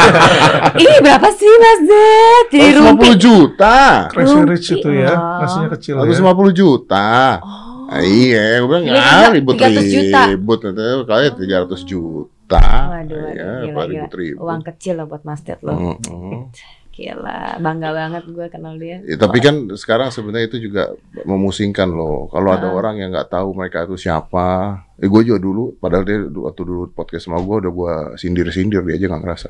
Ih, 0.82 0.96
berapa 1.02 1.28
sih 1.34 1.52
Mas 1.58 1.80
Zed? 1.84 2.46
Jadi 2.54 2.68
150 2.78 2.86
rumpi. 2.86 3.08
juta 3.18 4.08
Crazy 4.08 4.38
Rich 4.46 4.68
itu 4.78 4.88
ya. 4.88 5.00
Iya. 5.04 5.14
Ngasihnya 5.42 5.68
kecil 5.74 5.94
ya. 5.98 6.02
150 6.06 6.52
juta 6.54 7.10
Oh. 7.42 7.72
Ah, 7.92 8.00
iya, 8.00 8.56
gue 8.56 8.68
bilang 8.72 8.88
gila, 8.88 9.36
ribut 9.36 9.52
300 9.60 9.84
juta. 9.84 10.20
ribut 10.32 10.58
nanti 10.64 10.80
kali 11.04 11.26
300 11.28 11.76
juta. 11.84 12.64
Waduh, 12.88 12.88
waduh, 12.88 13.20
ya, 13.36 13.50
gila, 13.52 13.68
gila. 13.68 13.84
ribut 13.84 14.12
ribut. 14.16 14.40
Uang 14.48 14.62
kecil 14.64 14.94
loh 14.96 15.06
buat 15.12 15.22
Mas 15.28 15.44
Ded 15.44 15.60
loh. 15.60 15.76
Mm-mm. 15.76 16.48
Gila, 16.92 17.56
bangga 17.56 17.88
banget 17.88 18.24
gue 18.28 18.46
kenal 18.52 18.76
dia. 18.76 19.00
Ya, 19.02 19.16
tapi 19.16 19.40
kan 19.40 19.64
sekarang 19.72 20.12
sebenarnya 20.12 20.52
itu 20.52 20.68
juga 20.68 20.92
memusingkan 21.24 21.88
loh. 21.88 22.28
Kalau 22.28 22.52
ada 22.52 22.68
Ah. 22.68 22.76
orang 22.76 23.00
yang 23.00 23.08
nggak 23.10 23.32
tahu 23.32 23.56
mereka 23.56 23.88
itu 23.88 23.96
siapa, 23.96 24.76
eh 25.00 25.08
gue 25.08 25.22
juga 25.24 25.40
dulu, 25.40 25.72
padahal 25.80 26.04
dia 26.04 26.20
waktu 26.20 26.62
dulu 26.62 26.92
podcast 26.92 27.26
sama 27.26 27.40
gue 27.40 27.56
udah 27.64 27.72
gue 27.72 27.94
sindir-sindir 28.20 28.84
dia 28.84 29.00
aja 29.00 29.08
nggak 29.08 29.22
ngerasa. 29.24 29.48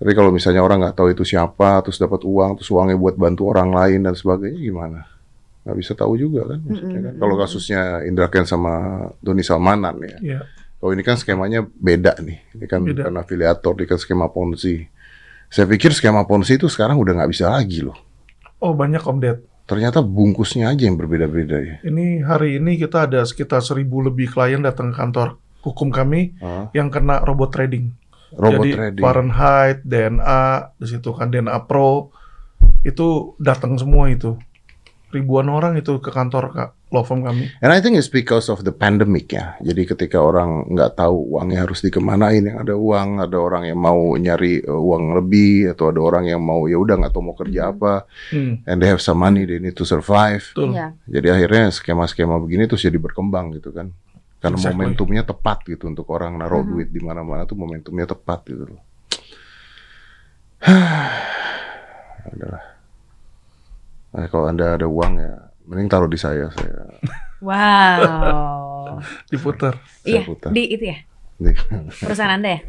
Tapi 0.00 0.12
kalau 0.16 0.32
misalnya 0.32 0.64
orang 0.64 0.80
nggak 0.80 0.96
tahu 0.96 1.12
itu 1.12 1.20
siapa, 1.20 1.84
terus 1.84 2.00
dapat 2.00 2.24
uang, 2.24 2.56
terus 2.56 2.72
uangnya 2.72 2.96
buat 2.96 3.20
bantu 3.20 3.52
orang 3.52 3.76
lain 3.76 4.00
dan 4.00 4.16
sebagainya 4.16 4.56
gimana? 4.56 5.04
Nggak 5.60 5.76
bisa 5.76 5.92
tahu 5.92 6.16
juga 6.16 6.48
kan 6.48 6.64
maksudnya 6.64 7.00
kan. 7.04 7.14
Kalau 7.20 7.34
kasusnya 7.36 7.80
Indra 8.08 8.32
Ken 8.32 8.48
sama 8.48 9.04
Doni 9.20 9.44
Salmanan 9.44 10.00
ya. 10.00 10.16
Iya. 10.16 10.40
Kalau 10.80 10.96
ini 10.96 11.04
kan 11.04 11.20
skemanya 11.20 11.60
beda 11.60 12.16
nih. 12.24 12.56
Ini 12.56 12.64
kan 12.64 12.80
Beda. 12.80 13.04
bukan 13.04 13.20
afiliator, 13.20 13.76
ini 13.76 13.84
kan 13.84 14.00
skema 14.00 14.32
ponzi. 14.32 14.80
Saya 15.50 15.66
pikir 15.66 15.90
skema 15.90 16.22
ponzi 16.22 16.54
itu 16.54 16.70
sekarang 16.70 16.94
udah 17.02 17.10
nggak 17.18 17.30
bisa 17.34 17.50
lagi 17.50 17.82
loh. 17.82 17.98
Oh 18.62 18.70
banyak 18.70 19.02
Om 19.02 19.18
Ded. 19.18 19.42
Ternyata 19.66 19.98
bungkusnya 19.98 20.70
aja 20.70 20.86
yang 20.86 20.94
berbeda-beda 20.94 21.58
ya. 21.58 21.76
Ini 21.82 22.22
hari 22.22 22.62
ini 22.62 22.78
kita 22.78 23.10
ada 23.10 23.26
sekitar 23.26 23.58
seribu 23.58 23.98
lebih 23.98 24.30
klien 24.30 24.62
datang 24.62 24.94
ke 24.94 24.98
kantor 24.98 25.38
hukum 25.60 25.90
kami 25.90 26.34
Ah, 26.38 26.70
yang 26.72 26.88
kena 26.88 27.20
robot 27.20 27.50
trading. 27.52 27.92
robot 28.30 28.62
Jadi 28.62 28.70
trading. 28.78 29.02
Fahrenheit, 29.02 29.78
DNA, 29.82 30.42
di 30.78 30.86
situ 30.86 31.10
kan 31.10 31.34
DNA 31.34 31.66
Pro 31.66 32.14
itu 32.86 33.34
datang 33.42 33.74
semua 33.74 34.06
itu. 34.06 34.38
Ribuan 35.10 35.50
orang 35.50 35.74
itu 35.74 35.98
ke 35.98 36.14
kantor 36.14 36.54
Kak, 36.54 36.70
law 36.94 37.02
firm 37.02 37.26
kami. 37.26 37.50
And 37.58 37.74
I 37.74 37.82
think 37.82 37.98
it's 37.98 38.06
because 38.06 38.46
of 38.46 38.62
the 38.62 38.70
pandemic 38.70 39.34
ya. 39.34 39.58
Jadi 39.58 39.82
ketika 39.84 40.22
orang 40.22 40.70
nggak 40.70 40.94
tahu 40.94 41.34
uangnya 41.34 41.66
harus 41.66 41.82
dikemanain, 41.82 42.46
yang 42.46 42.62
ada 42.62 42.78
uang, 42.78 43.18
ada 43.18 43.34
orang 43.34 43.66
yang 43.66 43.74
mau 43.74 43.98
nyari 44.14 44.62
uh, 44.62 44.70
uang 44.70 45.18
lebih, 45.18 45.74
atau 45.74 45.90
ada 45.90 45.98
orang 45.98 46.30
yang 46.30 46.38
mau 46.38 46.70
ya 46.70 46.78
udah 46.78 46.94
nggak 46.94 47.10
tahu 47.10 47.26
mau 47.26 47.34
kerja 47.34 47.74
apa, 47.74 48.06
Hmm, 48.30 48.62
and 48.70 48.78
they 48.78 48.86
have 48.86 49.02
some 49.02 49.18
money, 49.18 49.42
they 49.42 49.58
need 49.58 49.74
to 49.74 49.82
survive. 49.82 50.46
betul. 50.54 50.78
Iya. 50.78 50.94
Jadi 51.10 51.26
akhirnya 51.26 51.74
skema-skema 51.74 52.38
begini 52.38 52.70
terus 52.70 52.86
jadi 52.86 53.02
berkembang 53.02 53.50
gitu 53.58 53.74
kan. 53.74 53.90
Karena 54.38 54.56
Exactly. 54.56 54.78
momentumnya 54.78 55.26
tepat 55.26 55.66
gitu 55.66 55.90
untuk 55.90 56.06
orang 56.08 56.38
naruh 56.38 56.62
Mhm. 56.62 56.70
duit 56.70 56.88
di 56.88 57.02
mana-mana 57.02 57.44
tuh 57.44 57.58
momentumnya 57.58 58.06
tepat 58.06 58.46
gitu 58.46 58.62
loh. 58.72 58.80
Adalah. 62.30 62.69
Nah, 64.10 64.26
kalau 64.26 64.50
anda 64.50 64.74
ada 64.74 64.86
uang 64.90 65.22
ya, 65.22 65.34
mending 65.66 65.86
taruh 65.86 66.10
di 66.10 66.18
saya, 66.18 66.50
saya, 66.50 66.82
Wow. 67.40 69.00
Diputar. 69.32 69.80
iya, 70.04 70.20
putar. 70.26 70.52
di 70.52 70.66
itu 70.76 70.84
ya. 70.90 70.98
Nih. 71.40 71.56
Perusahaan 72.04 72.36
Anda 72.36 72.52
ya? 72.52 72.60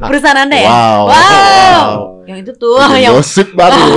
Perusahaan 0.08 0.38
Anda 0.48 0.56
ya? 0.56 0.70
Wow. 0.72 1.02
Wow. 1.12 2.11
Yang 2.24 2.38
itu 2.40 2.52
tuh 2.56 2.76
Bikin 2.78 3.00
yang 3.00 3.14
gosip 3.14 3.48
baru. 3.52 3.86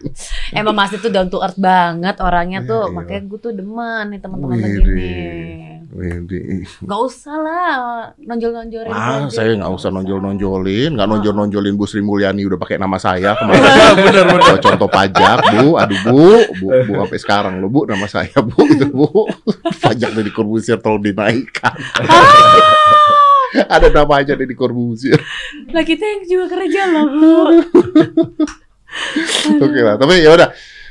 emang 0.58 0.74
Mas 0.74 0.92
itu 0.92 1.06
down 1.06 1.26
to 1.26 1.38
earth 1.38 1.56
banget 1.56 2.16
orangnya 2.18 2.60
Iya, 2.60 2.68
tuh. 2.68 2.84
iya. 2.84 2.94
Makanya 2.94 3.22
gue 3.24 3.38
tuh 3.38 3.52
demen 3.52 4.04
nih 4.08 4.18
teman-teman 4.18 4.56
begini. 4.56 5.12
Gak 6.80 7.00
usah 7.02 7.34
lah 7.34 7.74
nonjol-nonjolin 8.16 8.88
Ah, 8.88 9.26
saya 9.26 9.58
nggak 9.58 9.72
usah 9.72 9.90
nonjol-nonjolin, 9.90 10.94
nggak 10.94 11.08
nonjol-nonjolin 11.08 11.74
Bu 11.74 11.82
Sri 11.82 11.98
Mulyani 11.98 12.46
udah 12.46 12.56
pakai 12.56 12.78
nama 12.78 12.94
saya 12.94 13.34
kemarin. 13.38 13.58
bener 13.98 14.24
bener. 14.24 14.54
Contoh 14.60 14.86
pajak, 14.86 15.38
Bu. 15.50 15.74
Aduh, 15.74 15.98
Bu. 16.04 16.26
Bu, 16.56 16.66
Bu 16.86 16.92
sampai 16.96 17.18
sekarang 17.18 17.54
loh, 17.58 17.68
Bu. 17.68 17.80
Nama 17.84 18.06
saya, 18.06 18.38
Bu. 18.38 18.62
Itu, 18.62 18.86
Bu. 18.86 19.26
Pajak 19.82 20.14
dari 20.14 20.30
Corbusier 20.30 20.78
tolong 20.78 21.02
dinaikkan. 21.02 21.74
Ada 23.74 23.88
nama 23.90 24.22
aja 24.22 24.38
dari 24.38 24.54
Corbusier. 24.54 25.18
Lah 25.74 25.82
kita 25.82 26.04
yang 26.06 26.22
juga 26.26 26.46
kerja 26.58 26.82
loh 26.90 27.06
bu. 27.18 27.34
Oke 29.58 29.80
lah. 29.82 29.94
Tapi 29.98 30.22
ya 30.22 30.30
udah. 30.34 30.50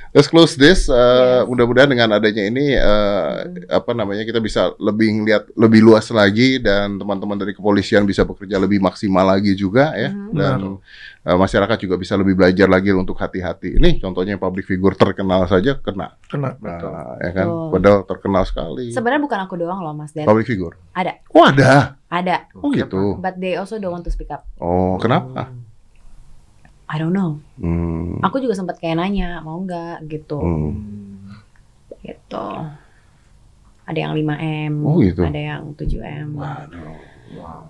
Let's 0.09 0.25
close 0.25 0.57
this. 0.57 0.89
Uh, 0.89 0.97
Yes. 1.39 1.45
Mudah-mudahan 1.45 1.89
dengan 1.89 2.09
adanya 2.17 2.43
ini, 2.45 2.73
uh, 2.73 3.45
apa 3.69 3.91
namanya, 3.93 4.25
kita 4.25 4.41
bisa 4.41 4.73
lebih 4.81 5.21
lihat 5.23 5.49
lebih 5.53 5.85
luas 5.85 6.09
lagi 6.09 6.57
dan 6.57 6.97
teman-teman 6.97 7.37
dari 7.37 7.53
kepolisian 7.53 8.03
bisa 8.03 8.25
bekerja 8.25 8.57
lebih 8.57 8.81
maksimal 8.81 9.21
lagi 9.23 9.53
juga 9.53 9.93
ya. 9.93 10.09
Mhm. 10.09 10.33
Dan 10.33 10.59
uh, 11.23 11.37
masyarakat 11.37 11.77
juga 11.77 11.95
bisa 11.95 12.17
lebih 12.17 12.33
belajar 12.33 12.65
lagi 12.65 12.89
untuk 12.89 13.13
hati-hati. 13.15 13.77
Ini 13.77 14.01
contohnya 14.01 14.41
public 14.41 14.65
figure 14.65 14.97
terkenal 14.97 15.45
saja 15.45 15.77
kena. 15.77 16.17
Kena. 16.25 16.57
Nah, 16.57 17.17
ya 17.21 17.31
kan, 17.31 17.47
Betul. 17.47 17.69
padahal 17.77 17.99
terkenal 18.09 18.43
sekali. 18.49 18.89
Sebenarnya 18.89 19.21
bukan 19.21 19.39
aku 19.45 19.53
doang 19.55 19.79
loh 19.85 19.93
Mas 19.93 20.09
Den. 20.11 20.25
Public 20.25 20.49
figure. 20.49 20.73
Ada, 20.97 21.21
Oh 21.29 21.45
ada. 21.45 22.01
ada. 22.09 22.35
Oh 22.57 22.73
gitu. 22.73 23.21
But 23.21 23.37
they 23.37 23.53
also 23.53 23.77
don't 23.77 23.93
want 23.93 24.05
to 24.09 24.13
speak 24.13 24.33
up. 24.33 24.49
Oh 24.57 24.97
kenapa? 24.97 25.53
I 26.89 26.97
don't 26.97 27.13
know. 27.13 27.37
Hmm. 27.61 28.17
Aku 28.19 28.41
juga 28.41 28.57
sempat 28.57 28.81
kayak 28.81 28.97
nanya 28.97 29.39
mau 29.39 29.61
nggak 29.61 30.09
gitu, 30.09 30.41
Hmm. 30.41 30.73
gitu. 32.01 32.47
Ada 33.85 33.99
yang 34.05 34.13
5 34.13 34.35
m, 34.37 34.73
Oh, 34.81 34.97
gitu. 34.97 35.21
ada 35.21 35.37
yang 35.37 35.73
7 35.73 36.01
m. 36.01 36.33
Waduh. 36.33 36.97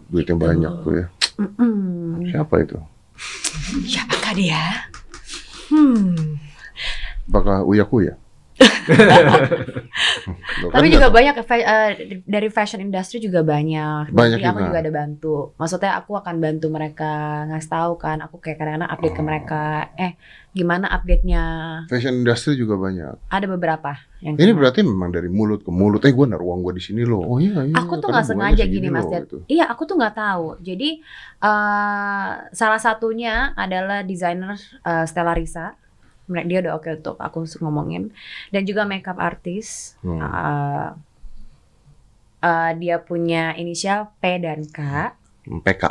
Duitnya 0.07 0.35
banyak 0.35 0.73
tuh 0.83 0.93
ya. 0.95 1.05
Mm-mm. 1.35 2.23
Siapa 2.31 2.63
itu? 2.63 2.79
Siapakah 3.83 4.31
dia? 4.35 4.87
Hmm. 5.67 6.39
Apakah 7.27 7.63
Uya 7.63 7.83
Kuya? 7.83 8.15
Kan 10.59 10.71
Tapi 10.71 10.85
nggak 10.85 10.95
juga 10.95 11.07
tahu. 11.07 11.15
banyak 11.15 11.33
eh, 11.39 11.91
dari 12.25 12.49
fashion 12.49 12.81
industry 12.81 13.19
juga 13.19 13.41
banyak. 13.41 14.11
Banyak 14.11 14.37
Jadi 14.37 14.45
aku 14.45 14.59
juga. 14.59 14.67
juga 14.67 14.79
ada 14.79 14.91
bantu. 14.93 15.35
Maksudnya 15.55 15.91
aku 15.95 16.11
akan 16.13 16.35
bantu 16.37 16.67
mereka 16.67 17.11
ngasih 17.47 17.69
tahu 17.69 17.91
kan. 17.95 18.17
Aku 18.21 18.37
kayak 18.37 18.57
kadang-kadang 18.57 18.89
update 18.89 19.13
ke 19.13 19.21
Oh. 19.21 19.25
mereka. 19.25 19.61
Eh, 19.95 20.11
gimana 20.49 20.89
update-nya? 20.89 21.43
fashion 21.87 22.15
industry 22.17 22.55
juga 22.55 22.75
banyak. 22.75 23.15
Ada 23.27 23.45
beberapa 23.47 23.95
yang 24.19 24.35
Ini 24.35 24.51
kena. 24.51 24.57
berarti 24.57 24.79
memang 24.81 25.09
dari 25.09 25.29
mulut 25.29 25.61
ke 25.61 25.71
mulut. 25.71 26.01
Eh, 26.01 26.11
gue 26.11 26.25
naruh 26.25 26.47
uang 26.47 26.61
gue 26.61 26.73
di 26.75 26.83
sini 26.83 27.03
loh. 27.03 27.23
Oh 27.23 27.37
iya, 27.37 27.63
iya. 27.63 27.75
Aku 27.77 27.95
tuh 27.97 28.09
karena 28.09 28.19
nggak 28.19 28.27
sengaja 28.27 28.63
gini 28.65 28.87
mas 28.89 29.05
loh, 29.05 29.13
gitu. 29.15 29.37
Iya, 29.47 29.65
aku 29.67 29.83
tuh 29.85 29.95
nggak 29.95 30.15
tahu. 30.15 30.45
Jadi 30.59 30.99
eh 31.39 32.29
salah 32.51 32.81
satunya 32.81 33.55
adalah 33.55 34.03
desainer 34.03 34.55
eh, 34.81 35.05
Stella 35.05 35.31
Risa. 35.31 35.75
Dia 36.29 36.61
udah 36.61 36.73
oke 36.75 36.89
untuk 36.93 37.17
aku 37.17 37.41
ngomongin. 37.59 38.13
Dan 38.49 38.63
juga 38.63 38.85
makeup 38.85 39.17
artist. 39.17 39.97
Hmm. 39.99 40.21
Eh, 40.21 40.87
eh, 42.41 42.71
dia 42.77 42.95
punya 42.97 43.51
inisial 43.53 44.13
P 44.17 44.37
dan 44.37 44.63
K. 44.65 44.79
Hmm, 45.43 45.59
PK. 45.59 45.83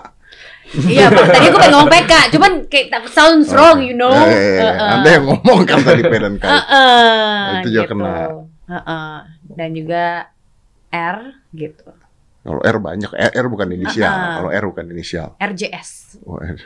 iya, 0.87 1.09
Pak. 1.09 1.25
Tadi 1.27 1.47
aku 1.49 1.57
pengen 1.57 1.73
ngomong 1.73 1.91
PK, 1.91 2.13
cuman 2.37 2.53
kayak 2.69 2.87
tak- 2.93 3.09
sounds 3.09 3.49
wrong, 3.51 3.81
you 3.81 3.97
know. 3.97 4.13
Eh, 4.13 4.61
eh. 4.61 4.77
Anda 4.77 5.09
yang 5.17 5.25
ngomong 5.27 5.65
kan 5.65 5.81
tadi 5.81 6.05
P 6.05 6.15
dan 6.15 6.37
K. 6.37 6.45
Heeh, 6.45 7.65
Itu 7.65 7.69
juga 7.73 7.85
gitu. 7.85 7.93
kena. 7.97 8.13
Heeh. 8.69 9.13
Dan 9.49 9.71
juga 9.73 10.05
R 10.93 11.19
gitu. 11.51 11.89
Kalau 12.39 12.61
R 12.61 12.77
banyak, 12.79 13.11
R, 13.11 13.33
R 13.35 13.47
bukan 13.49 13.69
inisial. 13.73 14.09
Ah, 14.09 14.21
ah. 14.21 14.35
Kalau 14.41 14.51
R 14.53 14.65
bukan 14.69 14.87
inisial. 14.89 15.29
RJS. 15.37 16.21
Oh, 16.25 16.39
R, 16.39 16.61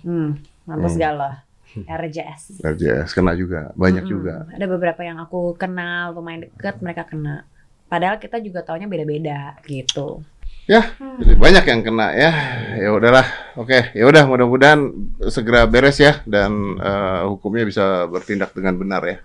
Hmm, 0.00 0.40
mampus 0.64 0.96
Hmm. 0.96 1.02
galah. 1.02 1.34
RJS. 1.76 2.62
RJS 2.64 3.10
kena 3.14 3.32
juga, 3.38 3.70
banyak 3.78 4.04
Mm-mm. 4.06 4.14
juga. 4.14 4.34
Ada 4.50 4.66
beberapa 4.66 5.00
yang 5.06 5.22
aku 5.22 5.54
kenal, 5.54 6.14
lumayan 6.14 6.50
deket, 6.50 6.82
mereka 6.82 7.06
kena. 7.06 7.46
Padahal 7.90 8.18
kita 8.22 8.38
juga 8.38 8.62
taunya 8.62 8.86
beda-beda 8.86 9.58
gitu. 9.66 10.22
Jadi 10.70 11.34
banyak 11.34 11.64
yang 11.66 11.80
kena 11.82 12.14
ya. 12.14 12.30
Ya 12.78 12.88
udahlah. 12.94 13.26
Oke, 13.58 13.90
ya 13.90 14.06
udah 14.06 14.22
mudah-mudahan 14.30 14.94
segera 15.26 15.66
beres 15.66 15.98
ya 15.98 16.22
dan 16.22 16.78
eh, 16.78 17.20
hukumnya 17.26 17.66
bisa 17.66 18.06
bertindak 18.06 18.54
dengan 18.54 18.78
benar 18.78 19.02
ya. 19.02 19.16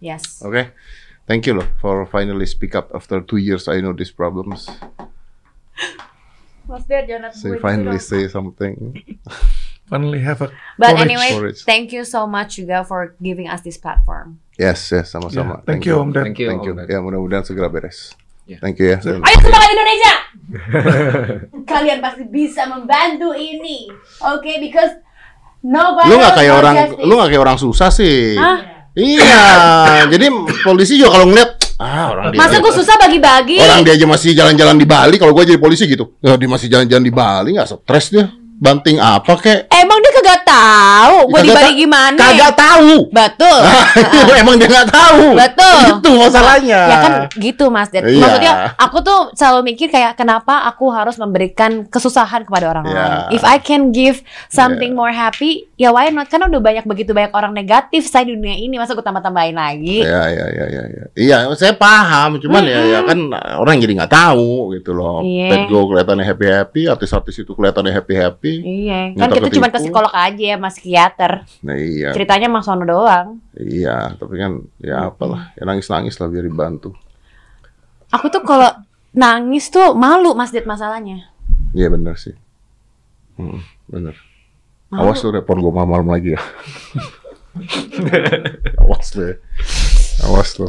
Yes. 0.00 0.44
Oke. 0.44 0.76
Thank 1.24 1.46
you 1.48 1.56
loh 1.56 1.68
for 1.80 2.04
finally 2.10 2.44
speak 2.44 2.74
up 2.76 2.92
after 2.92 3.22
two 3.24 3.38
years 3.38 3.70
I 3.70 3.80
know 3.80 3.96
these 3.96 4.12
problems. 4.12 4.68
Mas 6.68 6.84
Der, 6.86 7.06
jangan 7.06 7.32
you 7.34 7.56
finally 7.62 7.98
say 8.02 8.28
something. 8.28 8.98
Finally 9.90 10.22
have 10.22 10.38
a 10.38 10.48
But 10.78 11.02
anyway, 11.02 11.34
thank 11.66 11.90
you 11.90 12.06
so 12.06 12.24
much 12.30 12.62
juga 12.62 12.86
for 12.86 13.18
giving 13.18 13.50
us 13.50 13.66
this 13.66 13.74
platform. 13.74 14.38
Yes, 14.54 14.86
yes, 14.94 15.10
sama-sama. 15.10 15.60
Yeah, 15.60 15.66
thank 15.66 15.82
you 15.82 15.98
Om 15.98 16.14
Dad. 16.14 16.30
Thank 16.30 16.38
you. 16.38 16.46
Thank 16.46 16.62
you. 16.62 16.78
Om 16.78 16.86
Dad. 16.86 16.88
Ya 16.88 17.02
mudah-mudahan 17.02 17.42
segera 17.42 17.66
beres. 17.66 18.14
Ya. 18.46 18.62
Thank 18.62 18.78
you 18.78 18.90
ya. 18.94 18.98
Ayo 19.02 19.36
semangat 19.42 19.70
Indonesia! 19.74 20.14
Kalian 21.70 21.98
pasti 21.98 22.22
bisa 22.26 22.66
membantu 22.66 23.30
ini, 23.34 23.90
oke? 24.22 24.52
Because 24.58 24.94
nobody 25.62 26.10
Lu 26.10 26.14
nggak 26.18 26.34
else 26.34 26.38
kayak 26.42 26.54
orang, 26.54 26.74
justice. 26.74 27.06
lu 27.06 27.12
nggak 27.14 27.28
kayak 27.30 27.42
orang 27.46 27.58
susah 27.58 27.88
sih. 27.94 28.34
Hah? 28.34 28.58
Iya. 28.94 29.42
Jadi 30.10 30.26
polisi 30.66 30.98
juga 30.98 31.14
kalau 31.14 31.30
ngeliat 31.30 31.50
ah 31.78 32.10
orang 32.10 32.26
dia. 32.34 32.38
Masa 32.42 32.58
gue 32.58 32.72
susah 32.74 32.94
bagi-bagi? 32.98 33.56
Orang 33.62 33.86
dia 33.86 33.94
aja 33.94 34.06
masih 34.10 34.34
jalan-jalan 34.34 34.76
di 34.76 34.86
Bali, 34.86 35.16
kalau 35.16 35.30
gua 35.30 35.46
jadi 35.46 35.56
polisi 35.62 35.86
gitu. 35.86 36.18
Ya, 36.18 36.34
dia 36.34 36.50
masih 36.50 36.66
jalan-jalan 36.66 37.04
di 37.06 37.14
Bali, 37.14 37.54
nggak 37.54 37.70
stres 37.70 38.10
dia. 38.10 38.28
Banting 38.60 39.00
apa 39.00 39.40
kek? 39.40 39.72
Emang 39.72 40.04
dia 40.04 40.19
kagak 40.30 40.46
tahu 40.46 41.14
gue 41.26 41.40
di 41.42 41.50
Kagak 41.50 41.58
Bali 41.58 41.70
ta- 41.70 41.78
gimana? 41.78 42.18
Kagak 42.22 42.52
tahu. 42.54 42.90
Betul. 43.10 43.60
Emang 44.40 44.54
dia 44.56 44.68
nggak 44.68 44.88
tahu. 44.88 45.24
Betul. 45.34 45.78
Itu 45.90 46.10
masalahnya. 46.16 46.80
Ya 46.86 46.96
kan 46.96 47.12
gitu 47.34 47.64
Mas 47.68 47.90
Dad. 47.90 48.06
Iya. 48.06 48.20
Maksudnya 48.20 48.52
aku 48.76 48.98
tuh 49.02 49.18
selalu 49.34 49.60
mikir 49.66 49.90
kayak 49.90 50.14
kenapa 50.14 50.62
aku 50.64 50.86
harus 50.88 51.18
memberikan 51.18 51.82
kesusahan 51.84 52.46
kepada 52.46 52.70
orang 52.70 52.84
Iya. 52.86 52.94
lain. 52.94 53.18
If 53.32 53.42
I 53.42 53.58
can 53.58 53.90
give 53.90 54.22
something 54.46 54.94
more 54.94 55.10
happy, 55.10 55.66
ya 55.74 55.90
why 55.90 56.08
not? 56.08 56.30
Karena 56.30 56.46
udah 56.46 56.60
banyak 56.60 56.84
begitu 56.86 57.10
banyak 57.10 57.32
orang 57.32 57.50
negatif 57.50 58.06
saya 58.06 58.22
di 58.22 58.38
dunia 58.38 58.54
ini. 58.54 58.78
Masa 58.78 58.94
aku 58.94 59.02
tambah-tambahin 59.02 59.56
lagi? 59.56 60.00
Iya, 60.00 60.22
iya, 60.28 60.46
iya, 60.48 60.64
iya, 60.68 60.82
iya. 60.86 61.04
Iya, 61.12 61.36
saya 61.54 61.74
paham, 61.74 62.38
cuman 62.38 62.62
ya, 62.62 62.80
ya 62.88 63.00
kan 63.02 63.18
orang 63.56 63.76
jadi 63.76 63.98
nggak 63.98 64.12
tahu 64.12 64.72
gitu 64.74 64.94
loh. 64.94 65.20
Iya. 65.20 65.48
Pet 65.50 65.62
Go 65.66 65.86
kelihatannya 65.86 66.24
happy 66.24 66.46
happy, 66.46 66.82
artis-artis 66.86 67.40
itu 67.40 67.52
kelihatannya 67.52 67.90
happy 67.90 68.14
happy. 68.14 68.52
Iya, 68.60 69.00
kan 69.16 69.28
kita 69.30 69.48
cuma 69.50 69.68
ke 69.68 69.78
psikolog 69.80 70.12
aja 70.28 70.44
ya, 70.52 70.56
mas 70.60 70.76
psikiater. 70.76 71.48
Nah 71.64 71.76
iya, 71.78 72.12
Ceritanya 72.12 72.52
Mas 72.52 72.68
Sono 72.68 72.84
doang. 72.84 73.40
iya, 73.56 74.12
tapi 74.20 74.36
kan 74.36 74.60
ya 74.76 75.08
apalah, 75.08 75.56
ya 75.56 75.64
nangis 75.64 75.88
nangis 75.88 76.20
lah 76.20 76.28
biar 76.28 76.44
dibantu. 76.44 76.92
Aku 78.10 78.26
tuh 78.28 78.42
kalau 78.42 78.68
nangis 79.14 79.70
tuh 79.70 79.94
malu 79.96 80.36
Mas 80.36 80.52
Dit 80.52 80.66
masalahnya. 80.66 81.30
Iya 81.72 81.88
bener 81.88 82.18
sih, 82.18 82.34
hmm, 83.38 83.62
bener. 83.86 84.18
Malu. 84.90 85.14
Awas 85.14 85.22
lu 85.22 85.30
repot 85.30 85.54
gue 85.54 85.70
malam 85.70 86.10
lagi 86.10 86.34
ya. 86.34 86.42
Awas 88.82 89.14
lu 89.14 89.30
ya. 89.30 89.34
Awas 90.26 90.50
lu. 90.58 90.66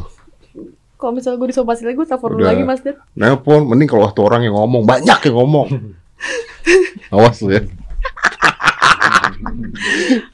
Kalau 1.02 1.18
misalnya 1.18 1.42
gue 1.42 1.50
disomasi 1.50 1.82
lagi, 1.82 1.98
gue 1.98 2.06
telepon 2.06 2.38
Udah. 2.38 2.54
lagi 2.54 2.62
Mas 2.62 2.86
Dit. 2.86 2.94
Nelpon, 3.18 3.66
mending 3.66 3.90
kalau 3.90 4.06
waktu 4.06 4.22
orang 4.22 4.46
yang 4.46 4.54
ngomong, 4.54 4.86
banyak 4.86 5.18
yang 5.26 5.36
ngomong. 5.42 5.98
Awas 7.18 7.42
lu 7.42 7.58
ya. 7.58 7.66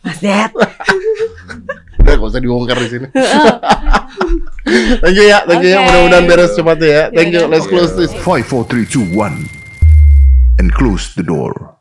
Mas 0.03 0.17
Dit. 0.19 0.51
Udah 1.97 2.13
gak 2.15 2.27
usah 2.31 2.41
dibongkar 2.43 2.77
di 2.79 2.87
sini. 2.87 3.07
thank 5.03 5.15
you 5.15 5.25
ya, 5.27 5.43
thank 5.47 5.63
you 5.63 5.71
ya. 5.71 5.79
Mudah-mudahan 5.83 6.25
beres 6.27 6.51
cepatnya 6.55 6.87
ya. 6.87 7.03
Thank 7.11 7.31
you. 7.35 7.47
Yaudah. 7.47 7.51
Let's 7.55 7.67
close 7.67 7.95
this. 7.95 8.11
5, 8.11 8.47
4, 8.47 8.63
3, 8.67 8.85
2, 8.85 9.15
1. 9.15 10.59
And 10.59 10.73
close 10.73 11.13
the 11.13 11.23
door. 11.23 11.76